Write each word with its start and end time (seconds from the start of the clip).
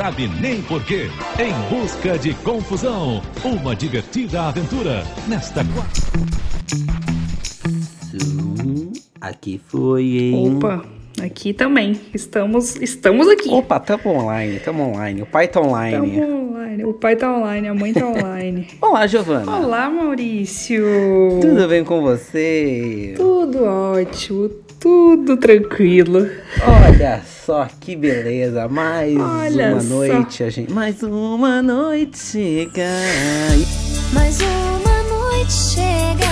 sabe 0.00 0.28
nem 0.40 0.62
porquê. 0.62 1.10
Em 1.38 1.52
busca 1.68 2.18
de 2.18 2.32
confusão. 2.36 3.20
Uma 3.44 3.76
divertida 3.76 4.44
aventura 4.44 5.04
nesta 5.28 5.62
Zoom. 8.10 8.94
Aqui 9.20 9.60
foi, 9.68 10.04
hein? 10.04 10.56
Opa, 10.56 10.82
aqui 11.22 11.52
também. 11.52 12.00
Estamos, 12.14 12.76
estamos 12.76 13.28
aqui. 13.28 13.50
Opa, 13.50 13.78
tamo 13.78 14.08
online, 14.08 14.58
tamo 14.60 14.84
online. 14.84 15.20
O 15.20 15.26
pai 15.26 15.48
tá 15.48 15.60
online. 15.60 16.18
Tamo 16.18 16.50
online. 16.50 16.84
O 16.84 16.94
pai 16.94 17.16
tá 17.16 17.36
online, 17.36 17.68
a 17.68 17.74
mãe 17.74 17.92
tá 17.92 18.06
online. 18.08 18.68
Olá, 18.80 19.06
Giovana. 19.06 19.54
Olá, 19.54 19.90
Maurício. 19.90 20.82
Tudo 21.42 21.68
bem 21.68 21.84
com 21.84 22.00
você? 22.00 23.12
Tudo 23.18 23.64
ótimo, 23.64 24.50
tudo 24.80 25.36
tranquilo. 25.36 26.28
Olha 26.66 27.20
só 27.44 27.68
que 27.78 27.94
beleza. 27.94 28.66
Mais 28.66 29.14
Olha 29.16 29.72
uma 29.72 29.80
só. 29.80 29.88
noite, 29.94 30.42
a 30.42 30.50
gente. 30.50 30.72
Mais 30.72 31.02
uma 31.02 31.62
noite 31.62 32.18
chega. 32.18 32.88
E 33.54 34.14
Mais 34.14 34.38
uma 34.40 35.02
noite 35.02 35.52
chega 35.52 36.30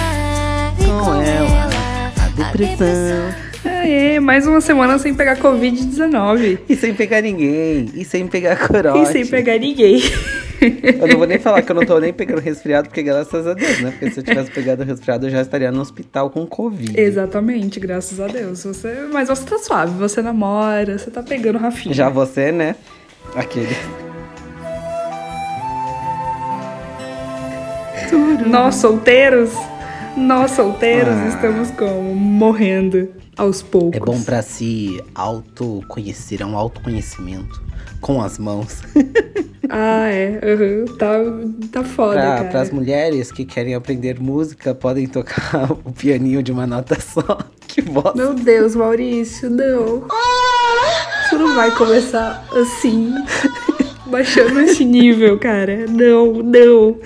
e 0.81 0.85
com 0.85 0.99
com 1.05 1.15
ela, 1.15 1.47
ela 1.47 2.13
a 2.25 2.29
depressão. 2.51 3.35
Aê, 3.65 4.19
mais 4.19 4.47
uma 4.47 4.61
semana 4.61 4.99
sem 4.99 5.15
pegar 5.15 5.37
Covid-19. 5.37 6.61
E 6.69 6.77
sem 6.77 6.95
pegar 6.95 7.21
ninguém. 7.21 7.91
E 7.95 8.05
sem 8.05 8.27
pegar 8.27 8.57
corote. 8.67 9.11
E 9.11 9.13
sem 9.13 9.27
pegar 9.27 9.59
ninguém. 9.59 10.01
Eu 10.61 11.07
não 11.09 11.19
vou 11.19 11.27
nem 11.27 11.39
falar 11.39 11.63
que 11.63 11.71
eu 11.71 11.77
não 11.77 11.85
tô 11.87 11.99
nem 11.99 12.13
pegando 12.13 12.41
resfriado, 12.41 12.89
porque 12.89 13.03
graças 13.03 13.47
a 13.47 13.55
Deus, 13.55 13.81
né? 13.81 13.91
Porque 13.93 14.11
se 14.11 14.21
eu 14.21 14.25
tivesse 14.25 14.51
pegado 14.51 14.83
resfriado, 14.85 15.27
eu 15.27 15.31
já 15.31 15.41
estaria 15.41 15.71
no 15.71 15.81
hospital 15.81 16.31
com 16.31 16.47
Covid. 16.47 16.99
Exatamente, 17.01 17.79
graças 17.79 18.19
a 18.21 18.27
Deus. 18.27 18.65
Você, 18.65 19.07
mas 19.13 19.29
você 19.29 19.45
tá 19.45 19.59
suave, 19.59 19.93
você 19.99 20.21
namora, 20.23 20.99
você 20.99 21.11
tá 21.11 21.23
pegando 21.23 21.59
Rafinha. 21.59 21.95
Já 21.95 22.09
você, 22.09 22.51
né? 22.53 22.75
Aquele. 23.37 23.77
Nós 28.47 28.77
solteiros, 28.77 29.51
nós 30.17 30.53
solteiros 30.53 31.13
Ah. 31.15 31.29
estamos 31.29 31.71
como? 31.73 32.15
Morrendo 32.15 33.09
aos 33.37 33.63
poucos. 33.63 33.97
É 34.01 34.01
bom 34.01 34.21
pra 34.23 34.41
se 34.43 35.03
autoconhecer, 35.15 36.41
é 36.43 36.47
um 36.47 36.57
autoconhecimento 36.57 37.61
com 38.01 38.23
as 38.23 38.39
mãos. 38.39 38.79
Ah, 39.71 40.09
é. 40.09 40.41
uhum, 40.43 40.97
Tá, 40.97 41.17
tá 41.71 41.85
foda, 41.85 42.15
Pra, 42.15 42.23
cara. 42.37 42.45
pras 42.49 42.71
mulheres 42.71 43.31
que 43.31 43.45
querem 43.45 43.75
aprender 43.75 44.19
música, 44.19 44.75
podem 44.75 45.07
tocar 45.07 45.71
o 45.85 45.93
pianinho 45.93 46.43
de 46.43 46.51
uma 46.51 46.67
nota 46.67 46.99
só. 46.99 47.39
Que 47.69 47.83
bosta. 47.83 48.17
Meu 48.17 48.33
Deus, 48.33 48.75
Maurício, 48.75 49.51
não. 49.51 50.05
Você 51.29 51.37
não 51.37 51.55
vai 51.55 51.71
começar 51.73 52.43
assim, 52.59 53.13
baixando 54.07 54.59
esse 54.61 54.87
nível, 54.87 55.39
cara. 55.39 55.85
Não, 55.87 56.33
não. 56.43 56.97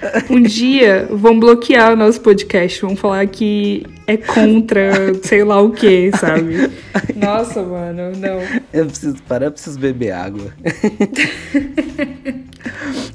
Um 0.30 0.40
dia 0.42 1.06
vão 1.10 1.38
bloquear 1.38 1.92
o 1.92 1.96
nosso 1.96 2.20
podcast, 2.20 2.80
vão 2.82 2.96
falar 2.96 3.26
que 3.26 3.84
é 4.06 4.16
contra 4.16 5.14
sei 5.22 5.44
lá 5.44 5.60
o 5.60 5.70
que, 5.70 6.10
sabe? 6.18 6.70
Nossa, 7.16 7.62
mano, 7.62 8.12
não. 8.18 8.40
Eu 8.72 8.86
preciso 8.86 9.22
parar, 9.24 9.46
eu 9.46 9.52
preciso 9.52 9.78
beber 9.78 10.12
água. 10.12 10.52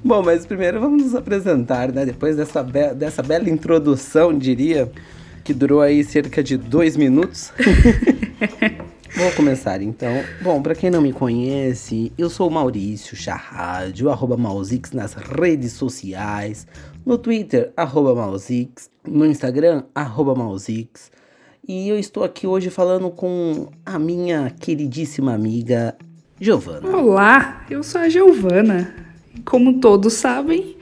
Bom, 0.03 0.21
mas 0.23 0.45
primeiro 0.45 0.79
vamos 0.79 1.03
nos 1.03 1.15
apresentar, 1.15 1.91
né? 1.91 2.05
Depois 2.05 2.35
dessa, 2.35 2.61
be- 2.63 2.93
dessa 2.93 3.23
bela 3.23 3.49
introdução, 3.49 4.37
diria, 4.37 4.89
que 5.43 5.53
durou 5.53 5.81
aí 5.81 6.03
cerca 6.03 6.43
de 6.43 6.57
dois 6.57 6.95
minutos. 6.95 7.51
Vou 9.15 9.31
começar 9.31 9.81
então. 9.81 10.11
Bom, 10.41 10.61
pra 10.61 10.75
quem 10.75 10.91
não 10.91 11.01
me 11.01 11.13
conhece, 11.13 12.11
eu 12.17 12.29
sou 12.29 12.49
Maurício 12.49 13.15
Charrádio, 13.15 14.09
arroba 14.09 14.35
Mausix 14.35 14.91
nas 14.91 15.13
redes 15.13 15.71
sociais, 15.71 16.67
no 17.05 17.17
Twitter, 17.17 17.71
arroba 17.77 18.13
Mausix, 18.13 18.89
no 19.07 19.25
Instagram, 19.25 19.83
arroba 19.95 20.35
Mausix. 20.35 21.09
E 21.65 21.87
eu 21.87 21.97
estou 21.97 22.25
aqui 22.25 22.45
hoje 22.45 22.69
falando 22.69 23.09
com 23.09 23.69
a 23.85 23.97
minha 23.97 24.53
queridíssima 24.59 25.33
amiga 25.33 25.95
Giovana. 26.37 26.89
Olá, 26.97 27.65
eu 27.69 27.83
sou 27.83 28.01
a 28.01 28.09
Giovana. 28.09 28.93
Como 29.45 29.79
todos 29.79 30.11
sabem, 30.11 30.75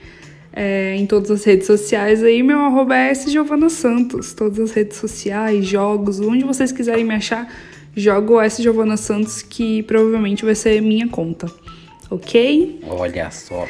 é, 0.52 0.96
em 0.96 1.06
todas 1.06 1.30
as 1.30 1.44
redes 1.44 1.68
sociais 1.68 2.20
aí, 2.20 2.42
meu 2.42 2.58
arroba 2.58 2.96
é 2.96 3.14
Giovana 3.14 3.70
Santos. 3.70 4.34
Todas 4.34 4.58
as 4.58 4.72
redes 4.72 4.96
sociais, 4.96 5.64
jogos, 5.64 6.18
onde 6.18 6.44
vocês 6.44 6.72
quiserem 6.72 7.04
me 7.04 7.14
achar, 7.14 7.48
jogo 7.96 8.40
S 8.40 8.62
Giovana 8.62 8.96
Santos, 8.96 9.42
que 9.42 9.82
provavelmente 9.84 10.44
vai 10.44 10.54
ser 10.54 10.80
minha 10.80 11.08
conta. 11.08 11.50
Ok? 12.10 12.80
Olha 12.88 13.30
só. 13.30 13.66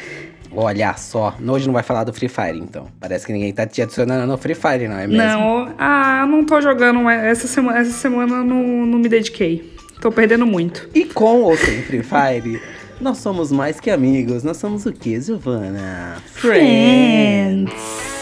Olha 0.51 0.93
só. 0.93 1.35
Hoje 1.47 1.67
não 1.67 1.73
vai 1.73 1.83
falar 1.83 2.03
do 2.03 2.13
Free 2.13 2.29
Fire, 2.29 2.57
então. 2.57 2.87
Parece 2.99 3.25
que 3.25 3.33
ninguém 3.33 3.51
tá 3.51 3.65
te 3.67 3.81
adicionando 3.81 4.25
no 4.25 4.37
Free 4.37 4.55
Fire, 4.55 4.87
não 4.87 4.97
é 4.97 5.07
mesmo? 5.07 5.17
Não, 5.17 5.73
ah, 5.77 6.25
não 6.27 6.45
tô 6.45 6.61
jogando. 6.61 7.09
Essa 7.09 7.47
semana, 7.47 7.79
essa 7.79 7.91
semana 7.91 8.43
não, 8.43 8.63
não 8.85 8.99
me 8.99 9.09
dediquei. 9.09 9.73
Tô 9.99 10.11
perdendo 10.11 10.45
muito. 10.45 10.89
E 10.93 11.05
com 11.05 11.41
ou 11.41 11.57
sem 11.57 11.81
Free 11.81 12.03
Fire, 12.03 12.61
nós 13.01 13.17
somos 13.17 13.51
mais 13.51 13.79
que 13.79 13.89
amigos. 13.89 14.43
Nós 14.43 14.57
somos 14.57 14.85
o 14.85 14.93
quê, 14.93 15.19
Giovana? 15.19 16.17
Friends. 16.27 18.14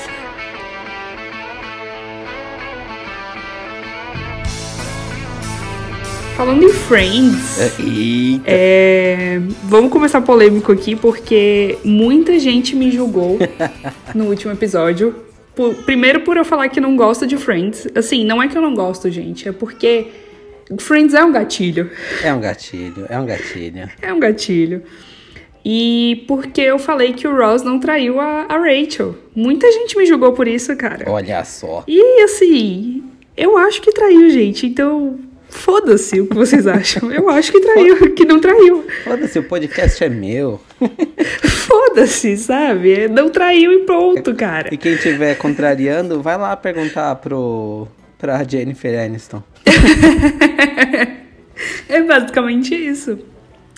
Falando 6.35 6.63
em 6.63 6.69
Friends, 6.69 7.59
Eita. 7.79 8.43
é, 8.47 9.39
vamos 9.63 9.91
começar 9.91 10.19
polêmico 10.21 10.71
aqui 10.71 10.95
porque 10.95 11.77
muita 11.83 12.39
gente 12.39 12.75
me 12.75 12.89
julgou 12.91 13.37
no 14.15 14.25
último 14.25 14.51
episódio. 14.51 15.15
Por- 15.55 15.75
primeiro 15.83 16.21
por 16.21 16.35
eu 16.35 16.43
falar 16.43 16.67
que 16.69 16.79
não 16.81 16.95
gosto 16.97 17.27
de 17.27 17.37
Friends. 17.37 17.87
Assim, 17.95 18.25
não 18.25 18.41
é 18.41 18.47
que 18.47 18.57
eu 18.57 18.61
não 18.61 18.73
gosto, 18.73 19.09
gente, 19.11 19.47
é 19.47 19.51
porque 19.51 20.07
Friends 20.79 21.13
é 21.13 21.23
um 21.23 21.31
gatilho. 21.31 21.89
É 22.23 22.33
um 22.33 22.39
gatilho, 22.41 23.05
é 23.07 23.19
um 23.19 23.25
gatilho. 23.25 23.89
É 24.01 24.13
um 24.13 24.19
gatilho. 24.19 24.81
E 25.63 26.25
porque 26.27 26.61
eu 26.61 26.79
falei 26.79 27.13
que 27.13 27.27
o 27.27 27.35
Ross 27.37 27.61
não 27.63 27.79
traiu 27.79 28.19
a, 28.19 28.47
a 28.49 28.57
Rachel. 28.57 29.15
Muita 29.35 29.71
gente 29.71 29.95
me 29.95 30.05
julgou 30.05 30.33
por 30.33 30.47
isso, 30.47 30.75
cara. 30.75 31.05
Olha 31.09 31.45
só. 31.45 31.83
E 31.87 32.23
assim, 32.23 33.03
eu 33.37 33.55
acho 33.57 33.81
que 33.81 33.91
traiu, 33.93 34.29
gente. 34.29 34.65
Então, 34.65 35.17
foda-se 35.53 36.19
o 36.19 36.27
que 36.27 36.35
vocês 36.35 36.67
acham. 36.67 37.11
Eu 37.11 37.29
acho 37.29 37.51
que 37.51 37.59
traiu, 37.59 38.13
que 38.13 38.25
não 38.25 38.39
traiu. 38.39 38.85
Foda-se, 39.03 39.39
o 39.39 39.43
podcast 39.43 40.03
é 40.03 40.09
meu. 40.09 40.59
Foda-se, 41.43 42.35
sabe? 42.37 43.07
Não 43.07 43.29
traiu 43.29 43.71
e 43.71 43.79
pronto, 43.85 44.33
cara. 44.35 44.73
E 44.73 44.77
quem 44.77 44.93
estiver 44.93 45.35
contrariando, 45.35 46.21
vai 46.21 46.37
lá 46.37 46.55
perguntar 46.55 47.15
pro 47.15 47.87
pra 48.17 48.43
Jennifer 48.43 48.99
Aniston. 48.99 49.43
É 51.87 52.01
basicamente 52.01 52.73
isso. 52.73 53.19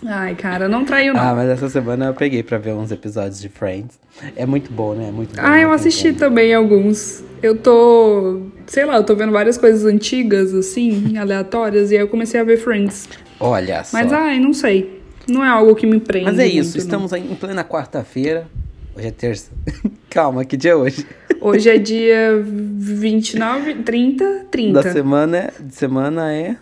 Ai, 0.08 0.36
cara, 0.36 0.70
não 0.70 0.86
traiu, 0.86 1.14
não. 1.14 1.22
Ah, 1.22 1.34
mas 1.34 1.50
essa 1.50 1.70
semana 1.70 2.06
eu 2.08 2.14
peguei 2.14 2.44
pra 2.44 2.58
ver 2.58 2.74
uns 2.74 2.92
episódios 2.92 3.42
de 3.42 3.50
Friends. 3.50 4.00
É 4.36 4.46
muito 4.46 4.72
bom, 4.72 4.94
né? 4.94 5.10
É 5.10 5.12
muito 5.12 5.36
bom. 5.36 5.42
Ah, 5.44 5.60
eu 5.60 5.70
muito 5.70 5.82
assisti 5.82 6.12
bom. 6.12 6.20
também 6.20 6.54
alguns. 6.54 7.24
Eu 7.42 7.58
tô, 7.58 8.42
sei 8.68 8.86
lá, 8.86 8.98
eu 8.98 9.04
tô 9.04 9.16
vendo 9.16 9.32
várias 9.32 9.58
coisas 9.58 9.86
antigas, 9.86 10.54
assim, 10.54 11.18
aleatórias, 11.18 11.92
e 11.92 11.96
aí 11.96 12.02
eu 12.02 12.08
comecei 12.08 12.40
a 12.40 12.44
ver 12.44 12.58
Friends. 12.58 13.10
Olha 13.40 13.84
só. 13.84 13.98
Mas, 13.98 14.14
ai, 14.14 14.40
não 14.40 14.54
sei. 14.54 15.02
Não 15.28 15.44
é 15.44 15.50
algo 15.50 15.76
que 15.76 15.88
me 15.88 16.00
prende. 16.00 16.26
Mas 16.26 16.40
é 16.40 16.46
isso, 16.46 16.72
muito, 16.72 16.78
estamos 16.78 17.12
aí 17.12 17.32
em 17.32 17.36
plena 17.36 17.64
quarta-feira. 17.64 18.48
Hoje 18.96 19.08
é 19.08 19.12
terça. 19.12 19.52
Calma, 20.10 20.46
que 20.46 20.56
dia 20.56 20.72
é 20.72 20.76
hoje? 20.76 21.06
Hoje 21.42 21.70
é 21.70 21.78
dia 21.78 22.42
29, 22.44 23.76
30, 23.84 24.46
30. 24.50 24.84
Da 24.84 24.92
semana, 24.92 25.54
de 25.60 25.76
semana 25.76 26.32
é. 26.32 26.56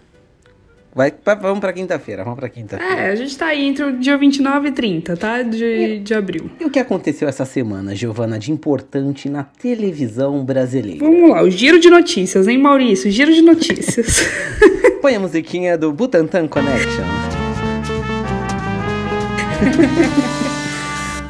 Vai, 0.95 1.09
pra- 1.11 1.33
vamos 1.33 1.59
pra 1.59 1.73
quinta-feira, 1.73 2.23
vamos 2.23 2.37
pra 2.39 2.47
quinta-feira. 2.49 2.93
É, 3.01 3.09
a 3.09 3.15
gente 3.15 3.35
tá 3.35 3.47
aí 3.47 3.65
entre 3.65 3.83
o 3.83 3.97
dia 3.97 4.15
29 4.15 4.67
e 4.67 4.71
30, 4.71 5.17
tá? 5.17 5.41
De, 5.41 5.99
de 5.99 6.13
abril. 6.13 6.51
E 6.59 6.65
o 6.65 6.69
que 6.69 6.77
aconteceu 6.77 7.27
essa 7.27 7.45
semana, 7.45 7.95
Giovana, 7.95 8.37
de 8.37 8.51
importante 8.51 9.27
na 9.27 9.43
televisão 9.43 10.45
brasileira? 10.45 10.99
Vamos 11.03 11.31
lá, 11.31 11.41
o 11.41 11.49
giro 11.49 11.79
de 11.79 11.89
notícias, 11.89 12.47
hein, 12.47 12.59
Maurício? 12.59 13.09
Giro 13.09 13.33
de 13.33 13.41
notícias. 13.41 14.21
Põe 15.01 15.15
a 15.15 15.19
musiquinha 15.19 15.75
do 15.77 15.91
Butantan 15.91 16.47
Connection. 16.47 17.03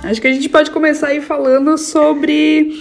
Acho 0.03 0.19
que 0.21 0.27
a 0.27 0.33
gente 0.33 0.49
pode 0.49 0.69
começar 0.71 1.07
aí 1.07 1.21
falando 1.21 1.77
sobre 1.77 2.77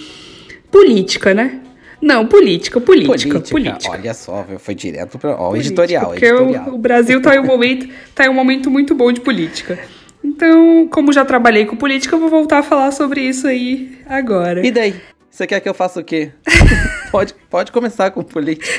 política, 0.69 1.33
né? 1.33 1.61
Não, 2.03 2.25
política, 2.27 2.81
política, 2.81 3.39
política. 3.39 3.91
Olha 3.91 4.13
só, 4.13 4.45
foi 4.59 4.75
direto 4.75 5.17
para 5.17 5.39
o 5.41 5.55
editorial, 5.55 6.09
Porque 6.11 6.25
editorial. 6.25 6.69
O, 6.69 6.75
o 6.75 6.77
Brasil 6.77 7.21
tá 7.21 7.33
em 7.33 7.39
um 7.39 7.45
momento, 7.45 7.87
tá 8.13 8.25
em 8.25 8.29
um 8.29 8.33
momento 8.33 8.69
muito 8.69 8.93
bom 8.93 9.09
de 9.11 9.21
política. 9.21 9.79
Então, 10.21 10.85
como 10.91 11.13
já 11.13 11.23
trabalhei 11.23 11.65
com 11.65 11.77
política, 11.77 12.15
eu 12.15 12.19
vou 12.19 12.29
voltar 12.29 12.59
a 12.59 12.63
falar 12.63 12.91
sobre 12.91 13.21
isso 13.21 13.47
aí 13.47 13.97
agora. 14.05 14.65
E 14.65 14.69
daí? 14.69 14.95
Você 15.31 15.47
quer 15.47 15.61
que 15.61 15.69
eu 15.69 15.73
faça 15.73 16.01
o 16.01 16.03
quê? 16.03 16.31
pode, 17.09 17.33
pode 17.49 17.71
começar 17.71 18.11
com 18.11 18.21
política. 18.21 18.69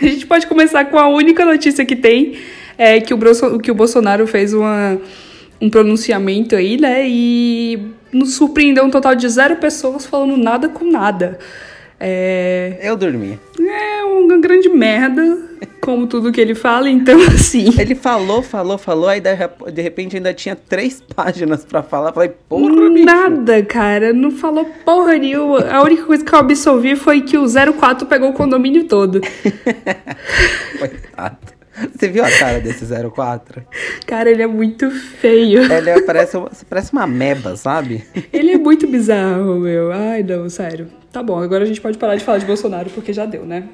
A 0.00 0.04
gente 0.04 0.26
pode 0.26 0.46
começar 0.48 0.84
com 0.86 0.98
a 0.98 1.06
única 1.08 1.44
notícia 1.44 1.84
que 1.84 1.94
tem, 1.94 2.38
é 2.76 3.00
que 3.00 3.14
o, 3.14 3.16
Bolso- 3.16 3.58
que 3.60 3.70
o 3.70 3.74
Bolsonaro 3.74 4.26
fez 4.26 4.52
uma, 4.52 5.00
um 5.60 5.70
pronunciamento 5.70 6.56
aí, 6.56 6.76
né? 6.80 7.06
E 7.08 7.78
nos 8.12 8.34
surpreendeu 8.34 8.84
um 8.84 8.90
total 8.90 9.14
de 9.14 9.28
zero 9.28 9.56
pessoas 9.56 10.04
falando 10.06 10.36
nada 10.36 10.68
com 10.68 10.84
nada. 10.90 11.38
É, 12.04 12.78
Eu 12.82 12.96
dormi. 12.96 13.38
é 13.60 14.02
uma 14.04 14.36
grande 14.38 14.68
merda, 14.68 15.38
como 15.80 16.08
tudo 16.08 16.32
que 16.32 16.40
ele 16.40 16.52
fala, 16.52 16.90
então 16.90 17.16
assim. 17.32 17.72
Ele 17.78 17.94
falou, 17.94 18.42
falou, 18.42 18.76
falou, 18.76 19.08
aí 19.08 19.20
de 19.20 19.32
rep- 19.32 19.70
de 19.70 19.80
repente 19.80 20.16
ainda 20.16 20.34
tinha 20.34 20.56
três 20.56 21.00
páginas 21.14 21.64
pra 21.64 21.80
falar. 21.80 22.12
Falei, 22.12 22.32
porra, 22.48 22.90
bicho. 22.90 23.06
Nada, 23.06 23.62
cara, 23.62 24.12
não 24.12 24.32
falou 24.32 24.64
porra 24.84 25.16
nenhuma. 25.16 25.60
A 25.70 25.80
única 25.84 26.02
coisa 26.02 26.24
que 26.24 26.34
eu 26.34 26.38
absolvi 26.40 26.96
foi 26.96 27.20
que 27.20 27.38
o 27.38 27.46
04 27.78 28.04
pegou 28.08 28.30
o 28.30 28.34
condomínio 28.34 28.82
todo. 28.88 29.20
Coitado. 30.78 31.36
Você 31.96 32.08
viu 32.08 32.24
a 32.24 32.30
cara 32.30 32.60
desse 32.60 32.84
04? 32.86 33.62
Cara, 34.06 34.30
ele 34.30 34.42
é 34.42 34.46
muito 34.46 34.90
feio. 34.90 35.62
Ele 35.72 35.90
é- 35.90 36.00
parece, 36.02 36.36
uma- 36.36 36.50
parece 36.68 36.92
uma 36.92 37.06
meba, 37.06 37.56
sabe? 37.56 38.04
Ele 38.32 38.52
é 38.52 38.58
muito 38.58 38.86
bizarro, 38.86 39.58
meu. 39.60 39.90
Ai, 39.92 40.22
não, 40.22 40.48
sério. 40.50 40.88
Tá 41.10 41.22
bom, 41.22 41.38
agora 41.38 41.64
a 41.64 41.66
gente 41.66 41.80
pode 41.80 41.98
parar 41.98 42.16
de 42.16 42.24
falar 42.24 42.38
de 42.38 42.46
Bolsonaro, 42.46 42.88
porque 42.90 43.12
já 43.12 43.26
deu, 43.26 43.44
né? 43.44 43.64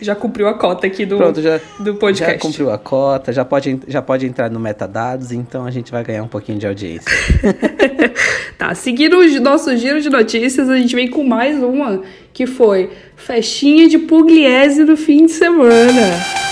Já 0.00 0.14
cumpriu 0.14 0.46
a 0.46 0.52
cota 0.54 0.86
aqui 0.86 1.06
do, 1.06 1.16
Pronto, 1.16 1.40
já, 1.40 1.58
do 1.80 1.94
podcast. 1.94 2.34
já 2.34 2.38
cumpriu 2.38 2.70
a 2.70 2.76
cota, 2.76 3.32
já 3.32 3.44
pode, 3.46 3.80
já 3.88 4.02
pode 4.02 4.26
entrar 4.26 4.50
no 4.50 4.60
metadados, 4.60 5.32
então 5.32 5.64
a 5.64 5.70
gente 5.70 5.90
vai 5.90 6.04
ganhar 6.04 6.22
um 6.22 6.28
pouquinho 6.28 6.58
de 6.58 6.66
audiência. 6.66 7.10
Tá, 8.58 8.74
seguindo 8.76 9.18
o 9.18 9.40
nosso 9.40 9.76
giro 9.76 10.00
de 10.00 10.08
notícias, 10.08 10.68
a 10.70 10.76
gente 10.76 10.94
vem 10.94 11.08
com 11.08 11.24
mais 11.24 11.60
uma, 11.60 12.02
que 12.32 12.46
foi 12.46 12.90
festinha 13.16 13.88
de 13.88 13.98
Pugliese 13.98 14.84
no 14.84 14.96
fim 14.96 15.26
de 15.26 15.32
semana. 15.32 16.51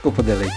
Desculpa 0.00 0.22
o 0.22 0.24
delay. 0.24 0.48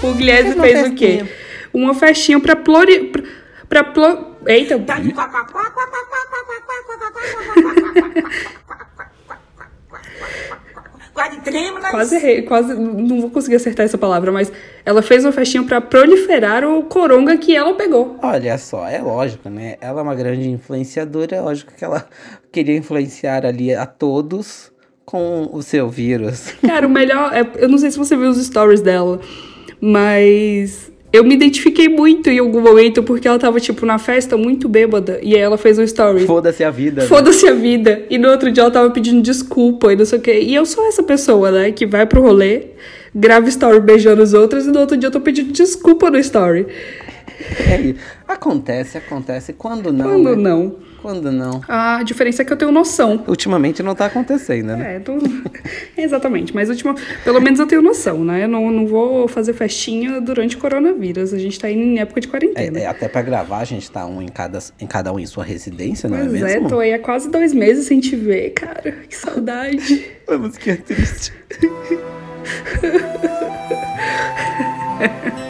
Pugliese 0.00 0.42
Fez 0.42 0.54
uma 0.54 0.64
fez 0.64 0.86
o 0.86 0.94
quê? 0.94 1.06
festinha. 1.18 1.28
Uma 1.72 1.94
festinha 1.94 2.38
pra 2.40 2.54
plori... 2.54 3.06
pra, 3.10 3.22
pra 3.68 3.84
plo... 3.84 4.36
Eita, 4.46 4.78
Quase 11.90 12.14
né? 12.16 12.20
errei, 12.20 12.42
quase 12.42 12.74
não 12.74 13.20
vou 13.20 13.30
conseguir 13.30 13.56
acertar 13.56 13.84
essa 13.86 13.98
palavra, 13.98 14.30
mas 14.32 14.52
ela 14.84 15.02
fez 15.02 15.24
uma 15.24 15.32
festinha 15.32 15.62
pra 15.62 15.80
proliferar 15.80 16.64
o 16.64 16.82
coronga 16.84 17.36
que 17.36 17.54
ela 17.54 17.74
pegou. 17.74 18.18
Olha 18.22 18.58
só, 18.58 18.86
é 18.86 19.00
lógico, 19.00 19.48
né? 19.48 19.76
Ela 19.80 20.00
é 20.00 20.02
uma 20.02 20.14
grande 20.14 20.48
influenciadora, 20.48 21.36
é 21.36 21.40
lógico 21.40 21.72
que 21.72 21.84
ela 21.84 22.06
queria 22.52 22.76
influenciar 22.76 23.46
ali 23.46 23.74
a 23.74 23.86
todos 23.86 24.73
com 25.04 25.48
o 25.52 25.62
seu 25.62 25.88
vírus. 25.88 26.54
Cara, 26.66 26.86
o 26.86 26.90
melhor. 26.90 27.32
É, 27.34 27.46
eu 27.62 27.68
não 27.68 27.78
sei 27.78 27.90
se 27.90 27.98
você 27.98 28.16
viu 28.16 28.30
os 28.30 28.44
stories 28.44 28.80
dela, 28.80 29.20
mas 29.80 30.90
eu 31.12 31.22
me 31.22 31.34
identifiquei 31.34 31.88
muito 31.88 32.28
em 32.28 32.38
algum 32.38 32.60
momento 32.60 33.02
porque 33.02 33.28
ela 33.28 33.38
tava, 33.38 33.60
tipo, 33.60 33.86
na 33.86 33.98
festa 33.98 34.36
muito 34.36 34.68
bêbada 34.68 35.20
e 35.22 35.34
aí 35.34 35.40
ela 35.40 35.56
fez 35.56 35.78
um 35.78 35.82
story. 35.84 36.26
Foda-se 36.26 36.64
a 36.64 36.70
vida. 36.70 37.02
né? 37.02 37.08
Foda-se 37.08 37.46
a 37.46 37.52
vida. 37.54 38.02
E 38.10 38.18
no 38.18 38.28
outro 38.28 38.50
dia 38.50 38.62
ela 38.64 38.70
tava 38.72 38.90
pedindo 38.90 39.22
desculpa 39.22 39.92
e 39.92 39.96
não 39.96 40.04
sei 40.04 40.18
o 40.18 40.22
quê. 40.22 40.40
E 40.40 40.54
eu 40.54 40.66
sou 40.66 40.84
essa 40.88 41.02
pessoa, 41.02 41.50
né? 41.50 41.70
Que 41.70 41.86
vai 41.86 42.04
pro 42.06 42.20
rolê, 42.20 42.62
grava 43.14 43.48
story 43.48 43.80
beijando 43.80 44.22
os 44.22 44.34
outros 44.34 44.66
e 44.66 44.70
no 44.70 44.80
outro 44.80 44.96
dia 44.96 45.08
eu 45.08 45.12
tô 45.12 45.20
pedindo 45.20 45.52
desculpa 45.52 46.10
no 46.10 46.18
story. 46.18 46.66
É, 47.58 47.94
acontece, 48.26 48.98
acontece. 48.98 49.52
Quando 49.52 49.92
não? 49.92 50.04
Quando 50.04 50.36
né? 50.36 50.42
não? 50.42 50.76
Quando 51.02 51.30
não? 51.30 51.60
A 51.68 52.02
diferença 52.02 52.40
é 52.40 52.44
que 52.44 52.52
eu 52.52 52.56
tenho 52.56 52.72
noção. 52.72 53.22
Ultimamente 53.26 53.82
não 53.82 53.94
tá 53.94 54.06
acontecendo, 54.06 54.74
né? 54.74 54.96
É, 54.96 55.00
tô... 55.00 55.18
exatamente. 55.98 56.54
Mas 56.54 56.70
última... 56.70 56.94
pelo 57.22 57.40
menos 57.42 57.60
eu 57.60 57.66
tenho 57.66 57.82
noção, 57.82 58.24
né? 58.24 58.44
Eu 58.44 58.48
não, 58.48 58.70
não 58.70 58.86
vou 58.86 59.28
fazer 59.28 59.52
festinha 59.52 60.20
durante 60.20 60.56
o 60.56 60.58
coronavírus. 60.58 61.34
A 61.34 61.38
gente 61.38 61.58
tá 61.58 61.70
indo 61.70 61.82
em 61.82 61.98
época 61.98 62.20
de 62.22 62.28
quarentena. 62.28 62.78
É, 62.78 62.82
é, 62.84 62.86
até 62.86 63.06
pra 63.06 63.20
gravar, 63.20 63.58
a 63.58 63.64
gente 63.64 63.90
tá 63.90 64.06
um 64.06 64.22
em 64.22 64.28
cada, 64.28 64.58
em 64.80 64.86
cada 64.86 65.12
um 65.12 65.18
em 65.18 65.26
sua 65.26 65.44
residência, 65.44 66.08
não 66.08 66.16
é 66.16 66.20
Pois 66.20 66.42
é, 66.42 66.54
mesmo? 66.54 66.68
tô 66.70 66.78
aí 66.78 66.94
há 66.94 66.98
quase 66.98 67.30
dois 67.30 67.52
meses 67.52 67.86
sem 67.86 68.00
te 68.00 68.16
ver, 68.16 68.50
cara. 68.50 68.92
Que 69.06 69.14
saudade. 69.14 70.06
Vamos 70.26 70.56
que 70.56 70.70
é 70.70 70.76
triste. 70.76 71.34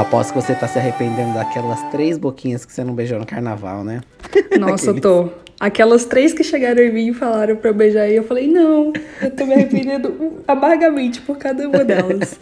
Aposto 0.00 0.32
que 0.32 0.40
você 0.40 0.54
tá 0.54 0.66
se 0.66 0.78
arrependendo 0.78 1.34
daquelas 1.34 1.82
três 1.90 2.16
boquinhas 2.16 2.64
que 2.64 2.72
você 2.72 2.82
não 2.82 2.94
beijou 2.94 3.18
no 3.18 3.26
carnaval, 3.26 3.84
né? 3.84 4.00
Nossa, 4.58 4.90
eu 4.90 5.00
tô. 5.00 5.28
Aquelas 5.58 6.06
três 6.06 6.32
que 6.32 6.42
chegaram 6.42 6.82
em 6.82 6.90
mim 6.90 7.08
e 7.08 7.14
falaram 7.14 7.54
pra 7.56 7.68
eu 7.68 7.74
beijar 7.74 8.08
e 8.08 8.16
eu 8.16 8.24
falei, 8.24 8.46
não, 8.46 8.94
eu 9.20 9.30
tô 9.30 9.44
me 9.44 9.52
arrependendo 9.52 10.42
amargamente 10.48 11.20
por 11.20 11.36
cada 11.36 11.68
uma 11.68 11.84
delas. 11.84 12.40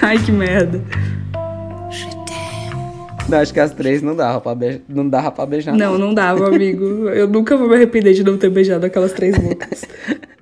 Ai, 0.00 0.18
que 0.24 0.30
merda. 0.30 0.80
Não, 3.28 3.38
acho 3.38 3.52
que 3.52 3.60
as 3.60 3.72
três 3.72 4.02
não 4.02 4.14
dava 4.14 4.40
pra 4.40 4.54
beijar. 4.54 4.80
Não 4.88 5.08
dava 5.08 5.30
pra 5.30 5.46
beijar. 5.46 5.74
Não, 5.74 5.98
não 5.98 6.14
dava, 6.14 6.46
amigo. 6.48 7.08
Eu 7.08 7.26
nunca 7.28 7.56
vou 7.56 7.68
me 7.68 7.74
arrepender 7.74 8.14
de 8.14 8.22
não 8.24 8.36
ter 8.38 8.50
beijado 8.50 8.86
aquelas 8.86 9.12
três 9.12 9.36
bocas. 9.36 9.84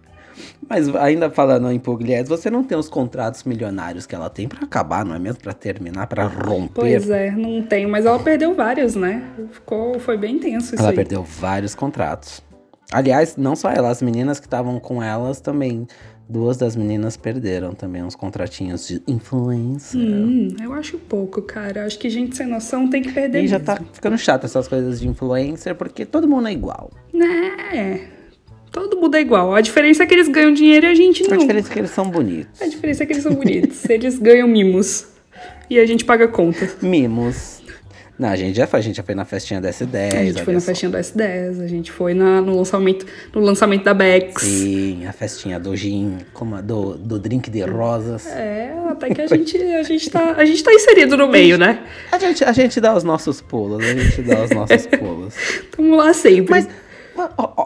Mas 0.68 0.94
ainda 0.96 1.30
falando 1.30 1.70
em 1.70 1.78
Pugliese, 1.78 2.28
você 2.28 2.50
não 2.50 2.64
tem 2.64 2.76
os 2.76 2.88
contratos 2.88 3.44
milionários 3.44 4.06
que 4.06 4.14
ela 4.14 4.30
tem 4.30 4.48
pra 4.48 4.64
acabar, 4.64 5.04
não 5.04 5.14
é 5.14 5.18
mesmo? 5.18 5.40
Pra 5.42 5.52
terminar, 5.52 6.06
pra 6.06 6.26
romper. 6.26 6.72
Pois 6.74 7.10
é, 7.10 7.30
não 7.30 7.62
tenho, 7.62 7.88
mas 7.88 8.06
ela 8.06 8.18
perdeu 8.18 8.54
vários, 8.54 8.94
né? 8.94 9.22
Ficou, 9.52 9.98
foi 10.00 10.16
bem 10.16 10.38
tenso 10.38 10.74
isso 10.74 10.82
Ela 10.82 10.90
aí. 10.90 10.96
perdeu 10.96 11.22
vários 11.22 11.74
contratos. 11.74 12.42
Aliás, 12.90 13.36
não 13.36 13.54
só 13.54 13.70
ela, 13.70 13.90
as 13.90 14.00
meninas 14.00 14.40
que 14.40 14.46
estavam 14.46 14.78
com 14.80 15.02
elas 15.02 15.40
também. 15.40 15.86
Duas 16.28 16.56
das 16.56 16.74
meninas 16.74 17.16
perderam 17.18 17.74
também 17.74 18.02
uns 18.02 18.14
contratinhos 18.16 18.88
de 18.88 19.02
influência. 19.06 19.98
Hum, 20.00 20.48
eu 20.62 20.72
acho 20.72 20.96
pouco, 20.98 21.42
cara. 21.42 21.84
Acho 21.84 21.98
que 21.98 22.08
gente 22.08 22.34
sem 22.36 22.46
noção 22.46 22.88
tem 22.88 23.02
que 23.02 23.12
perder 23.12 23.44
E 23.44 23.46
já 23.46 23.58
mesmo. 23.58 23.74
tá 23.74 23.80
ficando 23.92 24.16
chato 24.16 24.44
essas 24.44 24.66
coisas 24.66 25.00
de 25.00 25.06
influencer, 25.08 25.74
porque 25.74 26.06
todo 26.06 26.26
mundo 26.26 26.48
é 26.48 26.52
igual. 26.52 26.90
É, 27.72 28.08
todo 28.72 28.96
mundo 28.96 29.16
é 29.16 29.20
igual. 29.20 29.54
A 29.54 29.60
diferença 29.60 30.02
é 30.02 30.06
que 30.06 30.14
eles 30.14 30.28
ganham 30.28 30.52
dinheiro 30.54 30.86
e 30.86 30.90
a 30.90 30.94
gente 30.94 31.24
A 31.24 31.28
não. 31.30 31.38
diferença 31.38 31.70
é 31.70 31.72
que 31.74 31.78
eles 31.80 31.90
são 31.90 32.08
bonitos. 32.10 32.62
A 32.62 32.66
diferença 32.68 33.02
é 33.02 33.06
que 33.06 33.12
eles 33.12 33.22
são 33.22 33.34
bonitos. 33.34 33.84
eles 33.90 34.18
ganham 34.18 34.48
mimos. 34.48 35.06
E 35.68 35.78
a 35.78 35.84
gente 35.86 36.04
paga 36.06 36.26
conta. 36.28 36.70
Mimos. 36.80 37.62
Não, 38.16 38.28
a 38.28 38.36
gente 38.36 38.56
já 38.56 38.66
foi, 38.66 38.78
a 38.78 38.82
gente 38.82 38.96
já 38.96 39.02
foi 39.02 39.14
na 39.14 39.24
festinha 39.24 39.60
da 39.60 39.70
S10. 39.70 40.14
A 40.14 40.24
gente 40.24 40.42
foi 40.44 40.54
na 40.54 40.60
só. 40.60 40.66
festinha 40.66 40.90
do 40.90 40.96
S10, 40.98 41.60
a 41.62 41.66
gente 41.66 41.90
foi 41.90 42.14
na- 42.14 42.40
no, 42.40 42.56
lançamento, 42.56 43.04
no 43.34 43.40
lançamento 43.40 43.82
da 43.82 43.92
Bex. 43.92 44.40
Sim, 44.40 45.04
a 45.06 45.12
festinha 45.12 45.58
do 45.58 45.74
gin, 45.74 46.18
como 46.32 46.62
do, 46.62 46.94
do 46.96 47.18
drink 47.18 47.50
de 47.50 47.62
rosas. 47.62 48.26
É, 48.28 48.72
até 48.88 49.10
que 49.10 49.20
a 49.20 49.26
gente, 49.26 49.56
a 49.56 49.82
gente 49.82 50.08
tá. 50.10 50.34
A 50.36 50.44
gente 50.44 50.62
tá 50.62 50.72
inserido 50.72 51.16
no 51.16 51.26
meio, 51.26 51.58
né? 51.58 51.80
A 52.12 52.18
gente, 52.18 52.44
a 52.44 52.52
gente 52.52 52.80
dá 52.80 52.94
os 52.94 53.02
nossos 53.02 53.40
pulos, 53.40 53.82
a 53.84 53.92
gente 53.94 54.22
dá 54.22 54.44
os 54.44 54.50
nossos 54.50 54.86
pulos. 54.86 55.34
Tamo 55.76 55.96
lá 55.96 56.14
sempre. 56.14 56.50
Mas, 56.50 56.68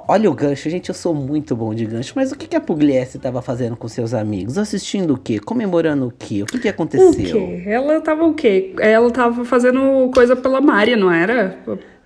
olha 0.08 0.30
o 0.30 0.34
gancho, 0.34 0.68
gente, 0.70 0.88
eu 0.88 0.94
sou 0.94 1.14
muito 1.14 1.56
bom 1.56 1.74
de 1.74 1.84
gancho. 1.86 2.12
Mas 2.16 2.32
o 2.32 2.36
que, 2.36 2.46
que 2.46 2.56
a 2.56 2.60
Pugliese 2.60 3.18
tava 3.18 3.40
fazendo 3.42 3.76
com 3.76 3.88
seus 3.88 4.12
amigos? 4.14 4.58
Assistindo 4.58 5.14
o 5.14 5.18
quê? 5.18 5.38
Comemorando 5.38 6.06
o 6.08 6.12
quê? 6.16 6.42
O 6.42 6.46
que, 6.46 6.58
que 6.58 6.68
o 6.68 6.70
aconteceu? 6.70 7.12
quê? 7.12 7.62
Ela 7.66 8.00
tava 8.00 8.24
o 8.24 8.34
quê? 8.34 8.74
Ela 8.78 9.10
tava 9.10 9.44
fazendo 9.44 10.10
coisa 10.14 10.36
pela 10.36 10.60
Mari, 10.60 10.96
não 10.96 11.10
era? 11.10 11.58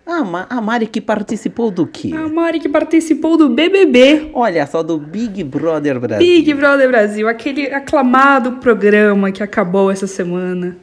Ah, 0.05 0.25
Ma- 0.25 0.47
a 0.51 0.61
Mari 0.61 0.87
que 0.89 1.01
participou 1.01 1.71
do 1.71 1.87
quê? 1.87 2.11
A 2.15 2.29
Mari 2.29 2.59
que 2.61 2.69
participou 2.69 3.37
do 3.37 3.49
BBB. 3.49 4.31
Olha 4.35 4.67
só, 4.67 4.83
do 4.83 4.99
Big 4.99 5.45
Brother 5.45 6.01
Brasil. 6.01 6.27
Big 6.27 6.53
Brother 6.55 6.89
Brasil, 6.89 7.29
aquele 7.29 7.67
aclamado 7.73 8.53
programa 8.53 9.31
que 9.31 9.43
acabou 9.43 9.91
essa 9.93 10.07
semana 10.09 10.77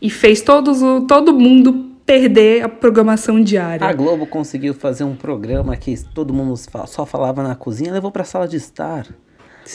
e 0.00 0.10
fez 0.10 0.42
todos, 0.42 0.82
o- 0.82 1.02
todo 1.06 1.32
mundo 1.32 1.89
perder 2.10 2.64
a 2.64 2.68
programação 2.68 3.40
diária. 3.40 3.86
A 3.86 3.92
Globo 3.92 4.26
conseguiu 4.26 4.74
fazer 4.74 5.04
um 5.04 5.14
programa 5.14 5.76
que 5.76 5.96
todo 6.12 6.34
mundo 6.34 6.56
só 6.56 7.06
falava 7.06 7.40
na 7.40 7.54
cozinha, 7.54 7.92
levou 7.92 8.10
pra 8.10 8.24
sala 8.24 8.48
de 8.48 8.56
estar. 8.56 9.06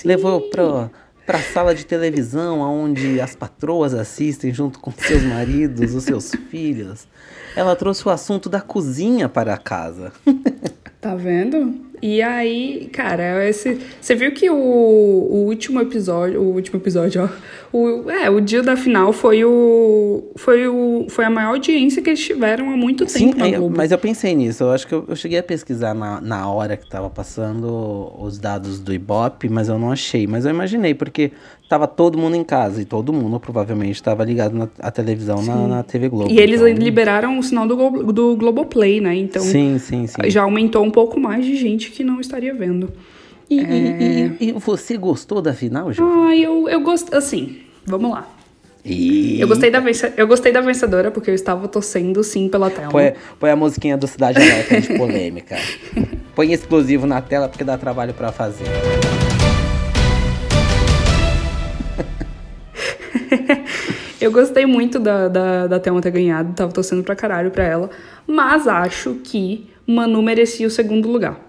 Levou 0.03 0.41
pra, 0.49 0.91
pra 1.25 1.39
sala 1.39 1.73
de 1.73 1.85
televisão, 1.85 2.59
onde 2.59 3.21
as 3.21 3.37
patroas 3.37 3.93
assistem 3.93 4.53
junto 4.53 4.81
com 4.81 4.91
seus 4.91 5.23
maridos, 5.23 5.95
os 5.95 6.03
seus 6.03 6.31
filhos. 6.51 7.07
Ela 7.55 7.73
trouxe 7.73 8.05
o 8.05 8.11
assunto 8.11 8.49
da 8.49 8.59
cozinha 8.59 9.29
para 9.29 9.53
a 9.53 9.57
casa. 9.57 10.11
Tá 10.99 11.15
vendo? 11.15 11.85
E 12.01 12.21
aí, 12.21 12.89
cara, 12.91 13.47
esse, 13.47 13.79
você 13.99 14.15
viu 14.15 14.31
que 14.33 14.49
o, 14.49 14.55
o 14.55 15.45
último 15.47 15.79
episódio, 15.81 16.41
o 16.41 16.53
último 16.53 16.79
episódio, 16.79 17.23
ó, 17.23 17.77
o, 17.77 18.09
é, 18.09 18.29
o 18.29 18.39
dia 18.39 18.61
da 18.61 18.75
final 18.77 19.11
foi 19.13 19.43
o, 19.43 20.23
foi 20.35 20.67
o, 20.67 21.05
foi 21.09 21.25
a 21.25 21.29
maior 21.29 21.49
audiência 21.51 22.01
que 22.01 22.09
eles 22.09 22.19
tiveram 22.23 22.69
há 22.71 22.77
muito 22.77 23.07
Sim, 23.09 23.31
tempo 23.31 23.43
aí- 23.43 23.51
Globo. 23.53 23.75
mas 23.75 23.91
eu 23.91 23.97
pensei 23.97 24.35
nisso. 24.35 24.63
Eu 24.63 24.71
acho 24.71 24.87
que 24.87 24.93
eu, 24.93 25.05
eu 25.07 25.15
cheguei 25.15 25.39
a 25.39 25.43
pesquisar 25.43 25.93
na, 25.93 26.19
na 26.21 26.49
hora 26.49 26.77
que 26.77 26.87
tava 26.89 27.09
passando 27.09 28.11
os 28.19 28.37
dados 28.37 28.79
do 28.79 28.93
Ibope, 28.93 29.49
mas 29.49 29.67
eu 29.69 29.77
não 29.79 29.91
achei. 29.91 30.27
Mas 30.27 30.45
eu 30.45 30.51
imaginei, 30.51 30.93
porque 30.93 31.31
tava 31.67 31.87
todo 31.87 32.17
mundo 32.17 32.35
em 32.35 32.43
casa. 32.43 32.81
E 32.81 32.85
todo 32.85 33.11
mundo 33.13 33.39
provavelmente 33.39 34.01
tava 34.01 34.23
ligado 34.23 34.55
na 34.55 34.67
a 34.79 34.91
televisão 34.91 35.41
na, 35.43 35.67
na 35.67 35.83
TV 35.83 36.09
Globo. 36.09 36.31
E 36.31 36.39
eles 36.39 36.61
então- 36.61 36.73
liberaram 36.83 37.37
o 37.39 37.43
sinal 37.43 37.67
do, 37.67 37.75
Glo- 37.75 38.11
do 38.13 38.35
Globoplay, 38.35 39.01
né? 39.01 39.15
Então 39.15 39.41
Sim, 39.41 39.77
sim, 39.79 40.07
sim. 40.07 40.29
já 40.29 40.43
aumentou 40.43 40.83
um 40.83 40.91
pouco 40.91 41.19
mais 41.19 41.45
de 41.45 41.55
gente 41.55 41.91
que 41.91 42.03
não 42.03 42.19
estaria 42.21 42.53
vendo. 42.53 42.91
E, 43.49 43.59
e- 43.59 43.61
e- 44.39 44.49
e 44.49 44.51
você 44.53 44.97
gostou 44.97 45.41
da 45.41 45.53
final, 45.53 45.91
Ju? 45.93 46.03
Ah, 46.03 46.35
eu, 46.35 46.67
eu 46.67 46.81
gosto. 46.81 47.15
Assim, 47.15 47.57
vamos 47.85 48.09
lá. 48.11 48.27
E... 48.87 49.39
Eu 49.41 49.47
gostei, 49.47 49.71
da 49.71 49.79
vença, 49.79 50.13
eu 50.15 50.27
gostei 50.27 50.51
da 50.51 50.61
vencedora 50.61 51.09
porque 51.09 51.31
eu 51.31 51.35
estava 51.35 51.67
torcendo 51.67 52.23
sim 52.23 52.47
pela 52.47 52.69
tela. 52.69 52.89
Põe, 52.91 53.13
põe 53.39 53.49
a 53.49 53.55
musiquinha 53.55 53.97
do 53.97 54.05
Cidade 54.07 54.39
Alerta 54.39 54.79
de 54.79 54.93
polêmica. 54.97 55.57
Põe 56.35 56.53
explosivo 56.53 57.07
na 57.07 57.19
tela 57.19 57.49
porque 57.49 57.63
dá 57.63 57.77
trabalho 57.79 58.13
pra 58.13 58.31
fazer. 58.31 58.65
Eu 64.19 64.31
gostei 64.31 64.65
muito 64.65 64.99
da, 64.99 65.27
da, 65.27 65.67
da 65.67 65.79
Thelma 65.79 66.01
ter 66.01 66.11
ganhado, 66.11 66.53
tava 66.53 66.71
torcendo 66.71 67.03
pra 67.03 67.15
caralho 67.15 67.51
pra 67.51 67.63
ela. 67.63 67.89
Mas 68.25 68.67
acho 68.67 69.15
que 69.23 69.69
Manu 69.85 70.21
merecia 70.21 70.65
o 70.65 70.69
segundo 70.69 71.09
lugar. 71.09 71.39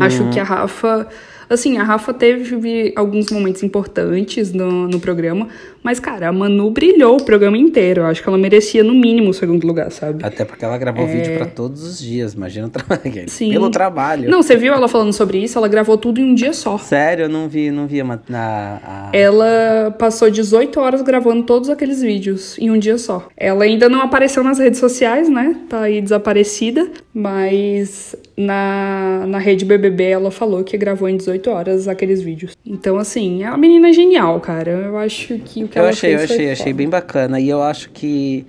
Acho 0.00 0.30
que 0.30 0.40
a 0.40 0.44
Rafa. 0.44 1.06
Assim, 1.48 1.78
a 1.78 1.82
Rafa 1.82 2.12
teve 2.14 2.92
alguns 2.96 3.30
momentos 3.30 3.62
importantes 3.62 4.52
no, 4.52 4.88
no 4.88 4.98
programa, 5.00 5.48
mas, 5.82 6.00
cara, 6.00 6.28
a 6.28 6.32
Manu 6.32 6.70
brilhou 6.70 7.18
o 7.20 7.22
programa 7.24 7.58
inteiro. 7.58 8.00
Eu 8.02 8.06
acho 8.06 8.22
que 8.22 8.28
ela 8.28 8.38
merecia, 8.38 8.82
no 8.82 8.94
mínimo, 8.94 9.30
o 9.30 9.34
segundo 9.34 9.66
lugar, 9.66 9.90
sabe? 9.90 10.24
Até 10.24 10.44
porque 10.44 10.64
ela 10.64 10.78
gravou 10.78 11.06
vídeo 11.06 11.36
pra 11.36 11.46
todos 11.46 11.82
os 11.82 11.98
dias, 11.98 12.32
imagina 12.34 12.66
o 12.66 12.70
trabalho. 12.70 13.02
Sim. 13.28 13.50
Pelo 13.50 13.70
trabalho. 13.70 14.30
Não, 14.30 14.42
você 14.42 14.56
viu 14.56 14.72
ela 14.72 14.88
falando 14.88 15.12
sobre 15.12 15.38
isso? 15.38 15.58
Ela 15.58 15.68
gravou 15.68 15.98
tudo 15.98 16.20
em 16.20 16.24
um 16.24 16.34
dia 16.34 16.52
só. 16.52 16.78
Sério, 16.78 17.24
eu 17.24 17.28
não 17.28 17.48
vi, 17.48 17.70
não 17.70 17.86
vi 17.86 18.00
a, 18.00 18.04
a- 18.32 19.10
Ela 19.12 19.94
passou 19.98 20.30
18 20.30 20.80
horas 20.80 21.02
gravando 21.02 21.42
todos 21.42 21.68
aqueles 21.68 22.00
vídeos 22.00 22.58
em 22.58 22.70
um 22.70 22.78
dia 22.78 22.96
só. 22.96 23.28
Ela 23.36 23.64
ainda 23.64 23.88
não 23.88 24.00
apareceu 24.00 24.42
nas 24.42 24.58
redes 24.58 24.78
sociais, 24.80 25.28
né? 25.28 25.54
Tá 25.68 25.82
aí 25.82 26.00
desaparecida. 26.00 26.88
Mas 27.12 28.14
na, 28.36 29.24
na 29.26 29.38
rede 29.38 29.64
BBB 29.64 30.04
ela 30.04 30.30
falou 30.30 30.62
que 30.64 30.76
gravou 30.76 31.08
em 31.08 31.16
18 31.16 31.33
horas 31.46 31.86
aqueles 31.88 32.20
vídeos. 32.22 32.56
Então, 32.64 32.96
assim, 32.98 33.44
a 33.44 33.56
menina 33.56 33.88
é 33.88 33.92
genial, 33.92 34.40
cara. 34.40 34.70
Eu 34.70 34.96
acho 34.98 35.38
que 35.38 35.64
o 35.64 35.68
que 35.68 35.78
Eu 35.78 35.82
ela 35.82 35.90
achei, 35.90 36.14
eu 36.14 36.18
fez 36.18 36.28
foi 36.30 36.36
achei, 36.36 36.52
achei 36.52 36.64
foda. 36.66 36.76
bem 36.76 36.88
bacana. 36.88 37.40
E 37.40 37.48
eu 37.48 37.62
acho 37.62 37.90
que 37.90 38.46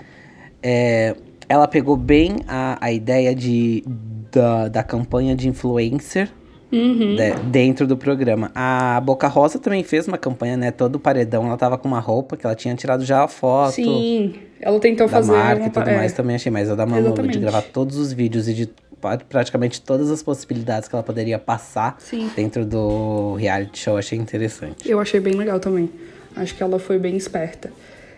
é, 0.64 1.16
ela 1.48 1.68
pegou 1.68 1.96
bem 1.98 2.38
a, 2.48 2.78
a 2.82 2.92
ideia 2.92 3.34
de, 3.36 3.84
da, 4.32 4.68
da 4.68 4.84
campanha 4.84 5.36
de 5.36 5.48
influencer 5.48 6.30
Uhum. 6.72 7.16
de- 7.16 7.32
dentro 7.52 7.86
do 7.88 7.96
programa. 7.96 8.52
A 8.54 9.00
Boca 9.00 9.28
Rosa 9.28 9.60
também 9.60 9.82
fez 9.84 10.08
uma 10.08 10.18
campanha, 10.18 10.58
né? 10.58 10.72
Todo 10.72 11.00
paredão. 11.00 11.46
Ela 11.46 11.56
tava 11.56 11.78
com 11.78 11.88
uma 11.88 12.00
roupa 12.00 12.36
que 12.36 12.46
ela 12.46 12.56
tinha 12.56 12.74
tirado 12.76 13.06
já 13.06 13.24
a 13.24 13.28
foto. 13.30 13.74
Sim, 13.76 14.34
ela 14.60 14.78
tentou 14.80 15.06
da 15.08 15.14
fazer 15.14 15.32
marca 15.32 15.62
uma 15.62 15.68
e 15.68 15.70
tudo 15.70 15.90
é. 15.90 15.96
mais 15.96 16.12
também 16.12 16.36
achei 16.36 16.52
mais 16.52 16.70
a 16.70 16.76
da 16.76 16.86
Manu 16.86 17.14
de 17.14 17.40
gravar 17.40 17.62
todos 17.62 17.96
os 17.98 18.12
vídeos 18.12 18.50
e 18.50 18.54
de 18.54 18.70
praticamente 19.30 19.82
todas 19.82 20.10
as 20.12 20.22
possibilidades 20.24 20.88
que 20.90 20.96
ela 20.96 21.04
poderia 21.04 21.38
passar 21.40 21.96
Sim. 22.00 22.30
dentro 22.36 22.66
do 22.66 23.36
reality 23.36 23.80
show 23.80 23.98
achei 23.98 24.18
interessante. 24.18 24.90
Eu 24.90 25.00
achei 25.00 25.20
bem 25.20 25.34
legal 25.34 25.60
também. 25.60 25.90
Acho 26.36 26.54
que 26.56 26.62
ela 26.62 26.78
foi 26.80 26.98
bem 27.00 27.16
esperta. 27.16 27.72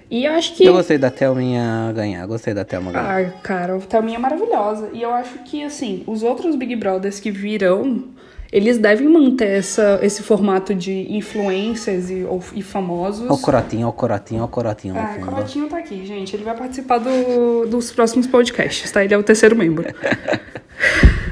E 0.10 0.25
acho 0.25 0.56
que. 0.56 0.63
Eu 0.65 0.74
gostei 0.74 0.98
da 0.98 1.12
Thelminha 1.12 1.91
ganhar, 1.94 2.25
gostei 2.25 2.53
da 2.53 2.63
Thelma 2.63 2.91
ganhar. 2.94 3.20
Ah, 3.27 3.29
cara, 3.44 3.75
a 3.75 3.79
Thelminha 3.79 4.17
é 4.17 4.20
maravilhosa. 4.22 4.89
E 4.94 5.01
eu 5.01 5.12
acho 5.13 5.39
que, 5.39 5.62
assim, 5.63 6.03
os 6.08 6.24
outros 6.24 6.56
Big 6.56 6.75
Brothers 6.77 7.20
que 7.20 7.29
virão, 7.29 8.06
eles 8.50 8.77
devem 8.77 9.10
manter 9.10 9.50
essa, 9.60 10.00
esse 10.01 10.24
formato 10.24 10.74
de 10.74 11.13
influencers 11.13 12.10
e, 12.10 12.24
ou- 12.24 12.41
e 12.56 12.62
famosos. 12.62 13.29
Ó 13.29 13.34
o 13.34 13.38
corotinho, 13.38 13.86
ó 13.86 13.89
o 13.89 13.94
corotinho, 13.94 14.41
ó 14.44 14.46
o 14.46 14.48
corotinho 14.48 14.96
Ah, 14.98 15.08
fundo. 15.15 15.25
Corotinho 15.27 15.67
tá 15.67 15.77
aqui, 15.79 16.06
gente. 16.06 16.34
Ele 16.38 16.46
vai 16.46 16.56
participar 16.56 17.00
do- 17.00 17.65
dos 17.67 17.91
próximos 17.91 18.25
podcasts, 18.25 18.89
tá? 18.89 19.03
Ele 19.03 19.13
é 19.13 19.17
o 19.17 19.24
terceiro 19.24 19.58
membro. 19.58 19.86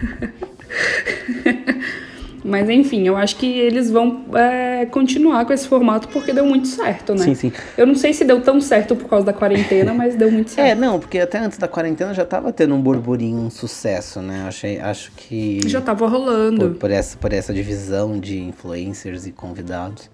Mas 2.48 2.70
enfim, 2.70 3.08
eu 3.08 3.18
acho 3.18 3.38
que 3.38 3.48
eles 3.48 3.90
vão 3.90 4.24
é, 4.36 4.86
continuar 4.86 5.44
com 5.46 5.52
esse 5.54 5.68
formato 5.68 6.08
porque 6.10 6.32
deu 6.32 6.46
muito 6.46 6.68
certo, 6.68 7.14
né? 7.16 7.24
Sim, 7.24 7.34
sim. 7.34 7.52
Eu 7.76 7.88
não 7.88 7.96
sei 7.96 8.14
se 8.14 8.24
deu 8.24 8.40
tão 8.40 8.62
certo 8.62 8.96
por 8.96 9.10
causa 9.10 9.26
da 9.26 9.34
quarentena, 9.34 9.92
mas 9.96 10.16
deu 10.16 10.32
muito 10.32 10.52
certo. 10.52 10.68
É, 10.68 10.76
não, 10.76 11.00
porque 11.00 11.18
até 11.18 11.40
antes 11.40 11.58
da 11.58 11.68
quarentena 11.68 12.14
já 12.14 12.24
tava 12.24 12.54
tendo 12.54 12.76
um 12.76 12.82
burburinho, 12.82 13.40
um 13.40 13.50
sucesso, 13.50 14.22
né? 14.22 14.46
Achei, 14.48 14.80
acho 14.80 15.12
que 15.18 15.60
Já 15.68 15.82
tava 15.82 16.08
rolando. 16.08 16.70
por, 16.70 16.76
por 16.82 16.92
essa, 16.92 17.18
por 17.18 17.34
essa 17.34 17.52
divisão 17.52 18.20
de 18.20 18.40
influencers 18.40 19.26
e 19.26 19.32
convidados. 19.32 20.08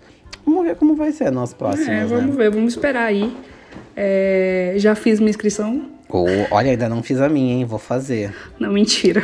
Vamos 0.45 0.63
ver 0.65 0.75
como 0.77 0.95
vai 0.95 1.11
ser 1.11 1.33
nos 1.33 1.53
próximos, 1.53 1.89
É, 1.89 1.91
né? 1.99 2.05
vamos 2.05 2.33
ver, 2.33 2.49
vamos 2.49 2.71
esperar 2.73 3.07
aí. 3.07 3.35
É, 3.93 4.73
já 4.77 4.95
fiz 4.95 5.19
minha 5.19 5.29
inscrição. 5.31 5.81
Olha, 6.49 6.71
ainda 6.71 6.89
não 6.89 7.01
fiz 7.01 7.19
a 7.21 7.29
minha, 7.29 7.55
hein? 7.55 7.65
Vou 7.65 7.79
fazer. 7.79 8.33
Não, 8.59 8.71
mentira. 8.71 9.23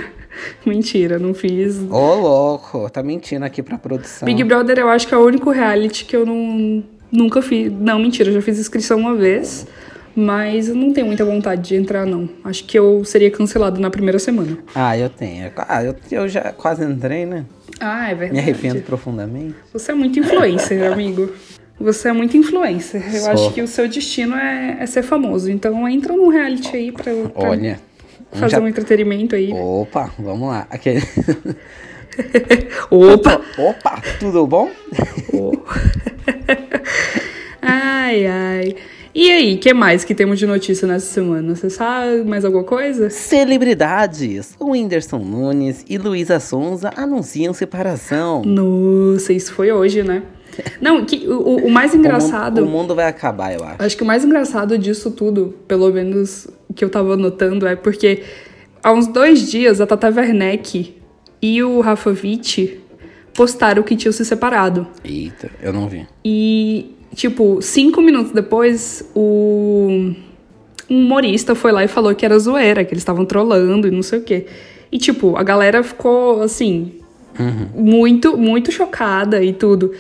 Mentira, 0.65 1.17
não 1.17 1.34
fiz. 1.34 1.77
Ô, 1.89 2.15
louco, 2.15 2.89
tá 2.89 3.01
mentindo 3.01 3.44
aqui 3.46 3.63
pra 3.63 3.77
produção. 3.77 4.25
Big 4.25 4.44
Brother 4.44 4.79
eu 4.79 4.89
acho 4.89 5.08
que 5.08 5.13
é 5.13 5.17
o 5.17 5.25
único 5.25 5.50
reality 5.50 6.06
que 6.06 6.15
eu 6.15 6.25
não, 6.25 6.84
nunca 7.12 7.41
fiz. 7.41 7.72
Não, 7.72 8.00
mentira, 8.00 8.29
eu 8.29 8.34
já 8.34 8.41
fiz 8.41 8.60
inscrição 8.60 9.00
uma 9.00 9.15
vez. 9.15 9.65
Mas 10.15 10.67
eu 10.67 10.74
não 10.74 10.91
tenho 10.91 11.06
muita 11.06 11.24
vontade 11.24 11.62
de 11.62 11.75
entrar, 11.75 12.03
não. 12.03 12.27
Acho 12.44 12.63
que 12.63 12.77
eu 12.77 13.06
seria 13.06 13.29
cancelado 13.29 13.79
na 13.79 13.91
primeira 13.91 14.17
semana. 14.17 14.58
Ah, 14.74 14.98
eu 14.98 15.10
tenho. 15.10 15.51
Ah, 15.56 15.84
eu, 15.84 15.96
eu 16.12 16.27
já 16.27 16.51
quase 16.53 16.84
entrei, 16.84 17.24
né? 17.24 17.46
Ah, 17.79 18.10
é 18.10 18.15
verdade. 18.15 18.34
Me 18.34 18.39
arrependo 18.39 18.82
profundamente. 18.82 19.53
Você 19.72 19.91
é 19.91 19.96
muito 19.96 20.17
influencer, 20.17 20.82
amigo. 20.91 21.32
Você 21.79 22.10
é 22.10 22.13
muito 22.13 22.36
influencer. 22.36 23.03
Eu 23.15 23.27
acho 23.31 23.53
que 23.53 23.62
o 23.62 23.67
seu 23.67 23.88
destino 23.88 24.36
é, 24.36 24.77
é 24.79 24.86
ser 24.86 25.03
famoso. 25.03 25.51
Então 25.51 25.88
entra 25.88 26.15
num 26.15 26.29
reality 26.29 26.75
aí 26.75 26.91
pra, 26.91 27.03
pra 27.34 27.50
Olha. 27.50 27.79
fazer 28.31 28.55
já- 28.55 28.60
um 28.60 28.67
entretenimento 28.67 29.36
aí. 29.36 29.51
Opa, 29.53 30.12
vamos 30.17 30.50
lá. 30.50 30.65
Aquele... 30.69 31.01
Opa! 32.89 33.39
Opa, 33.60 34.01
tudo 34.19 34.48
bom? 34.48 34.72
Ai, 37.62 38.25
ai. 38.25 38.75
E 39.13 39.31
aí, 39.31 39.55
o 39.55 39.60
que 39.60 39.74
mais 39.74 40.03
que 40.03 40.13
temos 40.15 40.38
de 40.39 40.46
notícia 40.46 40.88
nessa 40.88 41.07
semana? 41.07 41.55
Você 41.55 41.69
sabe 41.69 42.24
mais 42.24 42.46
alguma 42.46 42.63
coisa? 42.63 43.10
Celebridades. 43.10 44.55
O 44.60 44.72
Whindersson 44.72 45.17
Nunes 45.19 45.84
e 45.89 45.98
Luísa 45.98 46.39
Sonza 46.39 46.91
anunciam 46.96 47.53
separação. 47.53 48.43
Nossa, 48.43 49.34
isso 49.34 49.53
foi 49.53 49.72
hoje, 49.72 50.03
né? 50.03 50.24
Não, 50.81 51.05
que, 51.05 51.27
o, 51.27 51.67
o 51.67 51.71
mais 51.71 51.93
engraçado. 51.93 52.59
O 52.59 52.61
mundo, 52.61 52.69
o 52.69 52.77
mundo 52.77 52.95
vai 52.95 53.05
acabar, 53.05 53.53
eu 53.53 53.63
acho. 53.63 53.75
Acho 53.79 53.97
que 53.97 54.03
o 54.03 54.05
mais 54.05 54.23
engraçado 54.23 54.77
disso 54.77 55.11
tudo, 55.11 55.55
pelo 55.67 55.91
menos 55.91 56.47
que 56.75 56.83
eu 56.83 56.89
tava 56.89 57.15
notando, 57.17 57.67
é 57.67 57.75
porque 57.75 58.23
há 58.83 58.91
uns 58.91 59.07
dois 59.07 59.49
dias 59.49 59.81
a 59.81 59.87
Tata 59.87 60.07
Werneck 60.09 60.95
e 61.41 61.63
o 61.63 61.81
Rafa 61.81 62.09
Witt 62.09 62.79
postaram 63.33 63.83
que 63.83 63.95
tinham 63.95 64.11
se 64.11 64.25
separado. 64.25 64.87
Eita, 65.03 65.49
eu 65.61 65.71
não 65.71 65.87
vi. 65.87 66.07
E, 66.25 66.95
tipo, 67.13 67.61
cinco 67.61 68.01
minutos 68.01 68.31
depois, 68.31 69.09
o 69.15 70.13
um 70.89 71.03
humorista 71.03 71.53
foi 71.53 71.71
lá 71.71 71.83
e 71.83 71.87
falou 71.87 72.15
que 72.15 72.25
era 72.25 72.37
zoeira, 72.39 72.83
que 72.83 72.93
eles 72.93 73.01
estavam 73.01 73.25
trolando 73.25 73.87
e 73.87 73.91
não 73.91 74.01
sei 74.01 74.19
o 74.19 74.23
quê. 74.23 74.45
E, 74.91 74.97
tipo, 74.97 75.35
a 75.35 75.43
galera 75.43 75.83
ficou, 75.83 76.41
assim, 76.41 76.93
muito, 77.75 78.37
muito 78.37 78.71
chocada 78.71 79.43
e 79.43 79.53
tudo. 79.53 79.93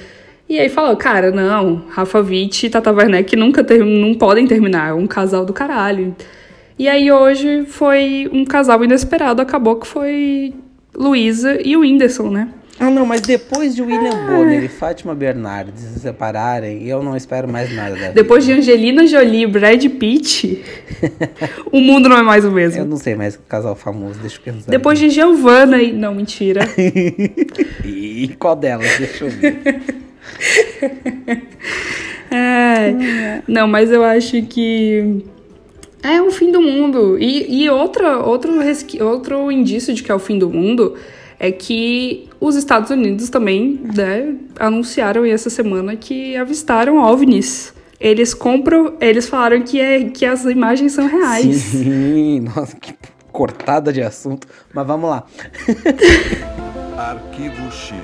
E 0.49 0.59
aí 0.59 0.69
falou, 0.69 0.95
cara, 0.95 1.29
não, 1.29 1.83
Rafa 1.89 2.19
Witt 2.19 2.65
e 2.65 2.69
Tata 2.69 2.91
Werneck 2.91 3.35
nunca 3.35 3.63
ter, 3.63 3.83
não 3.83 4.13
podem 4.13 4.47
terminar, 4.47 4.89
é 4.91 4.93
um 4.93 5.05
casal 5.05 5.43
do 5.45 5.51
caralho. 5.51 6.15
E 6.79 6.87
aí 6.87 7.11
hoje 7.11 7.65
foi 7.65 8.29
um 8.31 8.45
casal 8.45 8.81
inesperado, 8.83 9.41
acabou 9.41 9.75
que 9.75 9.87
foi 9.87 10.53
Luísa 10.95 11.59
e 11.63 11.75
o 11.75 11.81
Whindersson, 11.81 12.29
né? 12.29 12.47
Ah, 12.79 12.91
não, 12.91 13.07
mas 13.07 13.21
depois 13.21 13.75
de 13.75 13.81
William 13.81 14.27
Bonner 14.27 14.63
e 14.63 14.67
Fátima 14.67 15.15
Bernardes 15.15 15.81
se 15.81 15.99
separarem, 15.99 16.87
eu 16.87 17.01
não 17.01 17.17
espero 17.17 17.51
mais 17.51 17.75
nada 17.75 17.89
da 17.95 17.95
vida. 17.95 18.13
Depois 18.13 18.45
de 18.45 18.53
Angelina 18.53 19.07
Jolie 19.07 19.43
e 19.43 19.47
Brad 19.47 19.83
Pitt, 19.83 20.63
o 21.71 21.81
mundo 21.81 22.07
não 22.07 22.17
é 22.17 22.21
mais 22.21 22.45
o 22.45 22.49
Eu 22.49 22.53
mesmo. 22.53 22.85
não 22.85 22.97
sei 22.97 23.15
mais 23.15 23.37
casal 23.49 23.75
famoso, 23.75 24.19
deixa 24.19 24.37
eu 24.37 24.53
pensar. 24.53 24.69
Depois 24.69 24.99
de 24.99 25.09
Giovanna 25.09 25.81
e. 25.81 25.91
Não, 25.91 26.13
mentira. 26.13 26.61
E 27.83 28.35
qual 28.39 28.55
delas? 28.55 28.97
Deixa 28.97 29.25
eu 29.25 29.31
ver. 29.31 29.81
É. 32.29 33.41
Não, 33.47 33.67
mas 33.67 33.91
eu 33.91 34.03
acho 34.03 34.41
que. 34.43 35.23
É 36.03 36.21
o 36.21 36.31
fim 36.31 36.51
do 36.51 36.61
mundo. 36.61 37.17
E, 37.19 37.63
e 37.63 37.69
outra, 37.69 38.19
outro, 38.19 38.51
outro 39.01 39.51
indício 39.51 39.93
de 39.93 40.03
que 40.03 40.11
é 40.11 40.15
o 40.15 40.19
fim 40.19 40.37
do 40.37 40.49
mundo 40.49 40.95
é 41.39 41.51
que 41.51 42.29
os 42.39 42.55
Estados 42.55 42.89
Unidos 42.89 43.29
também 43.29 43.79
né, 43.95 44.35
anunciaram 44.59 45.25
essa 45.25 45.49
semana 45.49 45.95
que 45.95 46.35
avistaram 46.35 46.97
OVNIs. 46.97 47.73
Eles 47.99 48.33
compram. 48.33 48.95
Eles 49.01 49.27
falaram 49.27 49.61
que, 49.61 49.79
é, 49.79 50.05
que 50.05 50.25
as 50.25 50.45
imagens 50.45 50.91
são 50.93 51.07
reais. 51.07 51.55
Sim, 51.55 52.41
nossa, 52.55 52.75
que 52.75 52.93
cortada 53.31 53.91
de 53.91 54.01
assunto. 54.01 54.47
Mas 54.73 54.85
vamos 54.85 55.09
lá. 55.09 55.25
Arquivo 56.97 57.71
X. 57.71 57.95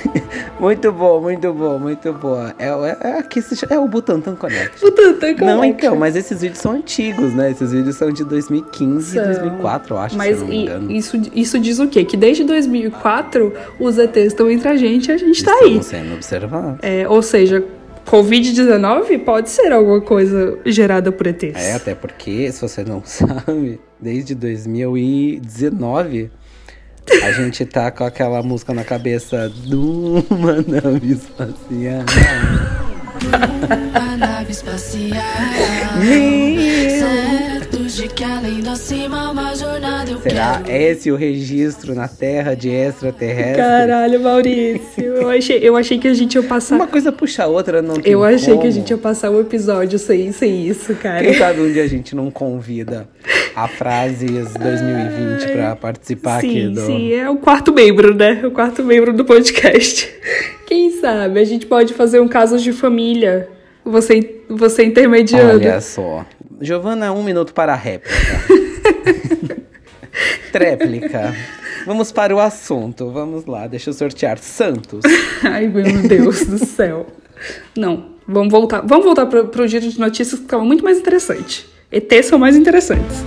Muito 0.60 0.90
bom, 0.90 1.20
muito 1.20 1.52
bom, 1.52 1.78
muito 1.78 2.12
boa. 2.14 2.54
É, 2.58 2.68
é, 2.68 2.96
é, 3.10 3.18
aqui 3.18 3.42
se 3.42 3.54
chama- 3.54 3.74
é 3.74 3.78
o 3.78 3.86
Butantan 3.86 4.34
Connect. 4.36 4.80
Puta, 4.80 5.12
tá 5.14 5.26
Não, 5.44 5.62
então, 5.62 5.94
mas 5.96 6.16
esses 6.16 6.40
vídeos 6.40 6.60
são 6.60 6.72
antigos, 6.72 7.34
né? 7.34 7.50
Esses 7.50 7.72
vídeos 7.72 7.94
são 7.96 8.10
de 8.10 8.24
2015 8.24 9.10
e 9.18 9.20
São. 9.20 9.24
2004, 9.24 9.94
eu 9.94 9.98
acho, 9.98 10.16
Mas 10.16 10.28
se 10.28 10.32
eu 10.34 10.40
não 10.40 10.46
me 10.48 10.62
engano. 10.62 10.90
isso, 10.90 11.20
isso 11.34 11.58
diz 11.58 11.78
o 11.78 11.86
quê? 11.88 12.04
Que 12.06 12.16
desde 12.16 12.42
2004 12.44 13.52
os 13.78 13.98
ETs 13.98 14.16
estão 14.28 14.50
entre 14.50 14.68
a 14.70 14.76
gente 14.76 15.08
e 15.08 15.12
a 15.12 15.18
gente 15.18 15.44
tá 15.44 15.52
aí. 15.52 15.76
Estamos 15.76 15.86
sendo 15.86 16.14
observados. 16.14 16.78
É, 16.82 17.06
ou 17.06 17.20
seja, 17.20 17.62
Covid-19 18.06 19.18
pode 19.24 19.50
ser 19.50 19.72
alguma 19.72 20.00
coisa 20.00 20.58
gerada 20.64 21.12
por 21.12 21.26
ETs. 21.26 21.54
É, 21.54 21.74
até 21.74 21.94
porque, 21.94 22.50
se 22.50 22.62
você 22.62 22.82
não 22.82 23.02
sabe, 23.04 23.78
desde 24.00 24.34
2019 24.34 26.30
a 27.22 27.32
gente 27.32 27.64
tá 27.64 27.90
com 27.90 28.04
aquela 28.04 28.42
música 28.42 28.74
na 28.74 28.84
cabeça 28.84 29.48
de 29.48 29.74
uma 30.30 30.54
nave 30.62 31.12
espacial. 31.12 32.04
A 33.94 34.16
nave 34.16 34.52
espacial. 34.52 35.22
Meu! 35.98 36.98
Certos 36.98 37.96
de 37.96 38.08
que 38.08 38.24
além 38.24 38.60
da 38.60 38.76
cima, 38.76 39.30
uma 39.30 39.55
eu 40.10 40.20
Será 40.20 40.60
quero. 40.64 40.76
esse 40.76 41.10
o 41.10 41.16
registro 41.16 41.94
na 41.94 42.08
Terra 42.08 42.54
de 42.54 42.68
extraterrestre? 42.70 43.56
Caralho, 43.56 44.20
Maurício. 44.20 45.04
Eu 45.04 45.28
achei, 45.30 45.58
eu 45.62 45.76
achei 45.76 45.98
que 45.98 46.08
a 46.08 46.14
gente 46.14 46.34
ia 46.34 46.42
passar. 46.42 46.76
Uma 46.76 46.86
coisa 46.86 47.10
puxa 47.12 47.44
a 47.44 47.46
outra, 47.46 47.80
não 47.82 47.94
tem 47.94 48.12
Eu 48.12 48.22
achei 48.24 48.50
como. 48.50 48.62
que 48.62 48.68
a 48.68 48.70
gente 48.70 48.90
ia 48.90 48.98
passar 48.98 49.30
um 49.30 49.40
episódio 49.40 49.98
sem, 49.98 50.32
sem 50.32 50.66
isso, 50.66 50.94
cara. 50.94 51.24
Quem 51.24 51.34
sabe 51.34 51.60
um 51.60 51.72
dia 51.72 51.82
a 51.84 51.88
gente 51.88 52.14
não 52.14 52.30
convida 52.30 53.08
a 53.54 53.66
Frases 53.68 54.52
2020 54.54 55.52
pra 55.52 55.76
participar 55.76 56.38
aqui 56.38 56.48
Sim, 56.66 56.72
do. 56.72 56.80
sim, 56.86 57.12
é 57.14 57.28
o 57.30 57.36
quarto 57.36 57.72
membro, 57.72 58.14
né? 58.14 58.42
O 58.44 58.50
quarto 58.50 58.82
membro 58.82 59.12
do 59.12 59.24
podcast. 59.24 60.12
Quem 60.66 60.90
sabe 61.00 61.40
a 61.40 61.44
gente 61.44 61.64
pode 61.66 61.94
fazer 61.94 62.20
um 62.20 62.28
casos 62.28 62.62
de 62.62 62.72
família. 62.72 63.48
Você, 63.84 64.40
você 64.48 64.84
intermediando. 64.84 65.54
Olha 65.60 65.80
só. 65.80 66.26
Giovana, 66.60 67.12
um 67.12 67.22
minuto 67.22 67.54
para 67.54 67.72
a 67.72 67.76
réplica. 67.76 68.16
Tréplica. 70.52 71.34
Vamos 71.86 72.10
para 72.10 72.34
o 72.34 72.40
assunto. 72.40 73.10
Vamos 73.10 73.46
lá, 73.46 73.66
deixa 73.66 73.90
eu 73.90 73.94
sortear. 73.94 74.38
Santos. 74.38 75.02
Ai, 75.44 75.68
meu 75.68 76.02
Deus 76.08 76.44
do 76.46 76.58
céu. 76.58 77.06
Não, 77.76 78.06
vamos 78.26 78.50
voltar. 78.50 78.80
Vamos 78.84 79.04
voltar 79.04 79.26
pro, 79.26 79.48
pro 79.48 79.68
giro 79.68 79.88
de 79.88 79.98
notícias 79.98 80.40
que 80.40 80.46
tava 80.46 80.64
muito 80.64 80.82
mais 80.82 80.98
interessante. 80.98 81.68
ETs 81.92 82.26
são 82.26 82.38
mais 82.38 82.56
interessantes. 82.56 83.24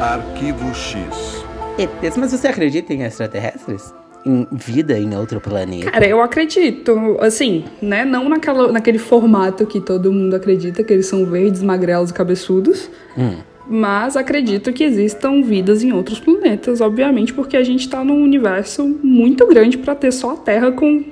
Arquivo 0.00 0.74
X. 0.74 1.44
ETs, 1.78 2.16
mas 2.16 2.32
você 2.32 2.48
acredita 2.48 2.92
em 2.92 3.02
extraterrestres? 3.02 3.92
Em 4.26 4.46
vida 4.52 4.98
em 4.98 5.14
outro 5.16 5.40
planeta? 5.40 5.90
Cara, 5.90 6.06
eu 6.06 6.20
acredito, 6.20 7.16
assim, 7.20 7.64
né? 7.80 8.04
Não 8.04 8.28
naquela, 8.28 8.70
naquele 8.72 8.98
formato 8.98 9.66
que 9.66 9.80
todo 9.80 10.12
mundo 10.12 10.34
acredita, 10.34 10.82
que 10.82 10.92
eles 10.92 11.06
são 11.06 11.26
verdes, 11.26 11.62
magrelos 11.62 12.10
e 12.10 12.14
cabeçudos. 12.14 12.90
Hum. 13.16 13.36
Mas 13.68 14.16
acredito 14.16 14.72
que 14.72 14.84
existam 14.84 15.42
vidas 15.42 15.82
em 15.82 15.90
outros 15.92 16.20
planetas, 16.20 16.80
obviamente, 16.80 17.32
porque 17.32 17.56
a 17.56 17.62
gente 17.64 17.88
tá 17.88 18.04
num 18.04 18.22
universo 18.22 18.86
muito 19.02 19.46
grande 19.46 19.78
pra 19.78 19.94
ter 19.94 20.12
só 20.12 20.32
a 20.32 20.36
Terra 20.36 20.70
com, 20.70 21.02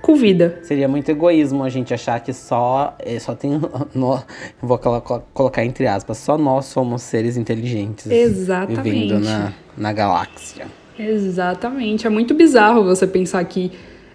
com 0.00 0.14
vida. 0.14 0.60
Seria 0.62 0.86
muito 0.86 1.10
egoísmo 1.10 1.64
a 1.64 1.68
gente 1.68 1.92
achar 1.92 2.20
que 2.20 2.32
só, 2.32 2.96
eh, 3.00 3.18
só 3.18 3.34
tem. 3.34 3.60
Nós, 3.94 4.24
vou 4.62 4.78
colo- 4.78 5.00
colo- 5.00 5.24
colocar 5.34 5.64
entre 5.64 5.88
aspas, 5.88 6.18
só 6.18 6.38
nós 6.38 6.66
somos 6.66 7.02
seres 7.02 7.36
inteligentes. 7.36 8.06
Exatamente. 8.06 8.82
Vivendo 8.82 9.18
na, 9.24 9.52
na 9.76 9.92
galáxia. 9.92 10.66
Exatamente. 10.96 12.06
É 12.06 12.10
muito 12.10 12.32
bizarro 12.34 12.84
você 12.84 13.06
pensar 13.08 13.42
que 13.44 13.72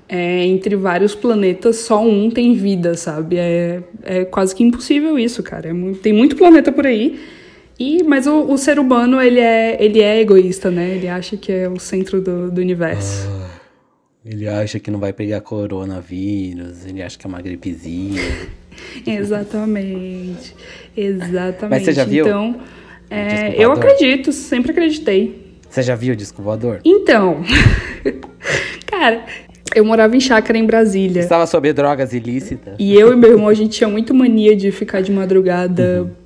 é, 0.07 0.45
entre 0.45 0.75
vários 0.77 1.13
planetas 1.15 1.77
só 1.77 2.01
um 2.01 2.29
tem 2.29 2.53
vida, 2.53 2.95
sabe? 2.95 3.37
É, 3.37 3.81
é 4.03 4.25
quase 4.25 4.55
que 4.55 4.63
impossível 4.63 5.19
isso, 5.19 5.43
cara. 5.43 5.69
É 5.69 5.73
muito- 5.73 5.99
tem 5.99 6.13
muito 6.13 6.35
planeta 6.37 6.71
por 6.71 6.85
aí. 6.87 7.19
E, 7.79 8.03
mas 8.03 8.27
o, 8.27 8.43
o 8.51 8.57
ser 8.57 8.77
humano, 8.79 9.19
ele 9.21 9.39
é, 9.39 9.83
ele 9.83 10.01
é 10.01 10.19
egoísta, 10.21 10.69
né? 10.69 10.89
Ele 10.95 11.07
acha 11.07 11.35
que 11.35 11.51
é 11.51 11.67
o 11.67 11.79
centro 11.79 12.21
do, 12.21 12.51
do 12.51 12.61
universo. 12.61 13.27
Ele 14.25 14.47
acha 14.47 14.79
que 14.79 14.89
não 14.89 14.99
vai 14.99 15.11
pegar 15.11 15.41
coronavírus, 15.41 16.85
ele 16.85 17.01
acha 17.01 17.17
que 17.17 17.25
é 17.25 17.29
uma 17.29 17.41
gripezinha. 17.41 18.21
Exatamente. 19.05 20.55
Exatamente. 20.95 21.69
Mas 21.69 21.83
você 21.83 21.91
já 21.91 22.03
viu 22.05 22.25
Então, 22.25 22.55
é, 23.09 23.53
eu 23.61 23.71
acredito, 23.71 24.31
sempre 24.31 24.71
acreditei. 24.71 25.57
Você 25.69 25.81
já 25.81 25.95
viu 25.95 26.13
o 26.13 26.15
disco 26.15 26.41
voador? 26.41 26.79
Então, 26.85 27.43
cara, 28.85 29.25
eu 29.75 29.83
morava 29.83 30.15
em 30.15 30.19
chácara 30.19 30.57
em 30.57 30.65
Brasília. 30.65 31.19
Estava 31.21 31.45
sob 31.47 31.71
drogas 31.73 32.13
ilícitas? 32.13 32.75
E 32.79 32.93
eu 32.95 33.11
e 33.11 33.15
meu 33.15 33.31
irmão, 33.31 33.47
a 33.49 33.53
gente 33.53 33.77
tinha 33.77 33.89
muito 33.89 34.13
mania 34.13 34.55
de 34.55 34.71
ficar 34.71 35.01
de 35.01 35.11
madrugada 35.11 36.09
a- 36.09 36.22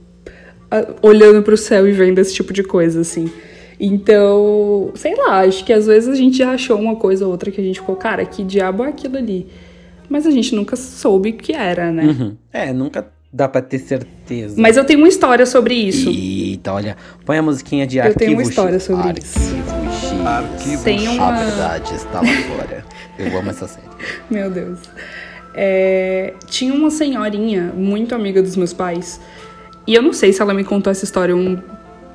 olhando 1.02 1.42
pro 1.44 1.56
céu 1.58 1.88
e 1.88 1.92
vendo 1.92 2.20
esse 2.20 2.34
tipo 2.34 2.52
de 2.54 2.64
coisa, 2.64 3.02
assim. 3.02 3.32
Então, 3.80 4.92
sei 4.96 5.16
lá, 5.16 5.42
acho 5.42 5.64
que 5.64 5.72
às 5.72 5.86
vezes 5.86 6.10
a 6.10 6.16
gente 6.16 6.38
já 6.38 6.52
achou 6.52 6.80
uma 6.80 6.96
coisa 6.96 7.26
ou 7.26 7.32
outra 7.32 7.52
que 7.52 7.62
a 7.62 7.64
gente 7.64 7.80
ficou, 7.80 7.96
cara, 7.96 8.26
que 8.26 8.44
diabo 8.44 8.84
é 8.84 8.90
aquilo 8.90 9.18
ali? 9.18 9.48
Mas 10.10 10.26
a 10.26 10.32
gente 10.32 10.56
nunca 10.56 10.76
soube 10.76 11.30
o 11.30 11.34
que 11.34 11.54
era, 11.54 11.92
né? 11.92 12.04
Uhum. 12.06 12.36
É, 12.52 12.72
nunca 12.74 13.08
dá 13.32 13.48
pra 13.48 13.62
ter 13.62 13.78
certeza. 13.80 14.56
Mas 14.58 14.78
eu 14.78 14.84
tenho 14.86 15.00
uma 15.00 15.08
história 15.08 15.46
sobre 15.46 15.76
isso. 15.76 16.10
Eita, 16.10 16.74
olha, 16.74 16.96
põe 17.26 17.38
a 17.38 17.42
musiquinha 17.42 17.86
de 17.86 17.98
Eu 17.98 18.04
arquivo 18.04 18.20
tenho 18.20 18.34
uma 18.34 18.42
história 18.42 18.80
X. 18.80 18.84
sobre 18.84 19.10
arquivo 19.10 19.26
isso. 19.26 19.40
X. 20.08 20.26
Arquivo 20.26 20.84
Tem 20.84 21.00
X. 21.00 21.10
uma- 21.16 21.28
A 21.28 21.44
verdade 21.44 21.94
está 21.96 22.22
lá 22.22 22.28
fora. 22.28 22.86
Eu 23.20 23.38
amo 23.38 23.50
essa 23.50 23.68
série. 23.68 23.86
Meu 24.32 24.50
Deus. 24.50 24.80
É, 25.54 26.34
tinha 26.48 26.74
uma 26.74 26.90
senhorinha 26.90 27.74
muito 27.76 28.16
amiga 28.16 28.42
dos 28.42 28.56
meus 28.56 28.74
pais. 28.74 29.20
E 29.88 29.95
eu 29.95 30.02
não 30.02 30.12
sei 30.12 30.34
se 30.34 30.41
ela 30.41 30.54
me 30.54 30.65
contou 30.65 30.91
essa 30.91 31.06
história 31.06 31.34
um, 31.34 31.58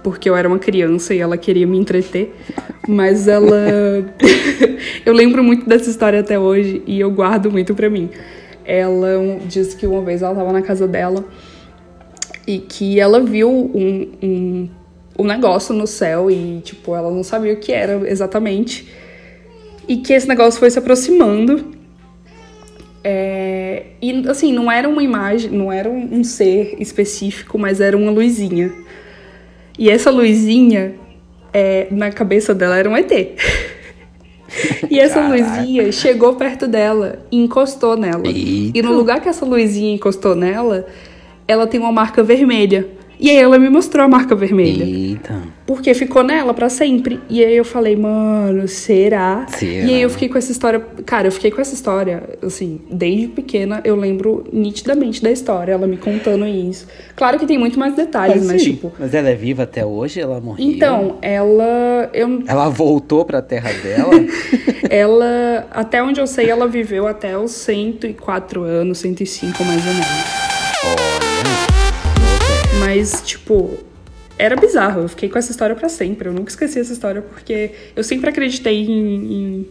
porque 0.03 0.29
eu 0.29 0.37
era 0.37 0.47
uma 0.47 0.59
criança 0.59 1.15
e 1.15 1.19
ela 1.19 1.39
queria 1.39 1.67
me 1.67 1.79
entreter. 1.79 2.35
Mas 2.87 3.27
ela. 3.27 3.57
eu 5.07 5.13
lembro 5.13 5.43
muito 5.43 5.67
dessa 5.67 5.89
história 5.89 6.21
até 6.21 6.39
hoje 6.39 6.83
e 6.87 7.01
eu 7.01 7.11
guardo 7.11 7.51
muito 7.51 7.75
pra 7.75 7.89
mim. 7.89 8.11
Ela 8.65 9.41
disse 9.47 9.75
que 9.75 9.87
uma 9.87 10.03
vez 10.03 10.23
ela 10.23 10.35
tava 10.35 10.53
na 10.53 10.63
casa 10.63 10.87
dela 10.87 11.25
e 12.47 12.59
que 12.59 13.01
ela 13.01 13.21
viu 13.21 13.49
um, 13.51 14.09
um, 14.23 14.69
um 15.19 15.25
negócio 15.25 15.75
no 15.75 15.87
céu 15.87 16.31
e, 16.31 16.61
tipo, 16.61 16.95
ela 16.95 17.11
não 17.11 17.23
sabia 17.23 17.55
o 17.55 17.57
que 17.57 17.73
era 17.73 18.09
exatamente. 18.09 18.89
E 19.89 19.97
que 19.97 20.13
esse 20.13 20.29
negócio 20.29 20.61
foi 20.61 20.71
se 20.71 20.79
aproximando. 20.79 21.82
É, 23.05 23.85
e 24.01 24.29
assim, 24.29 24.53
não 24.53 24.71
era 24.71 24.89
uma 24.89 25.03
imagem, 25.03 25.51
não 25.51 25.73
era 25.73 25.91
um, 25.91 26.23
ser 26.23 26.77
específico, 26.79 27.59
mas 27.59 27.81
era 27.81 27.97
uma 27.97 28.11
luzinha. 28.11 28.73
E 29.79 29.91
essa 29.91 30.11
luzinha, 30.11 30.95
é, 31.53 31.89
na 31.91 32.11
cabeça 32.13 32.55
dela, 32.55 32.77
era 32.77 32.89
um 32.89 32.97
ET. 32.97 33.11
e 34.89 35.01
essa 35.01 35.21
Caraca. 35.21 35.35
luzinha 35.35 35.91
chegou 35.91 36.35
perto 36.37 36.69
dela 36.69 37.25
e 37.31 37.43
encostou 37.43 37.97
nela. 37.97 38.27
Eita. 38.27 38.79
E 38.79 38.83
no 38.83 38.93
lugar 38.93 39.21
que 39.21 39.29
essa 39.29 39.45
luzinha 39.45 39.95
encostou 39.95 40.37
nela, 40.37 40.87
ela 41.49 41.67
tem 41.67 41.81
uma 41.81 41.93
marca 41.93 42.23
vermelha. 42.23 42.87
E 43.23 43.31
aí 43.31 43.37
ela 43.37 43.57
me 43.57 43.69
mostrou 43.69 44.05
a 44.05 44.09
marca 44.09 44.35
vermelha. 44.35 44.83
Eita. 44.83 45.41
Porque 45.65 45.95
ficou 45.95 46.25
nela 46.25 46.53
pra 46.53 46.69
sempre. 46.69 47.21
E 47.31 47.45
aí 47.45 47.57
eu 47.57 47.65
falei, 47.65 47.95
mano, 47.95 48.67
será? 48.67 49.47
Será? 49.49 49.87
E 49.87 49.95
aí 49.95 50.03
eu 50.03 50.11
fiquei 50.11 50.29
com 50.29 50.37
essa 50.37 50.51
história. 50.51 50.81
Cara, 51.07 51.29
eu 51.29 51.33
fiquei 51.33 51.53
com 51.53 51.61
essa 51.61 51.73
história, 51.73 52.25
assim, 52.43 52.81
desde 52.91 53.29
pequena 53.29 53.81
eu 53.85 53.95
lembro 53.95 54.43
nitidamente 54.53 55.23
da 55.23 55.31
história, 55.31 55.73
ela 55.73 55.87
me 55.87 55.97
contando 55.97 56.45
isso. 56.45 56.89
Claro 57.15 57.39
que 57.39 57.47
tem 57.47 57.57
muito 57.57 57.79
mais 57.79 57.95
detalhes, 57.95 58.45
mas 58.45 58.61
Sim, 58.61 58.73
tipo. 58.73 58.93
Mas 58.99 59.15
ela 59.15 59.29
é 59.29 59.37
viva 59.37 59.63
até 59.63 59.87
hoje? 59.87 60.21
Ela 60.21 60.41
morreu? 60.41 60.67
Então, 60.67 61.19
ela. 61.23 62.11
Eu, 62.13 62.43
Ela 62.45 62.69
voltou 62.71 63.25
pra 63.25 63.41
terra 63.41 63.71
dela? 63.73 64.11
ela. 64.91 65.69
Até 65.71 66.03
onde 66.03 66.21
eu 66.21 66.27
sei, 66.27 66.51
ela 66.51 66.67
viveu 66.67 67.07
até 67.07 67.39
os 67.39 67.53
104 67.53 68.65
anos, 68.65 68.99
105 68.99 69.65
mais 69.65 69.87
ou 69.87 69.93
menos. 69.93 70.09
Olha. 70.85 71.22
Mas, 72.95 73.23
tipo, 73.23 73.79
era 74.39 74.55
bizarro. 74.57 75.03
Eu 75.03 75.09
fiquei 75.09 75.29
com 75.29 75.39
essa 75.39 75.51
história 75.51 75.75
pra 75.75 75.89
sempre. 75.89 76.29
Eu 76.29 76.33
nunca 76.33 76.51
esqueci 76.51 76.79
essa 76.79 76.93
história 76.93 77.23
porque 77.23 77.73
eu 77.97 78.05
sempre 78.05 78.29
acreditei 78.29 78.85
em, 78.85 79.33
em, 79.33 79.69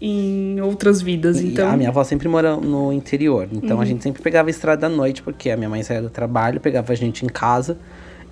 em 0.00 0.60
outras 0.60 1.02
vidas. 1.02 1.40
E 1.40 1.48
Então, 1.48 1.68
A 1.68 1.76
minha 1.76 1.88
avó 1.88 2.04
sempre 2.04 2.28
mora 2.28 2.56
no 2.56 2.92
interior, 2.92 3.48
então 3.52 3.80
a 3.80 3.84
gente 3.84 4.02
sempre 4.02 4.22
pegava 4.22 4.48
a 4.48 4.50
estrada 4.50 4.86
à 4.86 4.88
noite, 4.88 5.22
porque 5.22 5.50
a 5.50 5.56
minha 5.56 5.68
mãe 5.68 5.82
saía 5.82 6.02
do 6.02 6.10
trabalho, 6.10 6.60
pegava 6.60 6.92
a 6.92 6.96
gente 6.96 7.24
em 7.24 7.28
casa 7.28 7.78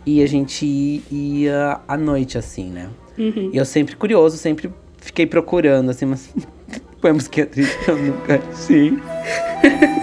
e 0.05 0.23
a 0.23 0.27
gente 0.27 1.03
ia 1.11 1.81
à 1.89 1.97
noite, 1.97 2.39
assim, 2.39 2.71
né? 2.71 2.89
E 3.53 3.57
eu 3.57 3.65
sempre 3.65 3.97
curioso, 3.97 4.37
sempre 4.37 4.71
fiquei 4.99 5.27
procurando, 5.27 5.91
assim, 5.91 6.07
mas 6.07 6.33
vamos 7.03 7.27
que 7.27 7.41
eu 7.41 7.97
nunca 7.97 8.41
achei. 8.53 8.93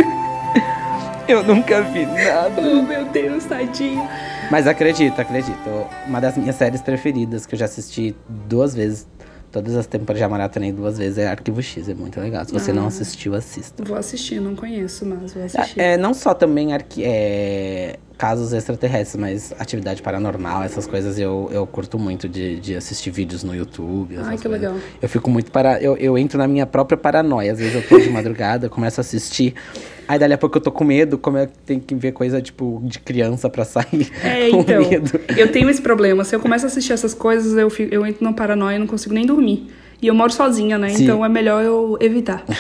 eu 1.27 1.43
nunca 1.43 1.81
vi 1.81 2.05
nada. 2.05 2.53
oh 2.62 2.81
meu 2.81 3.05
Deus, 3.05 3.45
tadinho. 3.45 4.07
Mas 4.51 4.67
acredito, 4.67 5.19
acredito. 5.19 5.88
Uma 6.07 6.19
das 6.21 6.38
minhas 6.38 6.55
séries 6.55 6.81
preferidas, 6.81 7.45
que 7.45 7.55
eu 7.55 7.59
já 7.59 7.65
assisti 7.65 8.15
duas 8.27 8.73
vezes 8.75 9.07
Todas 9.51 9.75
as 9.75 9.86
temporadas 9.86 10.19
já 10.19 10.27
maratonei 10.27 10.71
duas 10.71 10.97
vezes, 10.97 11.19
é 11.19 11.27
Arquivo 11.27 11.62
X, 11.62 11.88
é 11.88 11.93
muito 11.93 12.19
legal. 12.19 12.43
Se 12.43 12.51
você 12.51 12.71
Ah. 12.71 12.73
não 12.73 12.88
assistiu, 12.88 13.36
assista. 13.36 13.83
Vou 13.83 13.95
assistir, 13.95 14.41
não 14.41 14.55
conheço, 14.55 15.05
mas 15.05 15.31
vou 15.31 15.43
assistir. 15.43 15.79
É, 15.79 15.95
não 15.95 16.12
só 16.15 16.33
também 16.33 16.73
arqui- 16.73 17.03
é, 17.05 17.97
casos 18.17 18.54
extraterrestres, 18.54 19.19
mas 19.19 19.54
atividade 19.60 20.02
paranormal, 20.02 20.63
essas 20.63 20.88
coisas 20.88 21.17
eu, 21.19 21.49
eu 21.52 21.65
curto 21.65 21.97
muito 21.97 22.30
de, 22.30 22.60
de 22.60 22.76
assistir 22.76 23.12
vídeos 23.12 23.43
no 23.43 23.56
YouTube. 23.56 24.15
Ai, 24.17 24.38
que 24.38 24.43
coisas. 24.43 24.52
legal. 24.52 24.76
Eu 25.02 25.10
fico 25.10 25.30
muito 25.30 25.52
para. 25.52 25.82
Eu, 25.82 25.97
eu 25.97 26.17
entro 26.17 26.38
na 26.38 26.47
minha 26.47 26.65
própria 26.65 26.97
paranoia. 26.97 27.52
Às 27.52 27.60
vezes 27.60 27.76
eu 27.76 27.88
tô 27.88 27.99
de 27.99 28.10
madrugada, 28.12 28.69
começo 28.69 28.99
a 28.99 29.02
assistir. 29.02 29.54
Aí 30.08 30.19
dali 30.19 30.34
a 30.34 30.38
pouco 30.38 30.58
eu 30.58 30.62
tô 30.62 30.71
com 30.71 30.84
medo, 30.84 31.17
como 31.17 31.38
é 31.38 31.47
que 31.47 31.58
tem 31.65 31.80
que 31.80 31.95
ver 31.95 32.12
coisa 32.12 32.41
tipo 32.41 32.82
de 32.84 32.99
criança 32.99 33.49
pra 33.49 33.65
sair. 33.65 34.12
É, 34.23 34.49
com 34.52 34.62
então. 34.62 34.89
medo. 34.89 35.19
Eu 35.38 35.52
tenho 35.52 35.69
esse 35.69 35.82
problema. 35.82 36.23
Se 36.23 36.36
eu 36.36 36.39
começo 36.39 36.65
a 36.65 36.67
assistir 36.67 36.93
essas 36.93 37.13
coisas, 37.13 37.58
eu, 37.58 37.69
fico, 37.69 37.93
eu 37.93 38.06
entro 38.06 38.23
numa 38.23 38.34
paranoia 38.34 38.76
e 38.76 38.80
não 38.80 38.88
consigo 38.88 39.13
nem 39.13 39.26
dormir. 39.26 39.67
E 40.03 40.07
eu 40.07 40.13
moro 40.13 40.31
sozinha, 40.33 40.77
né? 40.77 40.89
Sim. 40.89 41.05
Então 41.05 41.23
é 41.25 41.29
melhor 41.29 41.63
eu 41.63 41.97
evitar. 41.99 42.43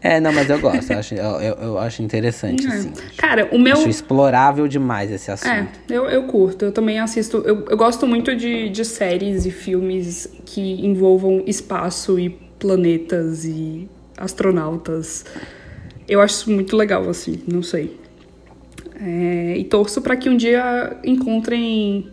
É, 0.00 0.20
não, 0.20 0.30
mas 0.34 0.50
eu 0.50 0.58
gosto. 0.60 0.92
Eu 0.92 0.98
acho, 0.98 1.14
eu, 1.14 1.54
eu- 1.54 1.78
acho 1.78 2.02
interessante, 2.02 2.66
É. 2.66 2.68
assim. 2.68 2.92
Cara, 3.16 3.48
o 3.52 3.58
meu. 3.58 3.72
Acho 3.72 3.88
explorável 3.88 4.68
demais 4.68 5.10
esse 5.10 5.30
assunto. 5.30 5.50
É, 5.50 5.66
eu, 5.88 6.04
eu 6.04 6.24
curto. 6.24 6.66
Eu 6.66 6.72
também 6.72 6.98
assisto. 7.00 7.38
Eu, 7.38 7.64
eu 7.70 7.76
gosto 7.76 8.06
muito 8.06 8.36
de, 8.36 8.68
de 8.68 8.84
séries 8.84 9.46
e 9.46 9.50
filmes 9.50 10.28
que 10.44 10.60
envolvam 10.86 11.42
espaço 11.46 12.18
e 12.18 12.28
planetas 12.58 13.46
e 13.46 13.88
astronautas. 14.18 15.24
Eu 16.06 16.20
acho 16.20 16.34
isso 16.34 16.50
muito 16.50 16.76
legal, 16.76 17.08
assim, 17.08 17.38
não 17.50 17.62
sei. 17.62 17.98
É, 19.00 19.54
e 19.56 19.64
torço 19.64 20.02
pra 20.02 20.16
que 20.16 20.28
um 20.28 20.36
dia 20.36 20.98
encontrem 21.02 22.10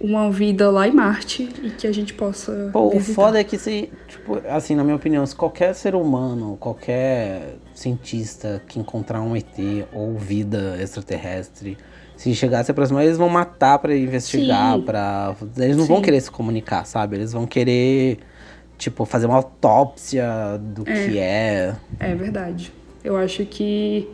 uma 0.00 0.30
vida 0.30 0.70
lá 0.70 0.86
em 0.86 0.92
Marte 0.92 1.48
e 1.62 1.70
que 1.70 1.86
a 1.86 1.92
gente 1.92 2.14
possa. 2.14 2.70
Pô, 2.72 2.86
o 2.86 2.90
visitar. 2.98 3.14
foda 3.14 3.40
é 3.40 3.44
que 3.44 3.58
se, 3.58 3.90
tipo, 4.06 4.40
assim, 4.48 4.74
na 4.74 4.84
minha 4.84 4.96
opinião, 4.96 5.24
se 5.26 5.34
qualquer 5.34 5.74
ser 5.74 5.94
humano, 5.94 6.56
qualquer 6.58 7.56
cientista 7.74 8.62
que 8.68 8.78
encontrar 8.78 9.20
um 9.20 9.36
ET 9.36 9.58
ou 9.92 10.16
vida 10.16 10.76
extraterrestre, 10.80 11.76
se 12.16 12.34
chegar 12.34 12.60
a 12.60 12.64
se 12.64 12.70
aproximar, 12.70 13.04
eles 13.04 13.16
vão 13.16 13.28
matar 13.28 13.78
pra 13.78 13.96
investigar, 13.96 14.78
pra. 14.80 15.34
Eles 15.56 15.76
não 15.76 15.84
vão 15.84 15.98
Sim. 15.98 16.02
querer 16.02 16.20
se 16.20 16.30
comunicar, 16.30 16.84
sabe? 16.84 17.16
Eles 17.16 17.32
vão 17.32 17.46
querer, 17.46 18.18
tipo, 18.76 19.04
fazer 19.04 19.26
uma 19.26 19.36
autópsia 19.36 20.60
do 20.60 20.84
que 20.84 21.18
é. 21.18 21.74
É 22.00 22.14
verdade. 22.14 22.72
Eu 23.04 23.16
acho 23.16 23.44
que. 23.44 24.08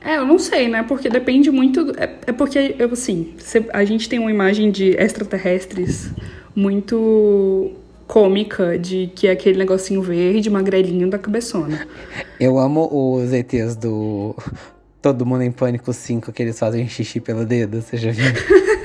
É, 0.00 0.16
eu 0.16 0.24
não 0.26 0.38
sei, 0.38 0.68
né? 0.68 0.82
Porque 0.82 1.08
depende 1.08 1.50
muito. 1.50 1.92
É, 1.96 2.10
é 2.26 2.32
porque, 2.32 2.76
eu, 2.78 2.92
assim, 2.92 3.34
a 3.72 3.84
gente 3.84 4.08
tem 4.08 4.18
uma 4.18 4.30
imagem 4.30 4.70
de 4.70 4.90
extraterrestres 4.90 6.10
muito 6.54 7.72
cômica, 8.06 8.78
de 8.78 9.10
que 9.14 9.28
é 9.28 9.32
aquele 9.32 9.58
negocinho 9.58 10.00
verde, 10.00 10.48
magrelinho 10.48 11.10
da 11.10 11.18
cabeçona. 11.18 11.86
Eu 12.40 12.58
amo 12.58 12.88
os 12.90 13.32
ETs 13.32 13.76
do 13.76 14.34
Todo 15.02 15.26
Mundo 15.26 15.42
em 15.42 15.52
Pânico 15.52 15.92
5, 15.92 16.32
que 16.32 16.42
eles 16.42 16.58
fazem 16.58 16.88
xixi 16.88 17.20
pelo 17.20 17.44
dedo, 17.44 17.82
você 17.82 17.96
já 17.96 18.10
viu? 18.10 18.24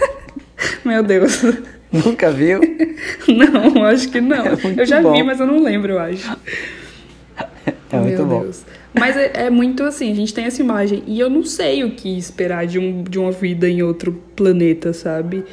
Meu 0.84 1.02
Deus. 1.02 1.42
Nunca 1.92 2.32
viu? 2.32 2.60
Não, 3.28 3.86
acho 3.86 4.10
que 4.10 4.20
não. 4.20 4.46
É 4.46 4.58
eu 4.78 4.86
já 4.86 4.98
vi, 4.98 5.04
bom. 5.04 5.24
mas 5.24 5.40
eu 5.40 5.46
não 5.46 5.62
lembro, 5.62 5.94
eu 5.94 6.00
acho. 6.00 6.38
É 7.92 7.98
muito 7.98 8.18
Meu 8.18 8.26
bom. 8.26 8.42
Deus. 8.42 8.64
Mas 8.94 9.18
é, 9.18 9.32
é 9.46 9.50
muito 9.50 9.84
assim, 9.84 10.12
a 10.12 10.16
gente 10.16 10.34
tem 10.34 10.46
essa 10.46 10.62
imagem. 10.62 11.04
E 11.08 11.20
eu 11.20 11.30
não 11.30 11.44
sei 11.44 11.84
o 11.84 11.92
que 11.92 12.16
esperar 12.18 12.66
de, 12.68 12.78
um, 12.80 13.04
de 13.04 13.18
uma 13.20 13.32
vida 13.32 13.68
em 13.68 13.82
outro 13.82 14.12
planeta, 14.36 14.94
sabe? 14.94 15.44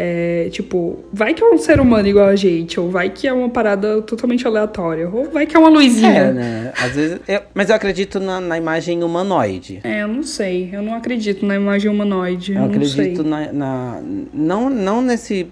É, 0.00 0.48
tipo, 0.52 1.04
vai 1.12 1.34
que 1.34 1.42
é 1.42 1.46
um 1.50 1.58
ser 1.58 1.80
humano 1.80 2.06
igual 2.06 2.26
a 2.26 2.36
gente, 2.36 2.78
ou 2.78 2.88
vai 2.88 3.10
que 3.10 3.26
é 3.26 3.32
uma 3.32 3.48
parada 3.48 4.00
totalmente 4.02 4.46
aleatória, 4.46 5.08
ou 5.08 5.28
vai 5.28 5.44
que 5.44 5.56
é 5.56 5.58
uma 5.58 5.68
luzinha. 5.68 6.08
É, 6.12 6.32
né? 6.32 6.72
Às 6.80 6.92
vezes. 6.94 7.18
eu- 7.26 7.40
mas 7.52 7.68
eu 7.68 7.74
acredito 7.74 8.20
na, 8.20 8.40
na 8.40 8.56
imagem 8.56 9.02
humanoide. 9.02 9.80
É, 9.82 10.02
eu 10.02 10.08
não 10.08 10.22
sei. 10.22 10.68
Eu 10.72 10.82
não 10.82 10.94
acredito 10.94 11.44
na 11.44 11.56
imagem 11.56 11.90
humanoide. 11.90 12.52
Eu, 12.52 12.58
Eu 12.58 12.68
não 12.68 12.68
acredito 12.68 13.24
na, 13.24 13.52
na- 13.52 14.00
não, 14.32 14.70
não 14.70 15.02
nesse 15.02 15.48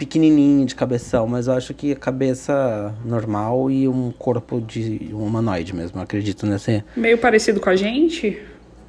pequenininho 0.00 0.64
de 0.64 0.74
cabeção, 0.74 1.26
mas 1.26 1.46
eu 1.46 1.52
acho 1.52 1.74
que 1.74 1.92
a 1.92 1.96
cabeça 1.96 2.94
normal 3.04 3.70
e 3.70 3.86
um 3.86 4.10
corpo 4.10 4.58
de 4.58 5.10
um 5.12 5.26
humanoide 5.26 5.74
mesmo. 5.76 5.98
Eu 5.98 6.02
acredito 6.02 6.46
nesse. 6.46 6.82
Meio 6.96 7.18
parecido 7.18 7.60
com 7.60 7.68
a 7.68 7.76
gente? 7.76 8.40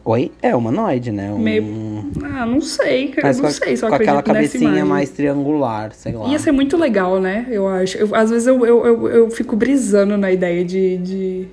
Oi? 0.05 0.31
É 0.41 0.55
humanoide, 0.55 1.11
né? 1.11 1.29
Um... 1.31 1.37
Meio. 1.37 1.63
Ah, 2.23 2.45
não 2.45 2.61
sei. 2.61 3.09
cara. 3.09 3.27
Mas 3.27 3.39
não 3.39 3.49
sei 3.51 3.75
se 3.75 3.83
eu 3.83 3.89
com 3.89 3.95
aquela 3.95 4.23
cabecinha 4.23 4.85
mais 4.85 5.09
triangular, 5.09 5.91
sei 5.93 6.13
lá. 6.13 6.29
Ia 6.29 6.39
ser 6.39 6.53
muito 6.53 6.77
legal, 6.77 7.19
né? 7.19 7.45
Eu 7.51 7.67
acho. 7.67 7.97
Eu- 7.97 8.15
às 8.15 8.29
vezes 8.29 8.47
eu, 8.47 8.65
eu, 8.65 8.85
eu, 8.85 9.07
eu 9.09 9.29
fico 9.29 9.55
brisando 9.57 10.17
na 10.17 10.31
ideia 10.31 10.63
de, 10.63 10.97
de, 10.97 11.47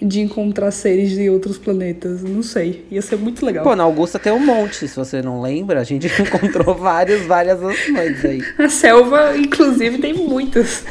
de 0.00 0.20
encontrar 0.20 0.70
seres 0.70 1.10
de 1.10 1.28
outros 1.28 1.58
planetas. 1.58 2.22
Não 2.22 2.42
sei. 2.42 2.84
Ia 2.90 3.02
ser 3.02 3.16
muito 3.16 3.44
legal. 3.44 3.64
Pô, 3.64 3.74
na 3.74 3.82
Augusta 3.84 4.18
tem 4.18 4.32
um 4.32 4.38
monte, 4.44 4.86
se 4.88 4.96
você 4.96 5.20
não 5.20 5.40
lembra, 5.40 5.80
a 5.80 5.84
gente 5.84 6.06
encontrou 6.20 6.74
vários, 6.74 7.22
várias 7.26 7.62
opções 7.62 8.24
aí. 8.24 8.42
A 8.58 8.68
selva, 8.68 9.36
inclusive, 9.36 9.98
tem 9.98 10.14
muitas. 10.14 10.84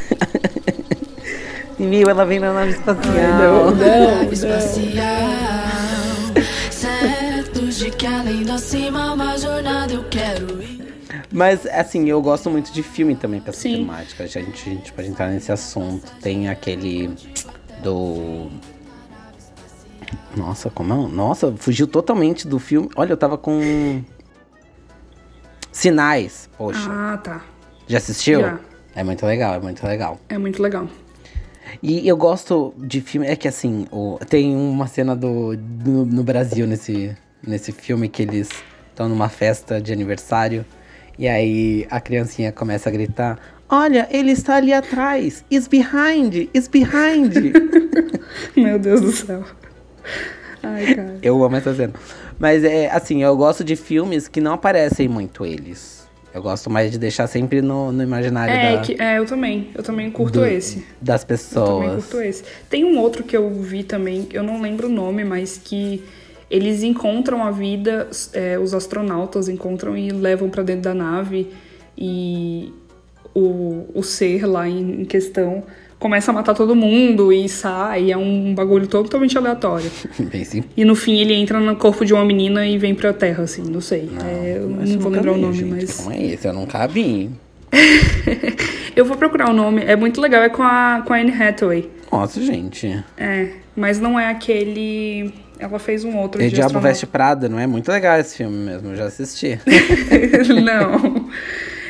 Viu? 1.79 2.09
Ela 2.09 2.25
vem 2.25 2.39
na 2.39 2.53
nave 2.53 2.71
espacial. 2.71 3.13
não, 3.13 3.75
Nave 3.75 4.33
espacial. 4.33 5.27
Certo 6.71 7.61
de 7.67 7.91
que 7.91 8.05
além 8.05 8.43
da 8.43 8.57
cima, 8.57 9.13
uma 9.13 9.37
jornada 9.37 9.93
eu 9.93 10.03
quero 10.09 10.61
ir. 10.61 10.87
Mas, 11.31 11.65
assim, 11.67 12.09
eu 12.09 12.21
gosto 12.21 12.49
muito 12.49 12.71
de 12.71 12.81
filme 12.81 13.15
também 13.15 13.39
com 13.39 13.49
essa 13.49 13.61
Sim. 13.61 13.77
temática. 13.77 14.23
A 14.23 14.27
gente, 14.27 14.69
a 14.69 14.73
gente 14.73 14.93
pode 14.93 15.07
entrar 15.07 15.29
nesse 15.29 15.51
assunto. 15.51 16.11
Tem 16.21 16.49
aquele 16.49 17.09
do. 17.83 18.47
Nossa, 20.35 20.69
como 20.69 20.93
é? 20.93 21.07
Nossa, 21.11 21.53
fugiu 21.57 21.87
totalmente 21.87 22.47
do 22.47 22.59
filme. 22.59 22.89
Olha, 22.95 23.11
eu 23.13 23.17
tava 23.17 23.37
com. 23.37 24.01
Sinais. 25.71 26.49
Poxa, 26.57 26.89
Ah, 26.91 27.17
tá. 27.17 27.41
já 27.87 27.97
assistiu? 27.97 28.41
já. 28.41 28.59
É 28.95 29.03
muito 29.03 29.25
legal, 29.25 29.53
é 29.55 29.59
muito 29.59 29.85
legal. 29.85 30.19
É 30.29 30.37
muito 30.37 30.61
legal. 30.61 30.87
E 31.83 32.07
eu 32.07 32.17
gosto 32.17 32.73
de 32.77 32.99
filme. 33.01 33.27
É 33.27 33.35
que 33.35 33.47
assim, 33.47 33.85
o- 33.91 34.17
tem 34.27 34.55
uma 34.55 34.87
cena 34.87 35.15
do, 35.15 35.55
do- 35.55 36.05
no 36.05 36.23
Brasil 36.23 36.65
nesse, 36.65 37.15
nesse 37.45 37.71
filme 37.71 38.07
que 38.09 38.23
eles 38.23 38.49
estão 38.89 39.07
numa 39.07 39.29
festa 39.29 39.79
de 39.79 39.93
aniversário. 39.93 40.65
E 41.19 41.27
aí 41.27 41.85
a 41.91 41.99
criancinha 41.99 42.51
começa 42.51 42.89
a 42.89 42.91
gritar: 42.91 43.37
Olha, 43.69 44.07
ele 44.09 44.31
está 44.31 44.55
ali 44.55 44.73
atrás! 44.73 45.43
Is 45.51 45.67
behind! 45.67 46.49
Is 46.53 46.67
behind! 46.67 47.33
Meu 48.55 48.79
Deus 48.79 49.01
do 49.01 49.11
céu. 49.11 49.43
Ai, 50.63 50.95
cara. 50.95 51.15
eu 51.21 51.43
amo 51.43 51.55
essa 51.55 51.73
cena. 51.73 51.93
Mas 52.39 52.63
é 52.63 52.89
assim, 52.91 53.23
eu 53.23 53.35
gosto 53.37 53.63
de 53.63 53.75
filmes 53.75 54.27
que 54.27 54.41
não 54.41 54.53
aparecem 54.53 55.07
muito 55.07 55.45
eles. 55.45 56.05
Eu 56.33 56.41
gosto 56.41 56.69
mais 56.69 56.91
de 56.91 56.97
deixar 56.99 57.25
sempre 57.25 57.61
no, 57.61 57.91
no 57.91 58.03
imaginário 58.03 58.53
É, 58.53 58.75
da- 58.75 58.81
que, 58.81 59.01
é, 59.01 59.17
eu 59.17 59.25
também. 59.25 59.69
Eu 59.73 59.81
também 59.81 60.11
curto 60.11 60.39
do- 60.39 60.45
esse. 60.45 60.85
das 61.01 61.21
Eu 61.21 61.27
também 61.27 61.37
pessoas. 61.37 62.05
curto 62.05 62.21
esse. 62.21 62.43
Tem 62.69 62.83
um 62.85 62.99
outro 62.99 63.23
que 63.23 63.35
eu 63.35 63.49
vi 63.53 63.83
também, 63.83 64.27
eu 64.31 64.43
não 64.43 64.61
lembro 64.61 64.87
o 64.87 64.91
nome, 64.91 65.23
mas 65.23 65.59
que 65.63 66.03
eles 66.49 66.83
encontram 66.83 67.43
a 67.43 67.49
vida, 67.51 68.07
é, 68.33 68.57
os 68.59 68.73
astronautas 68.73 69.49
encontram 69.49 69.97
e 69.97 70.11
levam 70.11 70.49
pra 70.49 70.61
dentro 70.63 70.83
da 70.83 70.93
nave 70.93 71.51
e 71.97 72.71
o, 73.33 73.85
o 73.93 74.03
ser 74.03 74.45
lá 74.45 74.67
em, 74.67 75.01
em 75.01 75.05
questão 75.05 75.63
começa 75.99 76.31
a 76.31 76.33
matar 76.33 76.53
todo 76.53 76.75
mundo 76.75 77.31
e 77.33 77.47
sai, 77.49 78.11
é 78.11 78.17
um 78.17 78.53
bagulho 78.53 78.87
totalmente 78.87 79.37
aleatório. 79.37 79.89
Bem 80.19 80.43
simples. 80.43 80.71
E 80.75 80.85
no 80.85 80.95
fim 80.95 81.19
ele 81.19 81.33
entra 81.33 81.59
no 81.59 81.75
corpo 81.75 82.05
de 82.05 82.13
uma 82.13 82.23
menina 82.23 82.65
e 82.65 82.77
vem 82.77 82.93
pra 82.93 83.13
Terra, 83.13 83.43
assim, 83.43 83.63
não 83.63 83.81
sei. 83.81 84.09
É, 84.23 84.57
eu 84.57 84.69
não 84.69 84.99
vou 84.99 85.11
lembrar 85.11 85.31
o 85.31 85.35
vi, 85.35 85.41
nome, 85.41 85.53
gente. 85.53 85.69
mas. 85.69 85.93
Como 85.97 86.11
é 86.11 86.23
esse? 86.23 86.47
Eu 86.47 86.53
nunca 86.53 86.85
vi. 86.87 87.29
Eu 88.95 89.05
vou 89.05 89.15
procurar 89.15 89.51
o 89.51 89.53
nome, 89.53 89.83
é 89.83 89.95
muito 89.95 90.19
legal, 90.19 90.41
é 90.41 90.49
com 90.49 90.63
a, 90.63 91.03
com 91.05 91.13
a 91.13 91.17
Anne 91.17 91.31
Hathaway. 91.31 91.87
Nossa, 92.11 92.41
gente. 92.41 93.03
É, 93.15 93.49
mas 93.75 93.99
não 93.99 94.19
é 94.19 94.27
aquele. 94.27 95.31
Ela 95.59 95.77
fez 95.77 96.03
um 96.03 96.17
outro 96.17 96.41
E 96.41 96.49
Diabo. 96.49 96.79
Veste 96.79 97.05
Prada, 97.05 97.47
não 97.47 97.59
é? 97.59 97.67
Muito 97.67 97.91
legal 97.91 98.17
esse 98.19 98.37
filme 98.37 98.57
mesmo, 98.57 98.89
eu 98.89 98.95
já 98.95 99.05
assisti. 99.05 99.59
não. 100.63 101.29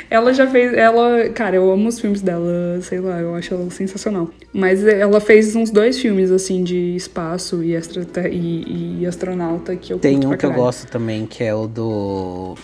Ela 0.09 0.33
já 0.33 0.47
fez. 0.47 0.73
Ela. 0.73 1.29
Cara, 1.29 1.55
eu 1.55 1.69
amo 1.71 1.87
os 1.89 1.99
filmes 1.99 2.21
dela, 2.21 2.79
sei 2.81 2.99
lá, 2.99 3.19
eu 3.19 3.35
acho 3.35 3.53
ela 3.53 3.69
sensacional. 3.69 4.29
Mas 4.53 4.85
ela 4.85 5.19
fez 5.19 5.55
uns 5.55 5.69
dois 5.69 5.99
filmes, 5.99 6.31
assim, 6.31 6.63
de 6.63 6.95
espaço 6.95 7.63
e, 7.63 7.75
extra, 7.75 8.05
e, 8.29 9.01
e 9.01 9.05
astronauta 9.05 9.75
que 9.75 9.91
eu 9.91 9.99
Tem 9.99 10.25
um 10.25 10.35
que 10.37 10.45
eu 10.45 10.53
gosto 10.53 10.87
também, 10.87 11.25
que 11.25 11.43
é 11.43 11.53
o 11.53 11.67
do. 11.67 12.55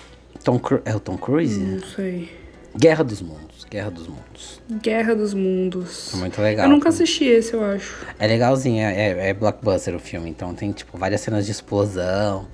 Tom 0.43 0.59
Cru... 0.59 0.81
É 0.85 0.95
o 0.95 0.99
Tom 0.99 1.17
Cruise? 1.17 1.59
Não 1.59 1.79
sei. 1.79 2.29
Guerra 2.77 3.03
dos 3.03 3.21
Mundos. 3.21 3.65
Guerra 3.69 3.91
dos 3.91 4.07
Mundos. 4.07 4.61
Guerra 4.81 5.15
dos 5.15 5.33
Mundos. 5.33 6.13
É 6.13 6.17
muito 6.17 6.41
legal. 6.41 6.65
Eu 6.65 6.71
nunca 6.71 6.89
assisti 6.89 7.25
esse, 7.25 7.53
eu 7.53 7.63
acho. 7.63 8.05
É 8.19 8.27
legalzinho, 8.27 8.81
é, 8.81 9.09
é- 9.09 9.29
é 9.29 9.33
blockbuster 9.33 9.95
o 9.95 9.99
filme, 9.99 10.29
então 10.29 10.53
tem 10.53 10.71
tipo 10.71 10.97
várias 10.97 11.21
cenas 11.21 11.45
de 11.45 11.51
explosão. 11.51 12.47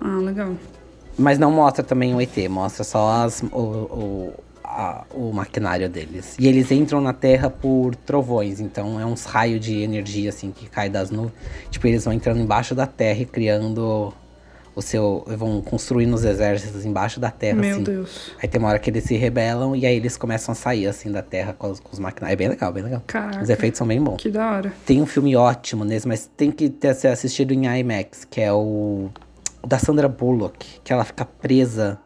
Ah, 0.00 0.18
legal. 0.18 0.54
Mas 1.18 1.38
não 1.38 1.50
mostra 1.50 1.82
também 1.82 2.14
o 2.14 2.20
ET, 2.20 2.36
mostra 2.48 2.84
só 2.84 3.24
as, 3.24 3.42
o, 3.42 3.58
o- 3.58 4.32
a- 4.62 5.04
o 5.12 5.32
maquinário 5.32 5.88
deles. 5.88 6.36
E 6.38 6.46
eles 6.46 6.70
entram 6.70 7.00
na 7.00 7.12
Terra 7.12 7.50
por 7.50 7.94
trovões, 7.96 8.60
então 8.60 9.00
é 9.00 9.04
uns 9.04 9.24
raios 9.24 9.60
de 9.60 9.82
energia 9.82 10.28
assim 10.28 10.52
que 10.52 10.68
cai 10.68 10.88
das 10.88 11.10
nuvens. 11.10 11.32
Tipo, 11.70 11.86
eles 11.88 12.04
vão 12.04 12.12
entrando 12.12 12.40
embaixo 12.40 12.74
da 12.74 12.86
Terra 12.86 13.20
e 13.20 13.24
criando 13.24 14.12
o 14.76 14.80
seu. 14.82 15.24
vão 15.26 15.60
construindo 15.60 16.14
os 16.14 16.22
exércitos 16.24 16.84
embaixo 16.84 17.18
da 17.18 17.32
Terra, 17.32 17.56
Meu 17.58 17.70
assim. 17.72 17.82
Deus. 17.82 18.30
Aí 18.40 18.48
tem 18.48 18.60
uma 18.60 18.68
hora 18.68 18.78
que 18.78 18.88
eles 18.88 19.02
se 19.02 19.16
rebelam 19.16 19.74
e 19.74 19.84
aí 19.84 19.96
eles 19.96 20.16
começam 20.16 20.52
a 20.52 20.54
sair 20.54 20.86
assim 20.86 21.10
da 21.10 21.20
Terra 21.22 21.52
com 21.58 21.68
os, 21.68 21.80
com 21.80 21.92
os 21.92 21.98
maquinários. 21.98 22.34
É 22.34 22.36
bem 22.36 22.48
legal, 22.48 22.72
bem 22.72 22.84
legal. 22.84 23.02
Caraca. 23.06 23.42
Os 23.42 23.50
efeitos 23.50 23.78
são 23.78 23.86
bem 23.88 24.00
bons. 24.00 24.18
Que 24.22 24.30
da 24.30 24.52
hora. 24.52 24.72
Tem 24.86 25.02
um 25.02 25.06
filme 25.06 25.34
ótimo 25.34 25.84
nesse, 25.84 26.06
mas 26.06 26.30
tem 26.36 26.52
que 26.52 26.68
ter 26.70 26.94
ser 26.94 27.08
assistido 27.08 27.52
em 27.52 27.66
IMAX, 27.80 28.24
que 28.24 28.40
é 28.40 28.52
o, 28.52 28.56
o 28.56 29.10
da 29.66 29.78
Sandra 29.78 30.08
Bullock, 30.08 30.80
que 30.82 30.92
ela 30.92 31.04
fica 31.04 31.24
presa 31.24 31.98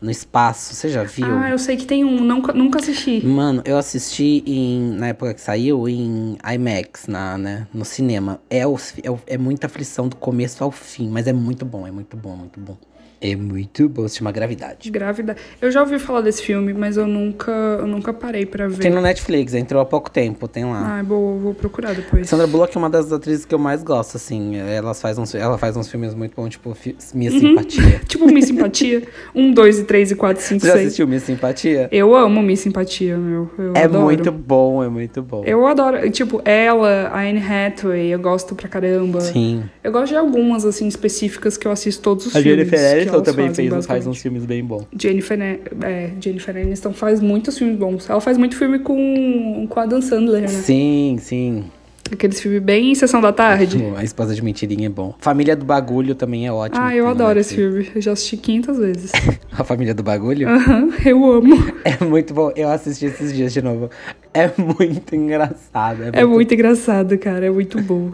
no 0.00 0.10
espaço. 0.10 0.74
Você 0.74 0.88
já 0.88 1.02
viu? 1.02 1.26
Ah, 1.36 1.50
eu 1.50 1.58
sei 1.58 1.76
que 1.76 1.84
tem 1.84 2.04
um, 2.04 2.20
nunca, 2.20 2.52
nunca 2.52 2.78
assisti. 2.78 3.24
Mano, 3.26 3.62
eu 3.64 3.76
assisti 3.76 4.42
em, 4.46 4.92
na 4.92 5.08
época 5.08 5.34
que 5.34 5.40
saiu 5.40 5.88
em 5.88 6.36
IMAX, 6.54 7.06
na, 7.08 7.36
né, 7.36 7.66
no 7.74 7.84
cinema. 7.84 8.40
É, 8.48 8.66
os- 8.66 8.94
é, 9.02 9.10
o- 9.10 9.18
é 9.26 9.36
muita 9.36 9.66
aflição 9.66 10.08
do 10.08 10.16
começo 10.16 10.62
ao 10.62 10.70
fim, 10.70 11.08
mas 11.08 11.26
é 11.26 11.32
muito 11.32 11.64
bom, 11.64 11.86
é 11.86 11.90
muito 11.90 12.16
bom, 12.16 12.36
muito 12.36 12.60
bom. 12.60 12.76
É 13.20 13.34
muito 13.34 13.88
bom, 13.88 14.06
se 14.06 14.18
chama 14.18 14.30
Gravidade. 14.30 14.90
Grávida. 14.90 15.36
Eu 15.60 15.70
já 15.72 15.80
ouvi 15.80 15.98
falar 15.98 16.20
desse 16.20 16.40
filme, 16.42 16.72
mas 16.72 16.96
eu 16.96 17.06
nunca, 17.06 17.50
eu 17.50 17.86
nunca 17.86 18.12
parei 18.12 18.46
pra 18.46 18.68
ver. 18.68 18.78
Tem 18.78 18.90
no 18.92 19.00
Netflix, 19.00 19.54
entrou 19.54 19.80
há 19.82 19.84
pouco 19.84 20.08
tempo, 20.08 20.46
tem 20.46 20.64
lá. 20.64 20.98
Ah, 20.98 21.02
vou, 21.02 21.36
vou 21.38 21.52
procurar 21.54 21.94
depois. 21.94 22.28
Sandra 22.28 22.46
Bullock 22.46 22.76
é 22.76 22.78
uma 22.78 22.88
das 22.88 23.12
atrizes 23.12 23.44
que 23.44 23.52
eu 23.54 23.58
mais 23.58 23.82
gosto, 23.82 24.16
assim. 24.16 24.56
Ela 24.56 24.94
faz 24.94 25.18
uns, 25.18 25.34
ela 25.34 25.58
faz 25.58 25.76
uns 25.76 25.88
filmes 25.90 26.14
muito 26.14 26.34
bons, 26.36 26.50
tipo 26.50 26.76
Minha 27.14 27.30
Uhum. 27.32 27.38
Simpatia. 27.40 28.00
Tipo 28.06 28.26
Miss 28.26 28.46
Simpatia. 28.46 29.02
Um, 29.34 29.52
dois, 29.52 29.78
e 29.80 29.84
três, 29.84 30.10
e 30.10 30.14
quatro, 30.14 30.42
cinco, 30.42 30.60
Você 30.60 30.66
já 30.68 30.72
seis. 30.74 30.86
assistiu 30.86 31.06
Minha 31.08 31.20
Simpatia? 31.20 31.88
Eu 31.90 32.14
amo 32.14 32.40
Miss 32.42 32.60
Simpatia, 32.60 33.16
meu. 33.16 33.50
Eu 33.58 33.72
É 33.74 33.84
adoro. 33.84 34.04
muito 34.04 34.30
bom, 34.30 34.82
é 34.84 34.88
muito 34.88 35.22
bom. 35.22 35.42
Eu 35.44 35.66
adoro. 35.66 36.08
Tipo, 36.10 36.40
ela, 36.44 37.08
a 37.12 37.20
Anne 37.20 37.40
Hathaway, 37.42 38.08
eu 38.14 38.18
gosto 38.20 38.54
pra 38.54 38.68
caramba. 38.68 39.20
Sim. 39.20 39.64
Eu 39.88 39.92
gosto 39.92 40.08
de 40.08 40.16
algumas, 40.16 40.66
assim, 40.66 40.86
específicas 40.86 41.56
que 41.56 41.66
eu 41.66 41.72
assisto 41.72 42.02
todos 42.02 42.26
os 42.26 42.36
A 42.36 42.42
filmes. 42.42 42.68
Jennifer 42.68 42.78
que 42.78 42.94
Aniston 43.00 43.22
também 43.22 43.48
fazem, 43.48 43.70
fez, 43.70 43.86
faz 43.86 44.06
uns 44.06 44.18
filmes 44.18 44.44
bem 44.44 44.62
bons. 44.62 44.84
Jennifer, 44.94 45.40
é, 45.40 46.10
Jennifer 46.20 46.54
Aniston 46.54 46.92
faz 46.92 47.22
muitos 47.22 47.56
filmes 47.56 47.78
bons. 47.78 48.10
Ela 48.10 48.20
faz 48.20 48.36
muito 48.36 48.54
filme 48.54 48.80
com, 48.80 49.66
com 49.66 49.80
a 49.80 49.86
Dan 49.86 50.02
Sandler, 50.02 50.42
né? 50.42 50.48
Sim, 50.48 51.16
sim. 51.18 51.64
Aqueles 52.12 52.38
filmes 52.38 52.60
bem 52.62 52.94
Sessão 52.94 53.22
da 53.22 53.32
Tarde. 53.32 53.82
A 53.96 54.04
Esposa 54.04 54.34
de 54.34 54.44
Mentirinha 54.44 54.88
é 54.88 54.90
bom. 54.90 55.14
Família 55.20 55.56
do 55.56 55.64
Bagulho 55.64 56.14
também 56.14 56.46
é 56.46 56.52
ótimo. 56.52 56.84
Ah, 56.84 56.94
eu 56.94 57.08
adoro 57.08 57.38
esse 57.38 57.54
filme. 57.54 57.88
Eu 57.94 58.02
já 58.02 58.12
assisti 58.12 58.36
500 58.36 58.78
vezes. 58.78 59.12
A 59.56 59.64
Família 59.64 59.94
do 59.94 60.02
Bagulho? 60.02 60.48
Aham, 60.50 60.90
eu 61.02 61.24
amo. 61.24 61.56
É 61.82 62.04
muito 62.04 62.34
bom. 62.34 62.52
Eu 62.54 62.68
assisti 62.68 63.06
esses 63.06 63.32
dias 63.32 63.54
de 63.54 63.62
novo. 63.62 63.88
É 64.34 64.50
muito 64.58 65.16
engraçado. 65.16 66.02
É 66.12 66.26
muito 66.26 66.52
engraçado, 66.52 67.16
cara. 67.16 67.46
É 67.46 67.50
muito 67.50 67.80
bom. 67.80 68.12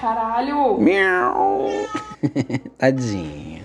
Caralho! 0.00 0.78
Miau. 0.78 1.68
Tadinho. 2.78 3.62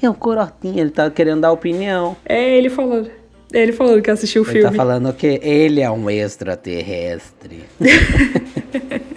É 0.00 0.08
o 0.08 0.14
Corotinho, 0.14 0.78
ele 0.78 0.90
tá 0.90 1.10
querendo 1.10 1.40
dar 1.40 1.52
opinião. 1.52 2.16
É 2.24 2.56
ele 2.56 2.70
falando. 2.70 3.10
É 3.52 3.60
ele 3.62 3.72
falando 3.72 4.00
que 4.02 4.10
assistiu 4.10 4.42
o 4.42 4.44
Ele 4.44 4.52
filme. 4.52 4.70
tá 4.70 4.76
falando 4.76 5.12
que 5.12 5.40
ele 5.42 5.80
é 5.80 5.90
um 5.90 6.08
extraterrestre. 6.10 7.64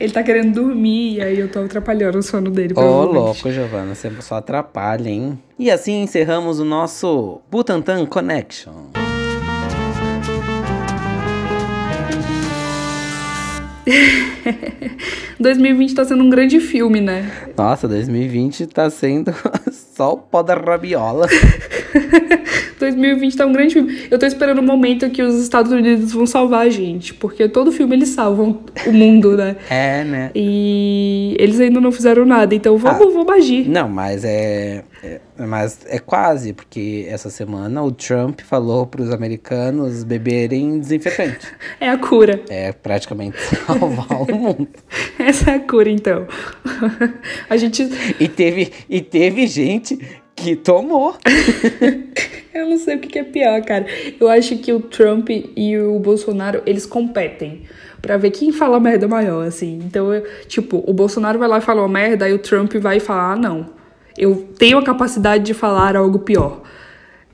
Ele 0.00 0.12
tá 0.12 0.22
querendo 0.22 0.52
dormir 0.52 1.14
e 1.14 1.22
aí 1.22 1.38
eu 1.38 1.48
tô 1.48 1.60
atrapalhando 1.60 2.18
o 2.18 2.22
sono 2.22 2.50
dele. 2.50 2.72
Ô, 2.72 2.74
provavelmente. 2.74 3.14
louco, 3.14 3.50
Giovana, 3.50 3.94
você 3.94 4.10
só 4.20 4.34
atrapalha, 4.36 5.08
hein? 5.08 5.38
E 5.58 5.70
assim 5.70 6.02
encerramos 6.02 6.58
o 6.58 6.64
nosso 6.64 7.40
Butantan 7.50 8.04
Connection. 8.04 8.72
2020 15.38 15.94
tá 15.94 16.04
sendo 16.04 16.22
um 16.24 16.30
grande 16.30 16.60
filme, 16.60 17.00
né? 17.00 17.30
Nossa, 17.56 17.86
2020 17.88 18.66
tá 18.66 18.88
sendo 18.90 19.34
só 19.72 20.14
o 20.14 20.18
pó 20.18 20.42
da 20.42 20.54
rabiola. 20.54 21.26
2020 22.78 23.36
tá 23.36 23.46
um 23.46 23.52
grande 23.52 23.74
filme. 23.74 23.98
Eu 24.10 24.18
tô 24.18 24.26
esperando 24.26 24.58
o 24.58 24.62
momento 24.62 25.08
que 25.10 25.22
os 25.22 25.36
Estados 25.36 25.72
Unidos 25.72 26.12
vão 26.12 26.26
salvar 26.26 26.66
a 26.66 26.70
gente, 26.70 27.14
porque 27.14 27.48
todo 27.48 27.72
filme 27.72 27.96
eles 27.96 28.10
salvam 28.10 28.60
o 28.86 28.92
mundo, 28.92 29.36
né? 29.36 29.56
É, 29.70 30.04
né? 30.04 30.30
E 30.34 31.36
eles 31.38 31.60
ainda 31.60 31.80
não 31.80 31.92
fizeram 31.92 32.24
nada, 32.24 32.54
então 32.54 32.76
vamos, 32.76 33.12
vamos 33.12 33.32
agir. 33.32 33.68
Não, 33.68 33.88
mas 33.88 34.24
é, 34.24 34.82
é- 35.02 35.20
Mas 35.36 35.80
é 35.86 35.98
quase, 35.98 36.52
porque 36.52 37.06
essa 37.08 37.28
semana 37.28 37.82
o 37.82 37.90
Trump 37.90 38.40
falou 38.42 38.86
pros 38.86 39.10
americanos 39.10 40.04
beberem 40.04 40.78
desinfetante. 40.78 41.46
É 41.80 41.88
a 41.90 41.98
cura. 41.98 42.40
É 42.48 42.72
praticamente 42.72 43.36
salvar 43.66 44.22
o 44.22 44.26
mundo. 44.34 44.68
Essa 45.18 45.50
é 45.50 45.54
a 45.56 45.60
cura, 45.60 45.90
então. 45.90 46.26
A 47.50 47.56
gente. 47.56 47.82
E 48.20 48.28
teve, 48.28 48.72
e 48.88 49.00
teve 49.00 49.46
gente 49.48 49.98
que 50.36 50.54
tomou. 50.56 51.16
Eu 52.54 52.68
não 52.70 52.78
sei 52.78 52.96
o 52.96 53.00
que 53.00 53.18
é 53.18 53.24
pior, 53.24 53.60
cara. 53.62 53.86
Eu 54.20 54.28
acho 54.28 54.56
que 54.58 54.72
o 54.72 54.80
Trump 54.80 55.28
e 55.30 55.76
o 55.78 55.98
Bolsonaro, 55.98 56.62
eles 56.64 56.86
competem. 56.86 57.62
Pra 58.00 58.16
ver 58.16 58.30
quem 58.30 58.52
fala 58.52 58.78
merda 58.78 59.08
maior, 59.08 59.46
assim. 59.46 59.80
Então, 59.84 60.12
eu- 60.12 60.24
tipo, 60.46 60.82
o 60.86 60.92
Bolsonaro 60.92 61.38
vai 61.38 61.48
lá 61.48 61.58
e 61.58 61.62
fala 61.62 61.80
uma 61.82 61.88
merda, 61.88 62.26
aí 62.26 62.32
o 62.32 62.38
Trump 62.38 62.74
vai 62.74 63.00
falar, 63.00 63.32
ah, 63.32 63.36
não. 63.36 63.73
Eu 64.16 64.48
tenho 64.58 64.78
a 64.78 64.82
capacidade 64.84 65.44
de 65.44 65.54
falar 65.54 65.96
algo 65.96 66.18
pior. 66.20 66.62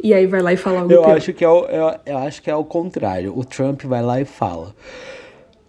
E 0.02 0.14
aí 0.14 0.26
vai 0.26 0.40
lá 0.40 0.52
e 0.52 0.56
fala 0.56 0.80
algo 0.80 0.92
Eu 0.92 1.02
pior. 1.02 1.16
acho 1.16 1.32
que 1.32 1.44
é 1.44 1.48
o, 1.48 1.64
eu, 1.66 1.94
eu 2.06 2.18
acho 2.18 2.42
que 2.42 2.50
é 2.50 2.56
o 2.56 2.64
contrário. 2.64 3.36
O 3.36 3.44
Trump 3.44 3.82
vai 3.84 4.02
lá 4.02 4.20
e 4.20 4.24
fala. 4.24 4.74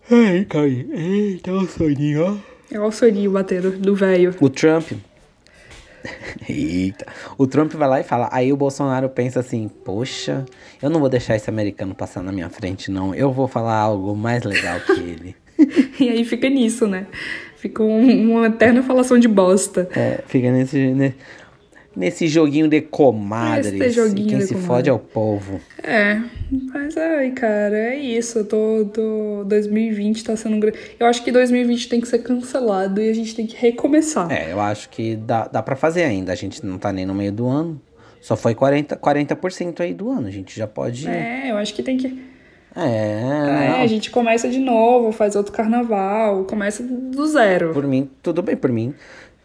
Ei, 0.09 0.45
Caio, 0.45 0.87
eita, 0.93 1.51
o 1.51 1.67
soninho, 1.67 2.25
ó. 2.25 2.51
É 2.73 2.79
o 2.79 2.91
soninho 2.91 3.31
batendo 3.31 3.71
do 3.71 3.93
velho. 3.93 4.33
O 4.39 4.49
Trump. 4.49 4.91
Eita. 6.49 7.05
O 7.37 7.45
Trump 7.45 7.73
vai 7.73 7.87
lá 7.87 7.99
e 7.99 8.03
fala. 8.03 8.29
Aí 8.31 8.51
o 8.51 8.57
Bolsonaro 8.57 9.07
pensa 9.09 9.39
assim: 9.41 9.67
Poxa, 9.67 10.45
eu 10.81 10.89
não 10.89 10.99
vou 10.99 11.09
deixar 11.09 11.35
esse 11.35 11.49
americano 11.49 11.93
passar 11.93 12.23
na 12.23 12.31
minha 12.31 12.49
frente, 12.49 12.89
não. 12.89 13.13
Eu 13.13 13.31
vou 13.31 13.47
falar 13.47 13.77
algo 13.77 14.15
mais 14.15 14.43
legal 14.43 14.79
que 14.79 14.93
ele. 14.93 15.35
E 15.99 16.09
aí 16.09 16.25
fica 16.25 16.49
nisso, 16.49 16.87
né? 16.87 17.05
Fica 17.61 17.83
um- 17.83 18.31
uma 18.31 18.47
eterna 18.47 18.81
falação 18.81 19.19
de 19.19 19.27
bosta. 19.27 19.87
É, 19.95 20.19
fica 20.27 20.51
nesse, 20.51 20.77
ne- 20.93 21.13
nesse 21.95 22.27
joguinho 22.27 22.67
de 22.67 22.81
comadres. 22.81 23.71
Esse 23.79 23.89
joguinho 23.91 24.27
quem 24.29 24.37
de 24.39 24.45
se 24.45 24.53
comadre. 24.55 24.67
fode 24.67 24.89
é 24.89 24.93
o 24.93 24.97
povo. 24.97 25.61
É, 25.83 26.19
mas 26.73 26.97
ai, 26.97 27.29
cara, 27.31 27.77
é 27.77 27.95
isso. 27.97 28.39
Eu 28.39 28.45
tô, 28.45 28.85
tô. 28.91 29.43
2020 29.45 30.23
tá 30.23 30.35
sendo 30.35 30.55
um 30.55 30.59
grande. 30.59 30.77
Eu 30.99 31.05
acho 31.05 31.23
que 31.23 31.31
2020 31.31 31.87
tem 31.87 32.01
que 32.01 32.07
ser 32.07 32.19
cancelado 32.19 32.99
e 32.99 33.07
a 33.09 33.13
gente 33.13 33.35
tem 33.35 33.45
que 33.45 33.55
recomeçar. 33.55 34.31
É, 34.31 34.51
eu 34.51 34.59
acho 34.59 34.89
que 34.89 35.15
dá, 35.15 35.47
dá 35.47 35.61
pra 35.61 35.75
fazer 35.75 36.03
ainda. 36.03 36.31
A 36.31 36.35
gente 36.35 36.65
não 36.65 36.79
tá 36.79 36.91
nem 36.91 37.05
no 37.05 37.13
meio 37.13 37.31
do 37.31 37.45
ano. 37.47 37.79
Só 38.19 38.35
foi 38.35 38.55
40%, 38.55 38.97
40% 38.97 39.81
aí 39.81 39.93
do 39.93 40.09
ano. 40.09 40.27
A 40.27 40.31
gente 40.31 40.57
já 40.57 40.65
pode. 40.65 41.07
É, 41.07 41.51
eu 41.51 41.57
acho 41.57 41.73
que 41.75 41.83
tem 41.83 41.97
que. 41.97 42.30
É, 42.75 43.21
É, 43.65 43.69
não. 43.69 43.81
a 43.81 43.87
gente 43.87 44.09
começa 44.11 44.49
de 44.49 44.59
novo, 44.59 45.11
faz 45.11 45.35
outro 45.35 45.51
carnaval, 45.51 46.43
começa 46.45 46.81
do 46.83 47.25
zero. 47.27 47.71
Por 47.73 47.85
mim, 47.85 48.09
tudo 48.23 48.41
bem, 48.41 48.55
por 48.55 48.71
mim. 48.71 48.93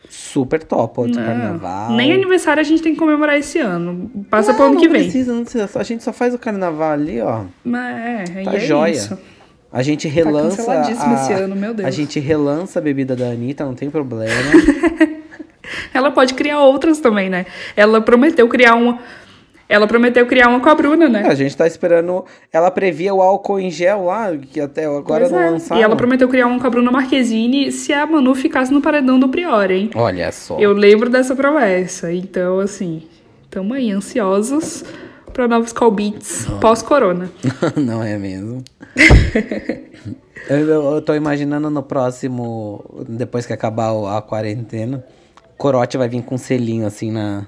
Super 0.08 0.62
top, 0.62 1.00
outro 1.00 1.20
carnaval. 1.22 1.90
Nem 1.92 2.12
aniversário 2.12 2.60
a 2.60 2.64
gente 2.64 2.80
tem 2.80 2.92
que 2.92 2.98
comemorar 2.98 3.36
esse 3.36 3.58
ano. 3.58 4.08
Passa 4.30 4.50
Não, 4.50 4.56
pro 4.56 4.64
ano 4.66 4.74
não 4.74 4.80
que 4.80 4.88
vem. 4.88 5.02
Precisa, 5.02 5.32
não 5.34 5.42
precisa. 5.42 5.68
A 5.74 5.82
gente 5.82 6.04
só 6.04 6.12
faz 6.12 6.32
o 6.32 6.38
carnaval 6.38 6.92
ali, 6.92 7.20
ó. 7.20 7.42
Mas 7.64 8.30
é, 8.30 8.42
Tá 8.44 8.52
e 8.52 8.56
é 8.56 8.60
joia. 8.60 8.92
isso. 8.92 9.18
A 9.72 9.82
gente 9.82 10.06
relança. 10.06 10.58
canceladíssimo 10.58 11.12
a, 11.12 11.14
esse 11.22 11.32
ano, 11.32 11.56
meu 11.56 11.74
Deus. 11.74 11.86
A 11.86 11.90
gente 11.90 12.20
relança 12.20 12.78
a 12.78 12.82
bebida 12.82 13.16
da 13.16 13.26
Anitta, 13.26 13.64
não 13.64 13.74
tem 13.74 13.90
problema. 13.90 14.32
Ela 15.92 16.10
pode 16.12 16.34
criar 16.34 16.60
outras 16.60 17.00
também, 17.00 17.28
né? 17.28 17.44
Ela 17.76 18.00
prometeu 18.00 18.48
criar 18.48 18.74
uma. 18.76 18.98
Ela 19.68 19.86
prometeu 19.86 20.24
criar 20.26 20.48
uma 20.48 20.60
com 20.60 20.68
a 20.68 20.74
Bruna, 20.74 21.08
né? 21.08 21.26
a 21.26 21.34
gente 21.34 21.56
tá 21.56 21.66
esperando. 21.66 22.24
Ela 22.52 22.70
previa 22.70 23.12
o 23.12 23.20
álcool 23.20 23.58
em 23.58 23.70
gel 23.70 24.04
lá, 24.04 24.30
que 24.36 24.60
até 24.60 24.84
agora 24.86 25.20
Pois 25.22 25.32
não 25.32 25.40
é. 25.40 25.50
lançaram. 25.50 25.80
E 25.80 25.84
ela 25.84 25.96
prometeu 25.96 26.28
criar 26.28 26.46
um 26.46 26.58
com 26.58 26.66
a 26.66 26.70
Bruna 26.70 26.90
Marquezine 26.92 27.72
se 27.72 27.92
a 27.92 28.06
Manu 28.06 28.34
ficasse 28.34 28.72
no 28.72 28.80
paredão 28.80 29.18
do 29.18 29.28
Prior, 29.28 29.70
hein? 29.70 29.90
Olha 29.94 30.30
só. 30.30 30.58
Eu 30.60 30.72
lembro 30.72 31.10
dessa 31.10 31.34
promessa. 31.34 32.12
Então, 32.12 32.60
assim, 32.60 33.02
tamo 33.50 33.74
aí 33.74 33.90
ansiosos 33.90 34.84
pra 35.32 35.48
novos 35.48 35.72
call 35.72 35.90
beats 35.90 36.46
pós-corona. 36.60 37.28
não 37.76 38.02
é 38.04 38.16
mesmo? 38.16 38.62
eu, 40.48 40.56
eu- 40.58 40.94
eu 40.94 41.02
tô 41.02 41.14
imaginando 41.14 41.68
no 41.70 41.82
próximo. 41.82 42.84
Depois 43.08 43.46
que 43.46 43.52
acabar 43.52 43.90
a 44.16 44.22
quarentena, 44.22 45.04
Corote 45.58 45.96
vai 45.96 46.08
vir 46.08 46.22
com 46.22 46.36
um 46.36 46.38
selinho 46.38 46.86
assim 46.86 47.10
na. 47.10 47.46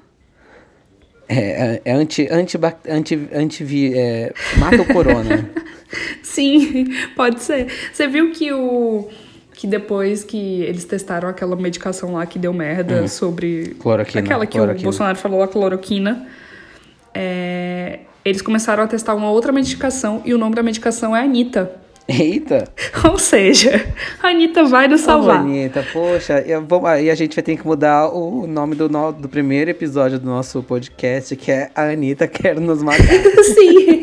É, 1.29 1.39
é, 1.39 1.83
é 1.85 1.93
anti, 1.93 2.27
anti, 2.31 2.59
anti, 2.89 3.29
anti, 3.35 3.95
é, 3.95 4.33
mata 4.59 4.81
o 4.81 4.87
corona. 4.87 5.51
Sim, 6.23 6.87
pode 7.15 7.43
ser. 7.43 7.67
Você 7.93 8.07
viu 8.07 8.31
que 8.33 8.53
o. 8.53 9.09
Que 9.53 9.67
depois 9.67 10.23
que 10.23 10.63
eles 10.63 10.85
testaram 10.85 11.29
aquela 11.29 11.57
medicação 11.57 12.13
lá 12.13 12.25
que 12.25 12.39
deu 12.39 12.53
merda 12.53 13.09
sobre. 13.09 13.77
Cloroquina, 13.81 14.23
Aquela 14.25 14.47
que 14.47 14.53
cloroquina. 14.53 14.81
o 14.81 14.85
Bolsonaro 14.85 15.19
falou, 15.19 15.43
a 15.43 15.49
cloroquina. 15.49 16.27
é, 17.15 18.01
eles 18.25 18.41
começaram 18.43 18.85
a 18.85 18.87
testar 18.87 19.15
uma 19.15 19.31
outra 19.31 19.51
medicação 19.53 20.23
e 20.25 20.33
o 20.35 20.39
nome 20.39 20.55
da 20.55 20.63
medicação 20.63 21.17
é 21.17 21.23
Anitta. 21.23 21.73
Eita! 22.09 22.65
Ou 23.11 23.19
seja, 23.19 23.87
a 24.23 24.29
Anitta 24.29 24.65
vai 24.65 24.89
nos 24.89 25.03
Ô, 25.03 25.05
salvar. 25.05 25.41
Anitta, 25.41 25.85
poxa, 25.93 26.39
eu 26.41 26.65
vou, 26.65 26.87
aí 26.87 27.11
a 27.11 27.15
gente 27.15 27.35
vai 27.37 27.43
ter 27.43 27.57
que 27.57 27.67
mudar 27.67 28.09
o 28.09 28.47
nome 28.47 28.75
do, 28.75 28.89
no- 28.89 29.13
do 29.13 29.29
primeiro 29.29 29.71
episódio 29.71 30.19
do 30.19 30.25
nosso 30.27 30.63
podcast, 30.63 31.37
que 31.37 31.53
é 31.53 31.71
A 31.75 31.83
Anitta 31.91 32.27
Quer 32.27 32.59
Nos 32.59 32.83
Matar. 32.83 33.05
Sim. 33.45 34.03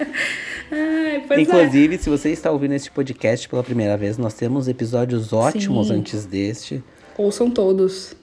Ai, 0.70 1.24
é. 1.30 1.40
Inclusive, 1.40 1.98
se 1.98 2.10
você 2.10 2.30
está 2.30 2.50
ouvindo 2.50 2.74
este 2.74 2.90
podcast 2.90 3.48
pela 3.48 3.62
primeira 3.62 3.96
vez, 3.96 4.18
nós 4.18 4.34
temos 4.34 4.68
episódios 4.68 5.32
ótimos 5.32 5.88
Sim. 5.88 5.94
antes 5.94 6.26
deste. 6.26 6.82
Ouçam 7.16 7.50
todos. 7.50 8.14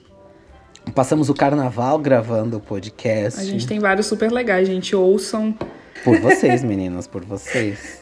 Passamos 0.94 1.28
o 1.28 1.34
carnaval 1.34 1.98
gravando 1.98 2.56
o 2.56 2.60
podcast. 2.60 3.40
A 3.40 3.44
gente 3.44 3.66
tem 3.66 3.78
vários 3.78 4.06
super 4.06 4.30
legais, 4.32 4.66
gente. 4.66 4.96
Ouçam. 4.96 5.54
Por 6.02 6.18
vocês, 6.20 6.62
meninas, 6.64 7.06
por 7.06 7.24
vocês. 7.24 8.00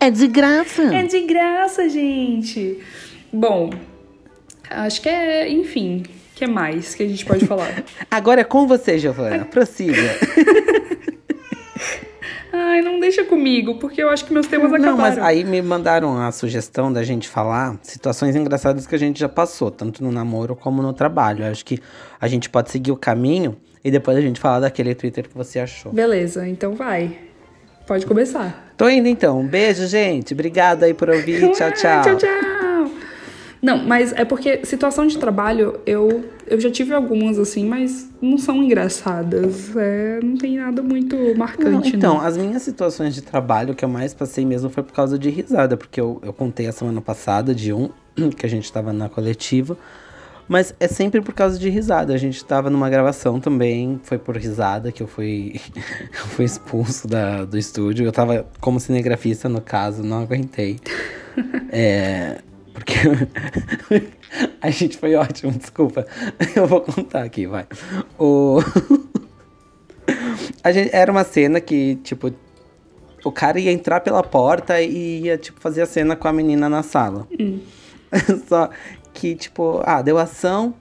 É 0.00 0.10
de 0.10 0.26
graça. 0.28 0.82
É 0.94 1.02
de 1.02 1.20
graça, 1.22 1.88
gente. 1.88 2.78
Bom, 3.32 3.70
acho 4.70 5.02
que 5.02 5.08
é, 5.08 5.50
enfim, 5.50 6.04
que 6.34 6.44
é 6.44 6.46
mais 6.46 6.94
que 6.94 7.02
a 7.02 7.08
gente 7.08 7.26
pode 7.26 7.46
falar? 7.46 7.82
Agora 8.10 8.40
é 8.42 8.44
com 8.44 8.66
você, 8.66 8.98
Giovana. 8.98 9.44
Prossiga. 9.44 9.98
Ai, 12.52 12.80
não 12.80 12.98
deixa 12.98 13.24
comigo, 13.24 13.74
porque 13.78 14.02
eu 14.02 14.08
acho 14.08 14.24
que 14.24 14.32
meus 14.32 14.46
temas 14.46 14.70
Não, 14.70 14.78
acabaram. 14.78 14.96
mas 14.98 15.18
aí 15.18 15.44
me 15.44 15.60
mandaram 15.60 16.16
a 16.20 16.32
sugestão 16.32 16.92
da 16.92 17.02
gente 17.02 17.28
falar 17.28 17.76
situações 17.82 18.34
engraçadas 18.36 18.86
que 18.86 18.94
a 18.94 18.98
gente 18.98 19.20
já 19.20 19.28
passou, 19.28 19.70
tanto 19.70 20.02
no 20.02 20.10
namoro 20.10 20.56
como 20.56 20.80
no 20.80 20.92
trabalho. 20.92 21.44
Eu 21.44 21.50
acho 21.50 21.64
que 21.64 21.78
a 22.20 22.26
gente 22.26 22.48
pode 22.48 22.70
seguir 22.70 22.90
o 22.90 22.96
caminho 22.96 23.56
e 23.84 23.90
depois 23.90 24.16
a 24.16 24.20
gente 24.20 24.40
falar 24.40 24.60
daquele 24.60 24.94
Twitter 24.94 25.28
que 25.28 25.36
você 25.36 25.58
achou. 25.58 25.92
Beleza, 25.92 26.48
então 26.48 26.74
vai. 26.74 27.18
Pode 27.86 28.06
começar. 28.06 28.67
Tô 28.78 28.88
indo 28.88 29.08
então. 29.08 29.40
Um 29.40 29.46
beijo, 29.46 29.86
gente. 29.88 30.32
Obrigado 30.32 30.84
aí 30.84 30.94
por 30.94 31.10
ouvir. 31.10 31.40
Tchau, 31.52 31.72
tchau. 31.72 32.02
tchau, 32.02 32.16
tchau. 32.16 32.90
Não, 33.60 33.78
mas 33.78 34.12
é 34.12 34.24
porque 34.24 34.64
situação 34.64 35.04
de 35.04 35.18
trabalho, 35.18 35.80
eu, 35.84 36.24
eu 36.46 36.60
já 36.60 36.70
tive 36.70 36.94
algumas 36.94 37.40
assim, 37.40 37.64
mas 37.66 38.08
não 38.22 38.38
são 38.38 38.62
engraçadas. 38.62 39.76
É, 39.76 40.20
não 40.22 40.36
tem 40.36 40.58
nada 40.58 40.80
muito 40.80 41.16
Não, 41.16 41.34
marcante, 41.34 41.96
então, 41.96 42.14
não. 42.14 42.20
as 42.20 42.36
minhas 42.36 42.62
situações 42.62 43.16
de 43.16 43.20
trabalho 43.20 43.74
que 43.74 43.84
eu 43.84 43.88
mais 43.88 44.14
passei 44.14 44.46
mesmo 44.46 44.70
foi 44.70 44.84
por 44.84 44.92
causa 44.92 45.18
de 45.18 45.28
risada, 45.28 45.76
porque 45.76 46.00
eu, 46.00 46.20
eu 46.24 46.32
contei 46.32 46.68
a 46.68 46.72
semana 46.72 47.00
passada 47.00 47.52
de 47.52 47.72
um 47.72 47.90
que 48.36 48.46
a 48.46 48.48
gente 48.48 48.72
tava 48.72 48.92
na 48.92 49.08
coletiva, 49.08 49.76
mas 50.48 50.74
é 50.80 50.88
sempre 50.88 51.20
por 51.20 51.34
causa 51.34 51.58
de 51.58 51.68
risada. 51.68 52.14
A 52.14 52.16
gente 52.16 52.42
tava 52.44 52.70
numa 52.70 52.88
gravação 52.88 53.38
também, 53.38 54.00
foi 54.02 54.18
por 54.18 54.36
risada 54.36 54.90
que 54.90 55.02
eu 55.02 55.06
fui, 55.06 55.60
eu 55.76 56.26
fui 56.28 56.44
expulso 56.44 57.06
da, 57.06 57.44
do 57.44 57.58
estúdio. 57.58 58.06
Eu 58.06 58.12
tava 58.12 58.46
como 58.60 58.80
cinegrafista, 58.80 59.48
no 59.48 59.60
caso, 59.60 60.02
não 60.02 60.22
aguentei. 60.22 60.80
É. 61.70 62.38
Porque 62.72 62.94
a 64.60 64.70
gente 64.70 64.96
foi 64.96 65.14
ótimo, 65.14 65.52
desculpa. 65.52 66.06
Eu 66.56 66.66
vou 66.66 66.80
contar 66.80 67.24
aqui, 67.24 67.46
vai. 67.46 67.66
O. 68.18 68.60
A 70.64 70.72
gente, 70.72 70.94
era 70.94 71.12
uma 71.12 71.22
cena 71.22 71.60
que, 71.60 71.96
tipo, 71.96 72.32
o 73.22 73.30
cara 73.30 73.60
ia 73.60 73.70
entrar 73.70 74.00
pela 74.00 74.22
porta 74.22 74.80
e 74.80 75.24
ia, 75.24 75.36
tipo, 75.36 75.60
fazer 75.60 75.82
a 75.82 75.86
cena 75.86 76.16
com 76.16 76.26
a 76.26 76.32
menina 76.32 76.68
na 76.68 76.82
sala. 76.82 77.28
Só 78.48 78.70
que, 79.18 79.34
tipo, 79.34 79.82
ah, 79.84 80.00
deu 80.00 80.16
ação. 80.16 80.72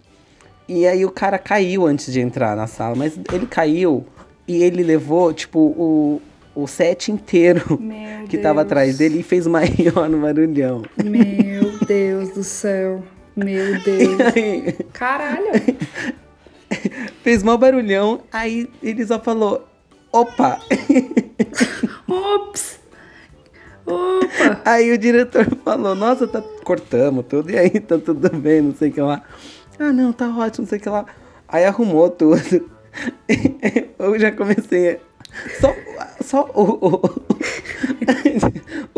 E 0.67 0.85
aí 0.85 1.03
o 1.05 1.09
cara 1.11 1.39
caiu 1.39 1.87
antes 1.87 2.11
de 2.13 2.19
entrar 2.21 2.55
na 2.55 2.67
sala. 2.67 2.95
Mas 2.95 3.17
ele 3.33 3.47
caiu 3.47 4.05
e 4.47 4.61
ele 4.63 4.83
levou, 4.83 5.33
tipo, 5.33 5.59
o, 5.59 6.21
o 6.53 6.67
set 6.67 7.11
inteiro 7.11 7.79
Meu 7.81 8.27
que 8.29 8.37
tava 8.37 8.55
Deus. 8.61 8.65
atrás 8.67 8.97
dele 8.97 9.19
e 9.19 9.23
fez 9.23 9.47
maior 9.47 10.07
no 10.09 10.19
barulhão. 10.21 10.83
Meu 11.03 11.79
Deus 11.85 12.29
do 12.29 12.43
céu. 12.43 13.03
Meu 13.35 13.81
Deus. 13.83 14.19
Aí, 14.35 14.73
Caralho. 14.93 15.51
fez 17.23 17.41
mó 17.43 17.55
barulhão, 17.57 18.21
aí 18.31 18.67
ele 18.83 19.05
só 19.05 19.19
falou, 19.19 19.65
opa! 20.11 20.59
Ops. 22.07 22.76
Opa. 23.87 24.61
Aí 24.65 24.91
o 24.91 24.97
diretor 24.97 25.47
falou, 25.63 25.95
nossa, 25.95 26.27
tá, 26.27 26.43
cortamos 26.63 27.25
tudo, 27.27 27.51
e 27.51 27.57
aí 27.57 27.79
tá 27.79 27.97
tudo 27.97 28.29
bem, 28.37 28.61
não 28.61 28.75
sei 28.75 28.89
o 28.89 28.93
que 28.93 29.01
lá. 29.01 29.23
Ah, 29.79 29.93
não, 29.93 30.11
tá 30.11 30.27
ótimo, 30.27 30.63
não 30.63 30.67
sei 30.67 30.77
o 30.77 30.81
que 30.81 30.89
lá. 30.89 31.05
Aí 31.47 31.65
arrumou 31.65 32.09
tudo. 32.09 32.69
Eu 33.97 34.19
já 34.19 34.31
comecei. 34.31 34.99
Só, 35.59 35.73
só 36.21 36.49
o, 36.53 36.87
o, 36.87 37.21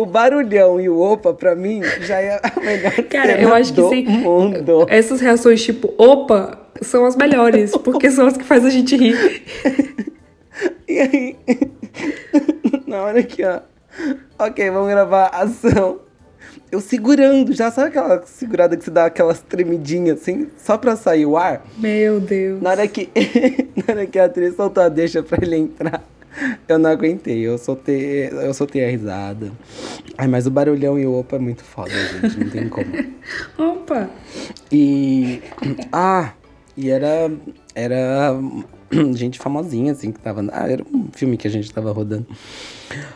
o 0.03 0.05
barulhão 0.05 0.79
e 0.79 0.87
o 0.87 0.99
opa, 0.99 1.33
pra 1.33 1.55
mim, 1.55 1.81
já 2.01 2.21
é 2.21 2.39
a 2.41 2.59
melhor 2.59 2.93
Cara, 3.09 3.41
eu 3.41 3.53
acho 3.53 3.73
que 3.73 3.89
sim. 3.89 4.05
mundo. 4.05 4.85
Essas 4.87 5.19
reações 5.19 5.61
tipo, 5.61 5.93
opa, 5.97 6.57
são 6.81 7.05
as 7.05 7.15
melhores, 7.15 7.71
porque 7.83 8.09
são 8.09 8.27
as 8.27 8.37
que 8.37 8.43
fazem 8.43 8.67
a 8.67 8.71
gente 8.71 8.95
rir. 8.95 9.43
E 10.87 10.99
aí, 10.99 11.35
na 12.87 13.03
hora 13.03 13.21
que, 13.23 13.43
ó, 13.43 13.59
ok, 14.37 14.69
vamos 14.71 14.89
gravar 14.89 15.27
ação. 15.27 15.99
Eu 16.71 16.79
segurando, 16.79 17.53
já 17.53 17.71
sabe 17.71 17.89
aquela 17.89 18.25
segurada 18.25 18.77
que 18.77 18.83
você 18.83 18.91
dá 18.91 19.05
aquelas 19.05 19.41
tremidinhas 19.41 20.21
assim, 20.21 20.47
só 20.57 20.77
pra 20.77 20.95
sair 20.95 21.25
o 21.25 21.35
ar? 21.35 21.65
Meu 21.77 22.19
Deus. 22.19 22.61
Na 22.61 22.71
hora 22.71 22.87
que, 22.87 23.09
na 23.75 23.93
hora 23.93 24.05
que 24.05 24.19
a 24.19 24.25
atriz 24.25 24.55
soltou 24.55 24.83
a 24.83 24.89
deixa 24.89 25.23
pra 25.23 25.39
ele 25.41 25.57
entrar, 25.57 26.03
eu 26.67 26.77
não 26.77 26.89
aguentei, 26.89 27.39
eu 27.39 27.57
soltei, 27.57 28.29
eu 28.29 28.53
soltei 28.53 28.85
a 28.85 28.89
risada. 28.89 29.51
Ai, 30.17 30.27
mas 30.27 30.45
o 30.45 30.51
barulhão 30.51 30.97
e 30.97 31.05
o 31.05 31.19
opa 31.19 31.37
é 31.37 31.39
muito 31.39 31.63
foda, 31.63 31.91
gente, 31.91 32.39
não 32.39 32.49
tem 32.49 32.69
como. 32.69 32.85
Opa. 33.57 34.09
E. 34.71 35.41
Ah, 35.91 36.33
e 36.77 36.89
era. 36.89 37.31
Era. 37.73 38.35
Gente 39.15 39.37
famosinha, 39.39 39.91
assim, 39.91 40.11
que 40.11 40.19
tava. 40.19 40.45
Ah, 40.51 40.67
era 40.69 40.83
um 40.93 41.07
filme 41.11 41.37
que 41.37 41.47
a 41.47 41.51
gente 41.51 41.71
tava 41.71 41.91
rodando. 41.91 42.25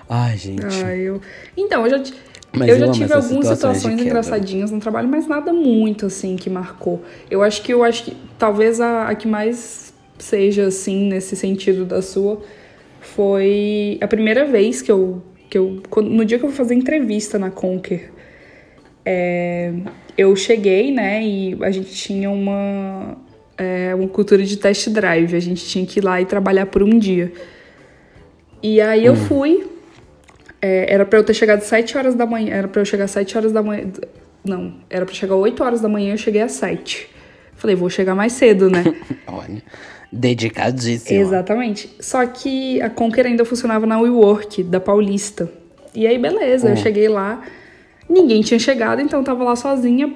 Ai, 0.10 0.38
gente. 0.38 0.64
Ai, 0.84 1.00
eu... 1.00 1.20
Então, 1.58 1.84
eu 1.86 1.90
já, 1.90 2.00
ti- 2.00 2.14
Mas 2.56 2.70
eu 2.70 2.76
eu 2.76 2.80
já 2.88 2.92
tive 2.92 3.14
algumas 3.14 3.48
situações 3.48 3.78
situações 3.78 4.02
engraçadinhas 4.02 4.70
no 4.72 4.80
trabalho, 4.80 5.08
mas 5.10 5.28
nada 5.28 5.52
muito 5.52 6.06
assim 6.06 6.36
que 6.36 6.50
marcou. 6.50 7.02
Eu 7.32 7.42
acho 7.42 7.62
que 7.64 7.74
eu 7.74 7.84
acho 7.84 8.04
que 8.06 8.18
talvez 8.38 8.80
a, 8.80 9.08
a 9.10 9.16
que 9.16 9.28
mais 9.28 9.92
seja 10.20 10.68
assim 10.68 11.06
nesse 11.08 11.36
sentido 11.36 11.86
da 11.86 12.02
sua 12.02 12.42
foi 13.02 13.98
a 14.00 14.08
primeira 14.08 14.46
vez 14.46 14.82
que 14.82 14.92
eu 14.92 15.24
que 15.50 15.58
eu 15.58 15.82
no 16.04 16.24
dia 16.24 16.38
que 16.40 16.46
eu 16.46 16.50
fui 16.50 16.58
fazer 16.58 16.76
entrevista 16.76 17.38
na 17.40 17.50
Conquer. 17.52 18.12
é, 19.06 19.74
eu 20.18 20.36
cheguei, 20.36 20.92
né, 20.92 21.24
e 21.24 21.58
a 21.64 21.72
gente 21.72 21.92
tinha 21.94 22.30
uma 22.30 23.18
é, 23.58 23.94
uma 23.96 24.08
cultura 24.08 24.44
de 24.44 24.58
test 24.58 24.89
drive. 24.89 25.36
A 25.36 25.39
gente 25.39 25.66
tinha 25.66 25.86
que 25.86 26.00
ir 26.00 26.04
lá 26.04 26.22
e 26.22 26.26
trabalhar 26.26 26.66
por 26.66 26.84
um 26.84 26.98
dia. 26.98 27.32
E 28.62 28.80
aí 28.80 29.06
eu 29.06 29.16
fui. 29.16 29.68
É, 30.62 30.94
era 30.94 31.06
pra 31.06 31.20
eu 31.20 31.24
ter 31.24 31.34
chegado 31.34 31.60
às 31.60 31.66
7 31.66 31.98
horas 31.98 32.16
da 32.16 32.26
manhã. 32.26 32.54
Era 32.54 32.68
pra 32.68 32.82
eu 32.82 32.86
chegar 32.86 33.06
às 33.06 33.12
7 33.12 33.38
horas 33.38 33.52
da 33.52 33.62
manhã. 33.62 33.92
Não, 34.46 34.74
era 34.89 35.06
pra 35.06 35.13
chegar 35.13 35.36
às 35.36 35.42
8 35.42 35.63
horas 35.63 35.82
da 35.82 35.89
manhã, 35.89 36.13
eu 36.13 36.18
cheguei 36.18 36.42
às 36.42 36.54
7. 36.54 37.10
Falei, 37.56 37.76
vou 37.76 37.89
chegar 37.89 38.16
mais 38.16 38.34
cedo, 38.34 38.70
né? 38.70 38.84
Olha. 39.28 39.62
Dedicadíssima. 40.12 41.20
Exatamente. 41.20 41.89
Só 42.00 42.26
que 42.26 42.82
a 42.82 42.89
Conquer 42.89 43.26
ainda 43.26 43.44
funcionava 43.44 43.86
na 43.86 44.00
WeWork, 44.00 44.63
da 44.63 44.80
Paulista. 44.80 45.50
E 45.96 46.06
aí, 46.06 46.18
beleza, 46.18 46.70
eu 46.70 46.76
cheguei 46.76 47.08
lá, 47.08 47.42
ninguém 48.10 48.42
tinha 48.42 48.60
chegado, 48.60 49.00
então 49.00 49.20
eu 49.20 49.24
tava 49.24 49.44
lá 49.44 49.56
sozinha 49.56 50.13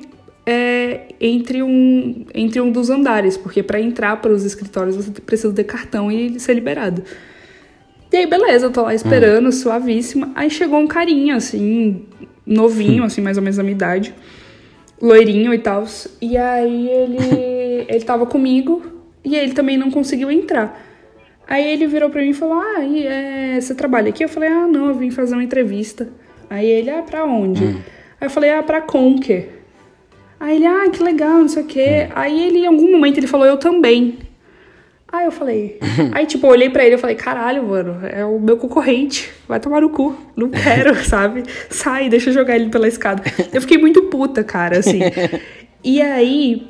é, 0.49 1.09
entre, 1.19 1.61
um, 1.61 2.25
entre 2.33 2.61
um 2.61 2.71
dos 2.71 2.89
andares, 2.89 3.35
porque 3.35 3.61
pra 3.61 3.81
entrar 3.81 4.15
para 4.21 4.31
os 4.31 4.45
escritórios 4.45 4.95
você 4.95 5.11
precisa 5.11 5.53
ter 5.53 5.65
cartão 5.65 6.09
e 6.09 6.39
ser 6.39 6.53
liberado. 6.53 7.03
E 8.09 8.15
aí, 8.15 8.25
beleza, 8.25 8.67
eu 8.67 8.71
tô 8.71 8.83
lá 8.83 8.95
esperando, 8.95 9.51
suavíssima. 9.51 10.31
Aí 10.33 10.49
chegou 10.49 10.79
um 10.79 10.87
carinha, 10.87 11.35
assim, 11.35 12.05
novinho, 12.45 13.03
assim, 13.03 13.19
mais 13.19 13.35
ou 13.35 13.43
menos 13.43 13.57
da 13.57 13.63
minha 13.63 13.75
idade, 13.75 14.15
loirinho 15.01 15.53
e 15.53 15.59
tal. 15.59 15.85
E 16.21 16.37
aí 16.37 16.89
ele, 16.89 17.17
ele 17.89 18.05
tava 18.05 18.25
comigo 18.25 18.81
e 19.25 19.35
ele 19.35 19.51
também 19.51 19.75
não 19.75 19.91
conseguiu 19.91 20.31
entrar. 20.31 20.81
Aí 21.45 21.69
ele 21.69 21.87
virou 21.87 22.09
pra 22.09 22.21
mim 22.21 22.29
e 22.29 22.33
falou: 22.33 22.55
Ah, 22.55 22.85
e, 22.85 23.05
é, 23.05 23.59
você 23.59 23.75
trabalha 23.75 24.07
aqui? 24.07 24.23
Eu 24.23 24.29
falei: 24.29 24.47
Ah, 24.47 24.65
não, 24.65 24.87
eu 24.87 24.95
vim 24.95 25.11
fazer 25.11 25.33
uma 25.33 25.43
entrevista. 25.43 26.07
Aí 26.49 26.65
ele: 26.65 26.89
Ah, 26.89 27.01
pra 27.01 27.25
onde? 27.25 27.65
Aí 27.65 28.27
eu 28.27 28.29
falei: 28.29 28.51
Ah, 28.51 28.63
pra 28.63 28.79
Conker. 28.79 29.56
Aí 30.39 30.55
ele: 30.57 30.65
Ah, 30.65 30.89
que 30.91 31.01
legal, 31.03 31.39
não 31.39 31.47
sei 31.47 31.63
o 31.63 31.65
quê. 31.65 32.07
Aí 32.15 32.47
ele, 32.47 32.59
em 32.59 32.67
algum 32.67 32.91
momento, 32.91 33.17
ele 33.17 33.27
falou: 33.27 33.45
Eu 33.45 33.57
também. 33.57 34.19
Aí 35.11 35.25
eu 35.25 35.31
falei. 35.31 35.79
Aí, 36.13 36.25
tipo, 36.25 36.45
eu 36.47 36.51
olhei 36.51 36.69
pra 36.69 36.85
ele 36.85 36.95
e 36.95 36.97
falei: 36.97 37.15
Caralho, 37.15 37.63
mano, 37.63 37.99
é 38.05 38.25
o 38.25 38.39
meu 38.39 38.57
concorrente. 38.57 39.31
Vai 39.47 39.59
tomar 39.59 39.81
no 39.81 39.89
cu. 39.89 40.15
Não 40.35 40.49
quero, 40.51 40.95
sabe? 41.03 41.43
Sai, 41.69 42.09
deixa 42.09 42.29
eu 42.29 42.33
jogar 42.33 42.55
ele 42.55 42.69
pela 42.69 42.87
escada. 42.87 43.23
Eu 43.53 43.61
fiquei 43.61 43.77
muito 43.77 44.03
puta, 44.03 44.43
cara, 44.43 44.79
assim. 44.79 44.99
E 45.83 46.01
aí, 46.01 46.67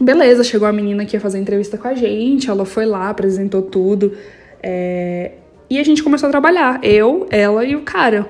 beleza, 0.00 0.42
chegou 0.42 0.66
a 0.66 0.72
menina 0.72 1.04
que 1.04 1.14
ia 1.14 1.20
fazer 1.20 1.38
entrevista 1.38 1.76
com 1.78 1.86
a 1.86 1.94
gente, 1.94 2.50
ela 2.50 2.64
foi 2.64 2.84
lá, 2.86 3.10
apresentou 3.10 3.62
tudo. 3.62 4.16
É, 4.62 5.32
E 5.68 5.78
a 5.78 5.84
gente 5.84 6.02
começou 6.02 6.26
a 6.26 6.30
trabalhar. 6.30 6.80
Eu, 6.82 7.28
ela 7.30 7.64
e 7.64 7.76
o 7.76 7.82
cara. 7.82 8.28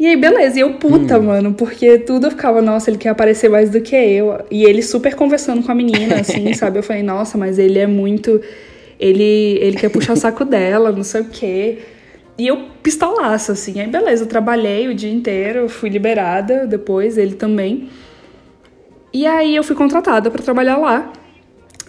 E 0.00 0.06
aí, 0.06 0.16
beleza. 0.16 0.56
E 0.56 0.62
eu 0.62 0.72
puta, 0.76 1.20
mano, 1.20 1.52
porque 1.52 1.98
tudo 1.98 2.28
eu 2.28 2.30
ficava, 2.30 2.62
nossa, 2.62 2.88
ele 2.88 2.96
quer 2.96 3.10
aparecer 3.10 3.50
mais 3.50 3.68
do 3.68 3.82
que 3.82 3.94
eu. 3.94 4.42
E 4.50 4.64
ele 4.64 4.82
super 4.82 5.14
conversando 5.14 5.62
com 5.62 5.70
a 5.70 5.74
menina, 5.74 6.16
assim, 6.24 6.54
sabe? 6.54 6.78
Eu 6.78 6.82
falei, 6.82 7.02
nossa, 7.02 7.36
mas 7.36 7.58
ele 7.58 7.78
é 7.78 7.86
muito. 7.86 8.40
Ele, 8.98 9.58
ele 9.60 9.76
quer 9.76 9.90
puxar 9.90 10.14
o 10.14 10.16
saco 10.16 10.42
dela, 10.42 10.90
não 10.90 11.02
sei 11.02 11.20
o 11.20 11.24
quê. 11.26 11.78
E 12.38 12.46
eu 12.46 12.70
pistolaça, 12.82 13.52
assim. 13.52 13.78
Aí, 13.78 13.86
beleza, 13.88 14.24
eu 14.24 14.26
trabalhei 14.26 14.88
o 14.88 14.94
dia 14.94 15.12
inteiro, 15.12 15.68
fui 15.68 15.90
liberada 15.90 16.66
depois, 16.66 17.18
ele 17.18 17.34
também. 17.34 17.90
E 19.12 19.26
aí 19.26 19.54
eu 19.54 19.62
fui 19.62 19.76
contratada 19.76 20.30
pra 20.30 20.42
trabalhar 20.42 20.78
lá. 20.78 21.12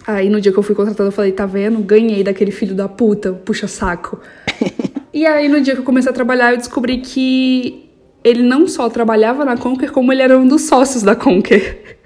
Aí 0.06 0.28
no 0.28 0.38
dia 0.38 0.52
que 0.52 0.58
eu 0.58 0.62
fui 0.62 0.74
contratada, 0.74 1.08
eu 1.08 1.12
falei, 1.12 1.32
tá 1.32 1.46
vendo? 1.46 1.78
Ganhei 1.78 2.22
daquele 2.22 2.50
filho 2.50 2.74
da 2.74 2.88
puta, 2.88 3.32
puxa 3.32 3.66
saco. 3.66 4.20
e 5.14 5.24
aí 5.24 5.48
no 5.48 5.62
dia 5.62 5.72
que 5.72 5.80
eu 5.80 5.84
comecei 5.84 6.10
a 6.10 6.14
trabalhar, 6.14 6.52
eu 6.52 6.58
descobri 6.58 6.98
que 6.98 7.81
ele 8.24 8.42
não 8.42 8.66
só 8.66 8.88
trabalhava 8.88 9.44
na 9.44 9.56
Conquer, 9.56 9.90
como 9.90 10.12
ele 10.12 10.22
era 10.22 10.38
um 10.38 10.46
dos 10.46 10.62
sócios 10.62 11.02
da 11.02 11.14
Conquer. 11.14 11.98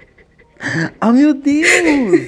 Ah, 0.99 1.11
meu 1.11 1.35
Deus! 1.35 2.19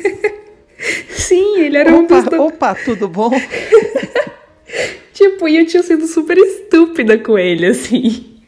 Sim, 1.09 1.61
ele 1.61 1.77
era 1.77 1.91
um 1.95 2.05
dos. 2.05 2.27
Opa, 2.27 2.37
opa, 2.37 2.75
tudo 2.75 3.07
bom? 3.07 3.31
Tipo, 5.11 5.49
e 5.49 5.57
eu 5.57 5.65
tinha 5.65 5.81
sido 5.83 6.05
super 6.07 6.37
estúpida 6.37 7.17
com 7.17 7.37
ele, 7.37 7.65
assim. 7.65 8.39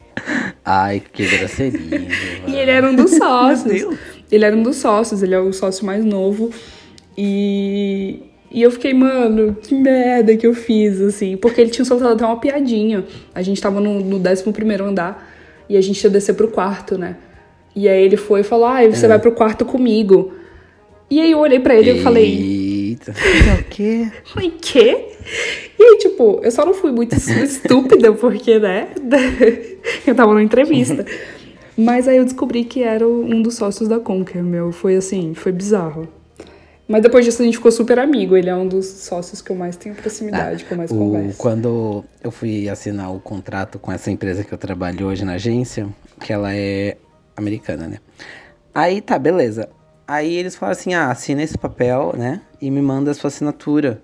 Ai, 0.64 1.02
que 1.12 1.26
grosseria. 1.26 2.06
E 2.46 2.54
ele 2.54 2.70
era 2.70 2.88
um 2.88 2.94
dos 2.94 3.10
sócios. 3.10 3.98
Ele 4.30 4.44
era 4.44 4.56
um 4.56 4.62
dos 4.62 4.76
sócios, 4.76 5.22
ele 5.22 5.34
é 5.34 5.38
o 5.38 5.52
sócio 5.52 5.84
mais 5.84 6.02
novo. 6.02 6.50
E, 7.18 8.22
e 8.52 8.60
eu 8.62 8.70
fiquei, 8.70 8.92
mano, 8.92 9.56
que 9.62 9.74
merda 9.74 10.36
que 10.36 10.46
eu 10.46 10.52
fiz, 10.52 11.00
assim. 11.00 11.36
Porque 11.36 11.60
ele 11.60 11.70
tinha 11.70 11.84
soltado 11.84 12.12
até 12.12 12.26
uma 12.26 12.38
piadinha. 12.38 13.04
A 13.34 13.40
gente 13.40 13.60
tava 13.60 13.80
no, 13.80 14.00
no 14.00 14.16
11 14.16 14.82
andar 14.82 15.32
e 15.68 15.76
a 15.76 15.80
gente 15.80 16.02
ia 16.04 16.10
descer 16.10 16.34
pro 16.34 16.48
quarto, 16.48 16.98
né? 16.98 17.16
E 17.74 17.88
aí 17.88 18.04
ele 18.04 18.18
foi 18.18 18.40
e 18.40 18.44
falou: 18.44 18.66
Ah, 18.66 18.86
você 18.86 19.08
vai 19.08 19.18
pro 19.18 19.32
quarto 19.32 19.64
comigo. 19.64 20.34
E 21.08 21.20
aí 21.20 21.30
eu 21.30 21.38
olhei 21.38 21.60
pra 21.60 21.74
ele 21.74 21.92
e 21.92 21.98
eu 21.98 22.02
falei: 22.02 22.88
Eita. 22.90 23.12
É 23.12 23.60
o 23.60 23.64
quê? 23.64 24.08
Oi, 24.36 24.52
quê? 24.60 25.08
E 25.78 25.82
aí, 25.82 25.98
tipo, 25.98 26.40
eu 26.42 26.50
só 26.50 26.66
não 26.66 26.74
fui 26.74 26.92
muito 26.92 27.16
estúpida, 27.16 28.12
porque, 28.12 28.58
né? 28.58 28.88
Eu 30.06 30.14
tava 30.14 30.32
numa 30.32 30.42
entrevista. 30.42 31.04
Mas 31.76 32.06
aí 32.06 32.18
eu 32.18 32.24
descobri 32.24 32.64
que 32.64 32.82
era 32.82 33.08
um 33.08 33.40
dos 33.40 33.54
sócios 33.54 33.88
da 33.88 33.98
Conquer, 33.98 34.42
meu. 34.42 34.72
Foi 34.72 34.94
assim, 34.94 35.32
foi 35.32 35.50
bizarro. 35.52 36.06
Mas 36.92 37.02
depois 37.02 37.24
disso 37.24 37.40
a 37.40 37.44
gente 37.46 37.56
ficou 37.56 37.72
super 37.72 37.98
amigo. 37.98 38.36
Ele 38.36 38.50
é 38.50 38.54
um 38.54 38.68
dos 38.68 38.84
sócios 38.86 39.40
que 39.40 39.50
eu 39.50 39.56
mais 39.56 39.76
tenho 39.76 39.94
proximidade, 39.94 40.66
que 40.66 40.72
eu 40.72 40.76
mais 40.76 40.90
O- 40.90 40.94
converso. 40.98 41.38
quando 41.38 42.04
eu 42.22 42.30
fui 42.30 42.68
assinar 42.68 43.10
o 43.14 43.18
contrato 43.18 43.78
com 43.78 43.90
essa 43.90 44.10
empresa 44.10 44.44
que 44.44 44.52
eu 44.52 44.58
trabalho 44.58 45.06
hoje 45.06 45.24
na 45.24 45.32
agência, 45.32 45.88
que 46.20 46.30
ela 46.34 46.54
é 46.54 46.98
americana, 47.34 47.88
né? 47.88 47.96
Aí 48.74 49.00
tá, 49.00 49.18
beleza. 49.18 49.70
Aí 50.06 50.34
eles 50.34 50.54
falaram 50.54 50.78
assim: 50.78 50.92
ah, 50.92 51.10
assina 51.10 51.42
esse 51.42 51.56
papel, 51.56 52.12
né? 52.14 52.42
E 52.60 52.70
me 52.70 52.82
manda 52.82 53.10
a 53.10 53.14
sua 53.14 53.28
assinatura 53.28 54.02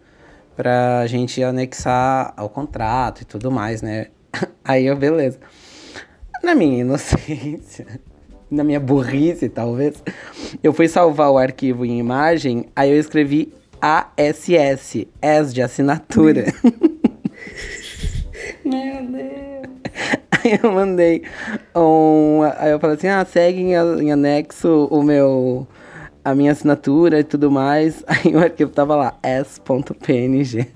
pra 0.57 1.07
gente 1.07 1.43
anexar 1.43 2.33
ao 2.39 2.49
contrato 2.49 3.21
e 3.21 3.25
tudo 3.27 3.51
mais, 3.51 3.83
né? 3.83 4.07
Aí 4.65 4.87
eu, 4.87 4.97
beleza. 4.97 5.39
Na 6.43 6.55
minha 6.55 6.81
inocência, 6.81 7.87
na 8.51 8.65
minha 8.65 8.81
burrice, 8.81 9.49
talvez, 9.49 10.03
eu 10.63 10.73
fui 10.73 10.89
salvar 10.89 11.31
o 11.31 11.39
arquivo 11.39 11.85
em 11.85 11.99
imagem, 11.99 12.67
aí 12.75 12.91
eu 12.91 12.99
escrevi 12.99 13.53
ASS, 13.81 15.07
S 15.21 15.55
de 15.55 15.63
assinatura. 15.63 16.47
Meu 18.65 19.07
Deus. 19.07 19.69
Aí 20.31 20.59
eu 20.63 20.73
mandei 20.73 21.23
um. 21.75 22.41
Aí 22.59 22.71
eu 22.71 22.79
falei 22.79 22.97
assim: 22.97 23.09
ah, 23.09 23.25
segue 23.25 23.61
em, 23.61 23.73
em 23.73 24.13
anexo 24.13 24.87
o 24.91 25.03
meu. 25.03 25.67
a 26.25 26.35
minha 26.35 26.53
assinatura 26.53 27.21
e 27.21 27.25
tudo 27.25 27.51
mais. 27.51 28.05
Aí 28.07 28.35
o 28.35 28.39
arquivo 28.39 28.71
tava 28.71 28.95
lá, 28.95 29.19
s.png. 29.23 30.69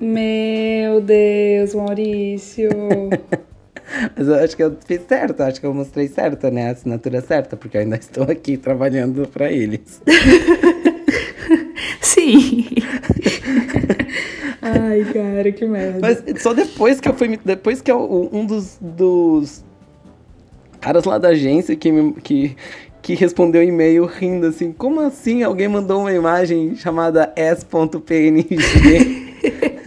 Meu 0.00 1.00
Deus, 1.00 1.74
Maurício. 1.74 2.70
Mas 4.16 4.28
eu 4.28 4.34
acho 4.36 4.56
que 4.56 4.62
eu 4.62 4.76
fiz 4.86 5.00
certo, 5.08 5.40
acho 5.42 5.60
que 5.60 5.66
eu 5.66 5.74
mostrei 5.74 6.06
certo, 6.08 6.50
né? 6.50 6.68
A 6.68 6.72
assinatura 6.72 7.20
certa, 7.20 7.56
porque 7.56 7.76
eu 7.76 7.80
ainda 7.82 7.96
estou 7.96 8.24
aqui 8.24 8.56
trabalhando 8.56 9.26
pra 9.28 9.50
eles. 9.50 10.00
Sim. 12.00 12.66
Ai, 14.62 15.04
cara, 15.12 15.50
que 15.52 15.64
merda. 15.66 15.98
Mas 16.00 16.22
só 16.42 16.52
depois 16.52 17.00
que 17.00 17.08
eu 17.08 17.14
fui. 17.14 17.38
Depois 17.44 17.80
que 17.80 17.90
eu- 17.90 18.28
um 18.32 18.44
dos, 18.44 18.76
dos 18.80 19.64
caras 20.80 21.04
lá 21.04 21.18
da 21.18 21.28
agência 21.28 21.74
que, 21.76 21.90
me- 21.90 22.12
que, 22.14 22.56
que 23.02 23.14
respondeu 23.14 23.62
e-mail 23.62 24.04
rindo 24.06 24.46
assim, 24.46 24.70
como 24.72 25.00
assim 25.00 25.42
alguém 25.42 25.66
mandou 25.68 26.00
uma 26.00 26.12
imagem 26.12 26.76
chamada 26.76 27.32
s.png? 27.36 28.46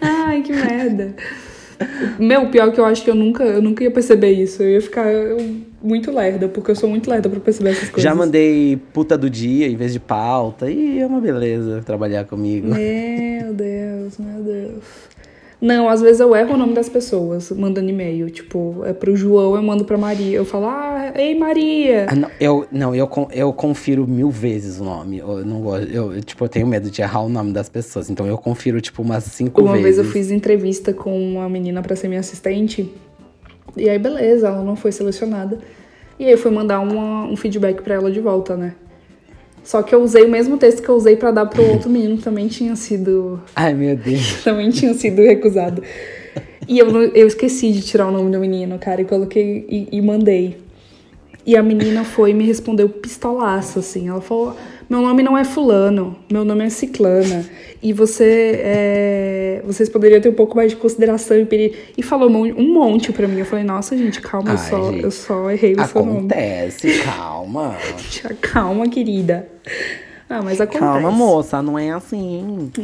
Ai, 0.00 0.42
que 0.42 0.52
merda. 0.52 1.14
Meu, 2.18 2.46
pior 2.46 2.72
que 2.72 2.80
eu 2.80 2.84
acho 2.84 3.02
que 3.02 3.10
eu 3.10 3.14
nunca, 3.14 3.44
eu 3.44 3.62
nunca 3.62 3.82
ia 3.82 3.90
perceber 3.90 4.32
isso. 4.32 4.62
Eu 4.62 4.70
ia 4.70 4.80
ficar 4.80 5.06
muito 5.82 6.12
lerda, 6.12 6.48
porque 6.48 6.70
eu 6.70 6.76
sou 6.76 6.88
muito 6.88 7.10
lerda 7.10 7.28
pra 7.28 7.40
perceber 7.40 7.70
essas 7.70 7.88
coisas. 7.88 8.02
Já 8.02 8.14
mandei 8.14 8.78
puta 8.92 9.18
do 9.18 9.28
dia 9.28 9.66
em 9.66 9.76
vez 9.76 9.92
de 9.92 10.00
pauta. 10.00 10.70
E 10.70 10.98
é 10.98 11.06
uma 11.06 11.20
beleza 11.20 11.82
trabalhar 11.84 12.24
comigo. 12.24 12.68
Meu 12.68 13.52
Deus, 13.52 14.18
meu 14.18 14.42
Deus. 14.42 14.82
Não, 15.64 15.88
às 15.88 16.00
vezes 16.02 16.18
eu 16.18 16.34
erro 16.34 16.54
o 16.54 16.56
nome 16.56 16.74
das 16.74 16.88
pessoas 16.88 17.52
mandando 17.52 17.88
e-mail. 17.88 18.28
Tipo, 18.28 18.82
é 18.84 18.92
pro 18.92 19.14
João, 19.14 19.54
eu 19.54 19.62
mando 19.62 19.84
pra 19.84 19.96
Maria. 19.96 20.36
Eu 20.36 20.44
falo, 20.44 20.66
ah, 20.66 21.12
ei 21.14 21.38
Maria. 21.38 22.06
Ah, 22.10 22.16
não, 22.16 22.28
eu, 22.40 22.66
não 22.72 22.92
eu, 22.92 23.08
eu 23.32 23.52
confiro 23.52 24.04
mil 24.04 24.28
vezes 24.28 24.80
o 24.80 24.84
nome. 24.84 25.18
Eu 25.18 25.44
não 25.46 25.60
gosto. 25.60 25.86
Eu, 25.88 26.20
tipo, 26.20 26.44
eu 26.44 26.48
tenho 26.48 26.66
medo 26.66 26.90
de 26.90 27.00
errar 27.00 27.20
o 27.22 27.28
nome 27.28 27.52
das 27.52 27.68
pessoas. 27.68 28.10
Então 28.10 28.26
eu 28.26 28.36
confiro, 28.36 28.80
tipo, 28.80 29.02
umas 29.02 29.22
cinco 29.22 29.60
Uma 29.62 29.74
vezes. 29.76 29.84
vez 29.84 29.98
eu 29.98 30.04
fiz 30.12 30.32
entrevista 30.32 30.92
com 30.92 31.16
uma 31.16 31.48
menina 31.48 31.80
pra 31.80 31.94
ser 31.94 32.08
minha 32.08 32.18
assistente. 32.20 32.92
E 33.76 33.88
aí, 33.88 34.00
beleza, 34.00 34.48
ela 34.48 34.64
não 34.64 34.74
foi 34.74 34.90
selecionada. 34.90 35.60
E 36.18 36.24
aí 36.26 36.32
eu 36.32 36.38
fui 36.38 36.50
mandar 36.50 36.80
uma- 36.80 37.24
um 37.24 37.36
feedback 37.36 37.82
pra 37.82 37.94
ela 37.94 38.10
de 38.10 38.18
volta, 38.18 38.56
né? 38.56 38.74
Só 39.64 39.82
que 39.82 39.94
eu 39.94 40.02
usei 40.02 40.24
o 40.24 40.28
mesmo 40.28 40.56
texto 40.58 40.82
que 40.82 40.88
eu 40.88 40.94
usei 40.94 41.16
pra 41.16 41.30
dar 41.30 41.46
pro 41.46 41.62
outro 41.62 41.88
menino, 41.88 42.18
também 42.18 42.48
tinha 42.48 42.74
sido 42.74 43.40
Ai, 43.54 43.74
meu 43.74 43.96
Deus. 43.96 44.42
também 44.44 44.70
tinha 44.70 44.92
sido 44.94 45.22
recusado. 45.22 45.82
E 46.68 46.78
eu, 46.78 46.88
eu 46.88 47.26
esqueci 47.26 47.72
de 47.72 47.82
tirar 47.82 48.06
o 48.06 48.10
nome 48.10 48.30
do 48.30 48.38
menino, 48.38 48.78
cara, 48.78 49.02
e 49.02 49.04
coloquei 49.04 49.66
e, 49.68 49.88
e 49.92 50.00
mandei. 50.00 50.56
E 51.44 51.56
a 51.56 51.62
menina 51.62 52.04
foi 52.04 52.30
e 52.30 52.34
me 52.34 52.44
respondeu 52.44 52.88
pistolaço, 52.88 53.80
assim. 53.80 54.08
Ela 54.08 54.20
falou: 54.20 54.56
Meu 54.92 55.00
nome 55.00 55.22
não 55.22 55.38
é 55.38 55.42
Fulano, 55.42 56.18
meu 56.30 56.44
nome 56.44 56.66
é 56.66 56.68
Ciclana. 56.68 57.46
E 57.82 57.94
você. 57.94 58.60
é, 58.62 59.62
vocês 59.64 59.88
poderiam 59.88 60.20
ter 60.20 60.28
um 60.28 60.34
pouco 60.34 60.54
mais 60.54 60.72
de 60.72 60.76
consideração 60.76 61.34
e 61.38 61.46
peri-" 61.46 61.74
E 61.96 62.02
falou 62.02 62.28
um 62.28 62.74
monte 62.74 63.10
pra 63.10 63.26
mim. 63.26 63.38
Eu 63.38 63.46
falei: 63.46 63.64
Nossa, 63.64 63.96
gente, 63.96 64.20
calma, 64.20 64.50
eu, 64.50 64.58
Ai, 64.58 64.68
só, 64.68 64.92
gente. 64.92 65.02
eu 65.02 65.10
só 65.10 65.50
errei 65.50 65.72
o 65.72 65.82
seu 65.86 66.04
nome. 66.04 66.18
Acontece, 66.18 66.98
calma. 67.08 67.74
Calma, 68.42 68.86
querida. 68.86 69.48
Ah, 70.28 70.42
mas 70.42 70.60
acontece. 70.60 70.84
Calma, 70.84 71.10
moça, 71.10 71.62
não 71.62 71.78
é 71.78 71.90
assim. 71.90 72.70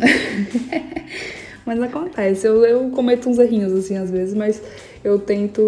Mas 1.68 1.82
acontece, 1.82 2.46
eu, 2.46 2.64
eu 2.64 2.88
cometo 2.88 3.28
uns 3.28 3.38
errinhos 3.38 3.74
assim 3.74 3.98
às 3.98 4.10
vezes, 4.10 4.32
mas 4.32 4.62
eu 5.04 5.18
tento 5.18 5.60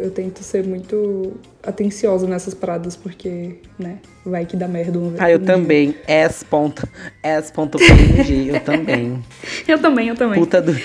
eu 0.00 0.10
tento 0.10 0.42
ser 0.42 0.64
muito 0.64 1.34
atenciosa 1.62 2.26
nessas 2.26 2.54
paradas 2.54 2.94
porque, 2.96 3.56
né, 3.78 3.98
vai 4.24 4.46
que 4.46 4.56
dá 4.56 4.66
merda 4.68 4.98
uma 4.98 5.10
vez. 5.10 5.20
Ah, 5.20 5.30
eu 5.30 5.38
um 5.38 5.42
dia. 5.42 5.54
também. 5.54 5.94
S.png, 6.06 6.88
S.png, 7.22 8.48
eu 8.48 8.60
também. 8.60 9.24
Eu 9.66 9.78
também, 9.80 10.08
eu 10.08 10.14
também. 10.14 10.38
Puta 10.40 10.62
do. 10.62 10.76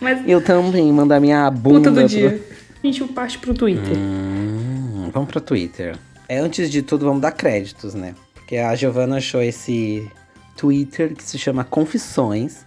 Mas 0.00 0.20
Eu 0.28 0.40
também, 0.40 0.92
mandar 0.92 1.18
minha 1.20 1.50
bunda. 1.50 1.78
puta 1.78 1.90
do 1.90 1.96
pro- 2.00 2.08
dia. 2.08 2.40
A 2.82 2.86
gente 2.86 3.04
parte 3.12 3.38
pro 3.38 3.52
Twitter. 3.52 3.96
Hum, 3.96 5.10
vamos 5.12 5.28
pro 5.28 5.40
Twitter. 5.40 5.96
É, 6.28 6.38
antes 6.38 6.70
de 6.70 6.82
tudo, 6.82 7.04
vamos 7.06 7.20
dar 7.20 7.32
créditos, 7.32 7.94
né? 7.94 8.14
Porque 8.34 8.56
a 8.58 8.74
Giovana 8.76 9.16
achou 9.16 9.42
esse 9.42 10.08
Twitter 10.56 11.14
que 11.14 11.24
se 11.24 11.36
chama 11.36 11.64
Confissões. 11.64 12.64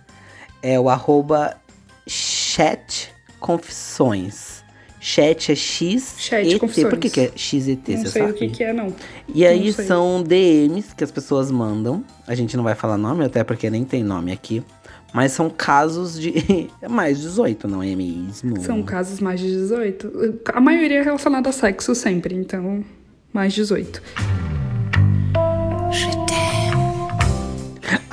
É 0.61 0.77
o 0.79 0.89
arroba 0.89 1.55
chat 2.05 3.09
confissões. 3.39 4.50
Chat 5.03 5.51
é 5.51 5.55
X. 5.55 6.13
Chat 6.19 6.47
ET. 6.47 6.59
confissões. 6.59 6.89
Por 6.89 6.99
que, 6.99 7.09
que 7.09 7.19
é 7.21 7.31
XET? 7.35 7.81
não 7.95 7.97
Você 8.03 8.09
sei 8.09 8.21
sabe? 8.21 8.33
o 8.33 8.35
que, 8.35 8.47
que 8.49 8.63
é, 8.63 8.71
não. 8.71 8.93
E 9.33 9.45
aí 9.47 9.65
Não 9.65 9.85
são 9.85 10.23
DMs 10.23 10.93
que 10.95 11.03
as 11.03 11.09
pessoas 11.09 11.49
mandam. 11.49 12.05
A 12.27 12.35
gente 12.35 12.55
não 12.55 12.63
vai 12.63 12.75
falar 12.75 12.99
nome, 12.99 13.25
até 13.25 13.43
porque 13.43 13.67
nem 13.71 13.83
tem 13.83 14.03
nome 14.03 14.31
aqui. 14.31 14.63
Mas 15.11 15.31
são 15.31 15.49
casos 15.49 16.19
de 16.19 16.69
mais 16.87 17.19
18, 17.19 17.67
não 17.67 17.81
é 17.81 17.95
mesmo? 17.95 18.61
São 18.61 18.83
casos 18.83 19.19
mais 19.19 19.39
de 19.39 19.47
18. 19.47 20.39
A 20.53 20.61
maioria 20.61 20.99
é 20.99 21.03
relacionada 21.03 21.49
a 21.49 21.51
sexo 21.51 21.95
sempre, 21.95 22.35
então 22.35 22.85
mais 23.33 23.53
18. 23.53 24.01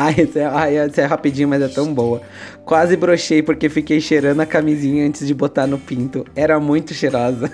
Ai, 0.01 0.15
essa 0.17 0.39
é, 0.39 0.45
ai, 0.45 0.77
essa 0.77 1.01
é 1.01 1.05
rapidinho, 1.07 1.49
mas 1.49 1.61
é 1.61 1.67
tão 1.67 1.93
boa. 1.93 2.23
Quase 2.65 2.97
brochei 2.97 3.43
porque 3.43 3.69
fiquei 3.69 4.01
cheirando 4.01 4.39
a 4.39 4.47
camisinha 4.47 5.05
antes 5.05 5.27
de 5.27 5.35
botar 5.35 5.67
no 5.67 5.77
pinto. 5.77 6.25
Era 6.37 6.61
muito 6.61 6.95
cheirosa. 6.95 7.51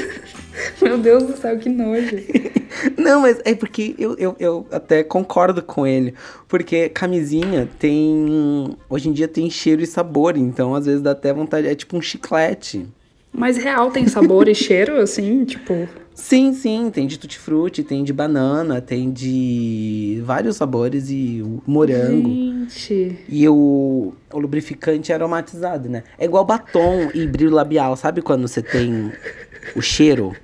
Meu 0.80 0.96
Deus 0.96 1.24
do 1.24 1.36
céu, 1.36 1.58
que 1.58 1.68
nojo. 1.68 2.16
Não, 2.96 3.20
mas 3.20 3.40
é 3.44 3.54
porque 3.54 3.94
eu, 3.98 4.16
eu, 4.16 4.34
eu 4.38 4.66
até 4.72 5.02
concordo 5.02 5.62
com 5.62 5.86
ele. 5.86 6.14
Porque 6.48 6.88
camisinha 6.88 7.68
tem. 7.78 8.74
Hoje 8.88 9.10
em 9.10 9.12
dia 9.12 9.28
tem 9.28 9.50
cheiro 9.50 9.82
e 9.82 9.86
sabor, 9.86 10.34
então 10.38 10.74
às 10.74 10.86
vezes 10.86 11.02
dá 11.02 11.10
até 11.10 11.30
vontade. 11.30 11.68
É 11.68 11.74
tipo 11.74 11.94
um 11.94 12.00
chiclete. 12.00 12.86
Mas 13.30 13.58
real 13.58 13.90
tem 13.90 14.08
sabor 14.08 14.48
e 14.48 14.54
cheiro, 14.54 14.98
assim, 14.98 15.44
tipo. 15.44 15.86
Sim, 16.16 16.54
sim, 16.54 16.90
tem 16.90 17.06
de 17.06 17.18
tutti-frutti, 17.18 17.82
tem 17.84 18.02
de 18.02 18.10
banana, 18.10 18.80
tem 18.80 19.12
de 19.12 20.22
vários 20.24 20.56
sabores 20.56 21.10
e 21.10 21.42
o 21.44 21.62
morango. 21.66 22.30
Gente. 22.30 23.18
E 23.28 23.46
o, 23.46 24.14
o 24.32 24.38
lubrificante 24.38 25.12
aromatizado, 25.12 25.90
né? 25.90 26.04
É 26.18 26.24
igual 26.24 26.42
batom 26.42 27.10
e 27.14 27.26
brilho 27.26 27.50
labial, 27.50 27.94
sabe 27.98 28.22
quando 28.22 28.48
você 28.48 28.62
tem 28.62 29.12
o 29.76 29.82
cheiro 29.82 30.34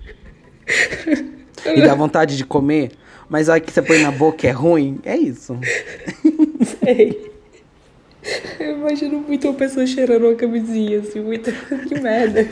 e 1.75 1.81
dá 1.81 1.95
vontade 1.95 2.37
de 2.37 2.45
comer, 2.45 2.93
mas 3.27 3.49
aí 3.49 3.59
que 3.59 3.73
você 3.73 3.81
põe 3.81 4.03
na 4.03 4.11
boca 4.11 4.47
é 4.47 4.51
ruim? 4.51 5.01
É 5.05 5.17
isso. 5.17 5.59
Sei. 6.85 7.33
Eu 8.61 8.77
imagino 8.77 9.21
muito 9.21 9.49
uma 9.49 9.55
pessoa 9.55 9.87
cheirando 9.87 10.27
uma 10.27 10.35
camisinha, 10.35 11.01
assim, 11.01 11.21
muito. 11.21 11.51
que 11.89 11.99
merda. 11.99 12.47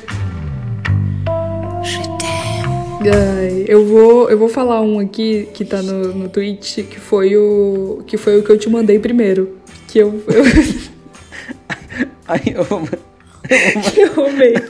Ai, 3.01 3.65
eu 3.67 3.87
vou, 3.87 4.29
eu 4.29 4.37
vou 4.37 4.49
falar 4.49 4.83
um 4.83 4.99
aqui 4.99 5.49
que 5.55 5.65
tá 5.65 5.81
no, 5.81 6.13
no 6.13 6.29
tweet, 6.29 6.83
que 6.83 7.01
foi 7.01 7.35
o. 7.35 8.03
que 8.07 8.19
foi 8.19 8.39
o 8.39 8.43
que 8.43 8.51
eu 8.51 8.59
te 8.59 8.69
mandei 8.69 8.99
primeiro. 8.99 9.57
Que 9.89 10.01
eu. 10.01 10.23
eu 10.29 10.45
Aí 12.29 12.53
eu 12.55 12.63
vou. 12.63 12.83
que 13.95 14.01
eu 14.01 14.27
amei. 14.27 14.53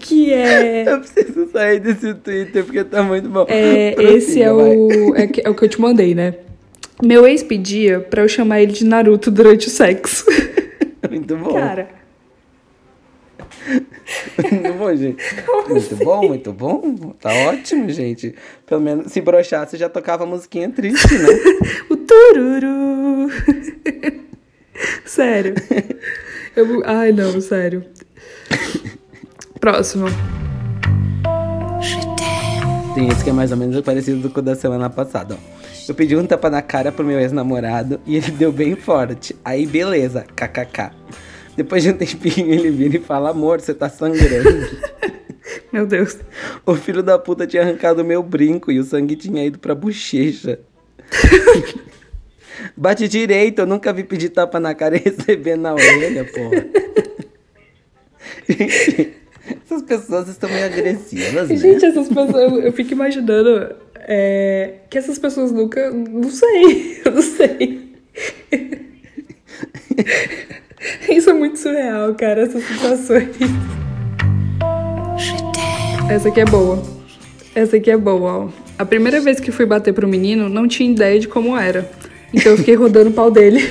que 0.00 0.32
é. 0.32 0.92
Eu 0.92 0.98
preciso 1.00 1.48
sair 1.52 1.78
desse 1.78 2.14
Twitter 2.14 2.64
porque 2.64 2.82
tá 2.82 3.04
muito 3.04 3.28
bom. 3.28 3.46
É, 3.48 3.92
Prossiga, 3.92 4.16
esse 4.16 4.42
é 4.42 4.52
vai. 4.52 4.76
o, 4.76 5.14
é, 5.14 5.30
é 5.44 5.48
o 5.48 5.54
que 5.54 5.64
eu 5.64 5.68
te 5.68 5.80
mandei, 5.80 6.12
né? 6.12 6.34
Meu 7.00 7.24
ex 7.26 7.44
pedia 7.44 8.00
pra 8.00 8.22
eu 8.22 8.28
chamar 8.28 8.60
ele 8.60 8.72
de 8.72 8.84
Naruto 8.84 9.30
durante 9.30 9.68
o 9.68 9.70
sexo. 9.70 10.26
Muito 11.08 11.36
bom. 11.36 11.52
Cara, 11.54 12.01
Muito 14.50 14.74
bom, 14.74 14.96
gente. 14.96 15.22
Muito 15.68 15.96
bom, 15.96 16.28
muito 16.28 16.52
bom. 16.52 17.14
Tá 17.20 17.30
ótimo, 17.48 17.88
gente. 17.90 18.34
Pelo 18.66 18.80
menos 18.80 19.12
se 19.12 19.20
brochasse 19.20 19.76
já 19.76 19.88
tocava 19.88 20.24
a 20.24 20.26
musiquinha 20.26 20.68
triste, 20.70 21.14
né? 21.14 21.28
o 21.88 21.96
tururu. 21.96 23.28
sério. 25.04 25.54
Eu- 26.56 26.82
ai, 26.84 27.12
não, 27.12 27.40
sério. 27.40 27.84
Próximo. 29.60 30.06
Tem 32.94 33.08
esse 33.08 33.24
que 33.24 33.30
é 33.30 33.32
mais 33.32 33.50
ou 33.50 33.56
menos 33.56 33.80
parecido 33.80 34.28
com 34.28 34.40
o 34.40 34.42
da 34.42 34.54
semana 34.54 34.90
passada, 34.90 35.34
ó. 35.34 35.52
Eu 35.88 35.94
pedi 35.94 36.16
um 36.16 36.24
tapa 36.26 36.48
na 36.48 36.62
cara 36.62 36.92
pro 36.92 37.04
meu 37.04 37.18
ex-namorado 37.18 38.00
e 38.06 38.16
ele 38.16 38.30
deu 38.32 38.52
bem 38.52 38.76
forte. 38.76 39.34
Aí, 39.44 39.66
beleza, 39.66 40.24
kkk. 40.36 40.90
Depois 41.56 41.82
de 41.82 41.90
um 41.90 41.96
tempinho, 41.96 42.52
ele 42.52 42.70
vira 42.70 42.96
e 42.96 43.00
fala: 43.00 43.30
Amor, 43.30 43.60
você 43.60 43.74
tá 43.74 43.88
sangrando. 43.88 44.92
Meu 45.72 45.86
Deus. 45.86 46.18
o 46.64 46.74
filho 46.74 47.02
da 47.02 47.18
puta 47.18 47.46
tinha 47.46 47.62
arrancado 47.62 48.04
meu 48.04 48.22
brinco 48.22 48.70
e 48.70 48.78
o 48.78 48.84
sangue 48.84 49.16
tinha 49.16 49.44
ido 49.44 49.58
pra 49.58 49.74
bochecha. 49.74 50.60
Bate 52.76 53.08
direito, 53.08 53.60
eu 53.60 53.66
nunca 53.66 53.92
vi 53.92 54.04
pedir 54.04 54.28
tapa 54.28 54.60
na 54.60 54.74
cara 54.74 54.96
e 54.96 55.00
receber 55.00 55.56
na 55.56 55.74
orelha, 55.74 56.24
porra. 56.24 56.66
Gente, 58.48 59.14
essas 59.64 59.82
pessoas 59.82 60.28
estão 60.28 60.48
meio 60.50 60.66
agressivas, 60.66 61.48
né? 61.48 61.56
Gente, 61.56 61.84
essas 61.84 62.08
pessoas, 62.08 62.64
eu, 62.64 62.72
fico 62.72 62.92
imaginando 62.92 63.74
é, 63.96 64.74
que 64.88 64.98
essas 64.98 65.18
pessoas 65.18 65.50
nunca. 65.52 65.90
Não 65.90 66.30
sei, 66.30 67.00
eu 67.04 67.12
não 67.12 67.22
sei. 67.22 67.92
Isso 71.08 71.30
é 71.30 71.32
muito 71.32 71.58
surreal, 71.58 72.14
cara, 72.14 72.42
essas 72.42 72.64
situações. 72.64 73.28
Essa 76.08 76.28
aqui 76.28 76.40
é 76.40 76.44
boa. 76.44 76.82
Essa 77.54 77.76
aqui 77.76 77.90
é 77.90 77.96
boa, 77.96 78.32
ó. 78.32 78.48
A 78.78 78.84
primeira 78.84 79.20
vez 79.20 79.38
que 79.38 79.52
fui 79.52 79.66
bater 79.66 79.92
pro 79.92 80.08
menino, 80.08 80.48
não 80.48 80.66
tinha 80.66 80.90
ideia 80.90 81.20
de 81.20 81.28
como 81.28 81.56
era. 81.56 81.88
Então 82.32 82.52
eu 82.52 82.58
fiquei 82.58 82.74
rodando 82.74 83.10
o 83.10 83.12
pau 83.12 83.30
dele. 83.30 83.60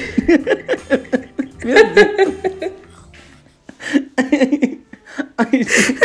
Ai, 5.38 5.52
gente. 5.52 5.98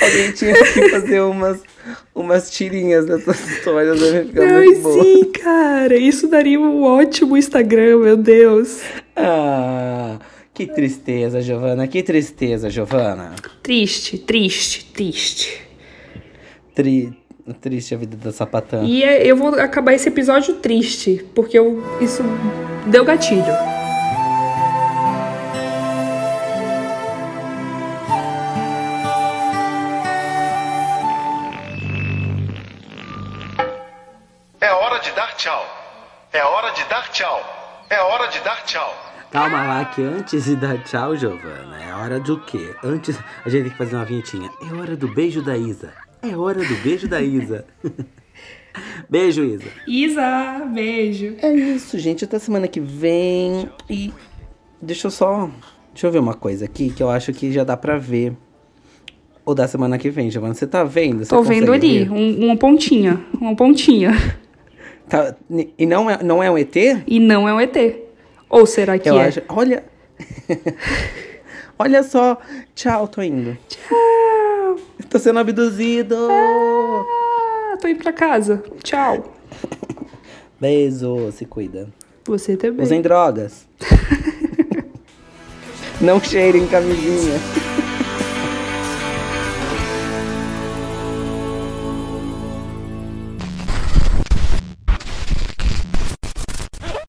Alguém 0.00 0.32
tinha 0.32 0.54
que 0.54 0.88
fazer 0.88 1.20
umas, 1.20 1.60
umas 2.14 2.50
tirinhas 2.50 3.04
dessas 3.04 3.38
histórias, 3.50 4.00
vai 4.00 4.24
ficar 4.24 4.42
Ai, 4.42 4.64
muito 4.64 4.80
boa. 4.80 5.04
sim, 5.04 5.24
cara. 5.32 5.96
Isso 5.96 6.26
daria 6.26 6.58
um 6.58 6.82
ótimo 6.82 7.36
Instagram, 7.36 7.98
meu 7.98 8.16
Deus. 8.16 8.80
Ah, 9.16 10.18
que 10.52 10.66
tristeza, 10.66 11.40
Giovana, 11.40 11.86
que 11.86 12.02
tristeza, 12.02 12.68
Giovana. 12.70 13.34
Triste, 13.62 14.18
triste, 14.18 14.84
triste. 14.92 15.62
Tri... 16.74 17.12
Triste 17.60 17.94
a 17.94 17.98
vida 17.98 18.16
da 18.16 18.32
sapatã. 18.32 18.82
E 18.84 19.04
é- 19.04 19.26
eu 19.26 19.36
vou 19.36 19.48
acabar 19.60 19.92
esse 19.92 20.08
episódio 20.08 20.54
triste, 20.54 21.22
porque 21.34 21.58
eu, 21.58 21.82
isso 22.00 22.22
deu 22.86 23.04
gatilho. 23.04 23.44
É 34.60 34.72
hora 34.72 34.98
de 35.00 35.10
dar 35.12 35.34
tchau. 35.36 35.64
É 36.32 36.42
hora 36.44 36.70
de 36.72 36.84
dar 36.84 37.10
tchau. 37.10 37.63
É 37.94 38.00
hora 38.02 38.26
de 38.28 38.40
dar 38.40 38.64
tchau. 38.64 38.92
Calma 39.30 39.62
lá, 39.66 39.84
que 39.84 40.02
antes 40.02 40.44
de 40.46 40.56
dar 40.56 40.82
tchau, 40.82 41.16
Giovana, 41.16 41.80
é 41.80 41.94
hora 41.94 42.18
do 42.18 42.40
quê? 42.40 42.74
Antes, 42.82 43.16
a 43.44 43.48
gente 43.48 43.62
tem 43.62 43.70
que 43.70 43.78
fazer 43.78 43.94
uma 43.94 44.04
vinhetinha. 44.04 44.50
É 44.68 44.74
hora 44.74 44.96
do 44.96 45.06
beijo 45.06 45.40
da 45.42 45.56
Isa. 45.56 45.92
É 46.22 46.36
hora 46.36 46.58
do 46.64 46.74
beijo 46.82 47.06
da 47.06 47.20
Isa. 47.22 47.64
beijo, 49.08 49.44
Isa. 49.44 49.68
Isa, 49.86 50.64
beijo. 50.72 51.36
É 51.40 51.52
isso, 51.52 51.96
gente. 51.98 52.24
Até 52.24 52.38
semana 52.40 52.66
que 52.66 52.80
vem. 52.80 53.68
E 53.88 54.12
deixa 54.82 55.06
eu 55.06 55.10
só. 55.12 55.48
Deixa 55.92 56.08
eu 56.08 56.10
ver 56.10 56.18
uma 56.18 56.34
coisa 56.34 56.64
aqui 56.64 56.90
que 56.90 57.02
eu 57.02 57.10
acho 57.10 57.32
que 57.32 57.52
já 57.52 57.62
dá 57.62 57.76
pra 57.76 57.96
ver. 57.96 58.32
Ou 59.46 59.54
da 59.54 59.68
semana 59.68 59.98
que 59.98 60.10
vem, 60.10 60.30
Giovana. 60.30 60.54
Você 60.54 60.66
tá 60.66 60.82
vendo? 60.82 61.18
Você 61.24 61.30
Tô 61.30 61.42
vendo 61.42 61.72
ali, 61.72 62.04
ver? 62.04 62.10
um- 62.10 62.46
uma 62.46 62.56
pontinha, 62.56 63.24
uma 63.40 63.54
pontinha. 63.54 64.10
Tá- 65.08 65.34
e 65.78 65.86
não 65.86 66.10
é, 66.10 66.22
não 66.22 66.42
é 66.42 66.50
um 66.50 66.58
ET? 66.58 66.74
E 67.06 67.20
não 67.20 67.48
é 67.48 67.54
um 67.54 67.60
ET. 67.60 67.76
Ou 68.48 68.66
será 68.66 68.98
que 68.98 69.08
eu 69.08 69.18
é? 69.18 69.26
acho. 69.26 69.42
Olha. 69.48 69.84
Olha 71.78 72.02
só. 72.02 72.38
Tchau, 72.74 73.08
tô 73.08 73.22
indo. 73.22 73.56
Tchau. 73.68 74.76
Tô 75.10 75.18
sendo 75.18 75.38
abduzido. 75.40 76.16
Ah, 76.30 77.76
tô 77.80 77.88
indo 77.88 78.02
pra 78.02 78.12
casa. 78.12 78.62
Tchau. 78.82 79.32
Beijo, 80.60 81.30
se 81.32 81.44
cuida. 81.44 81.88
Você 82.26 82.56
também. 82.56 82.84
Usem 82.84 83.02
drogas. 83.02 83.66
não 86.00 86.20
cheirem 86.20 86.66
camisinha. 86.66 87.38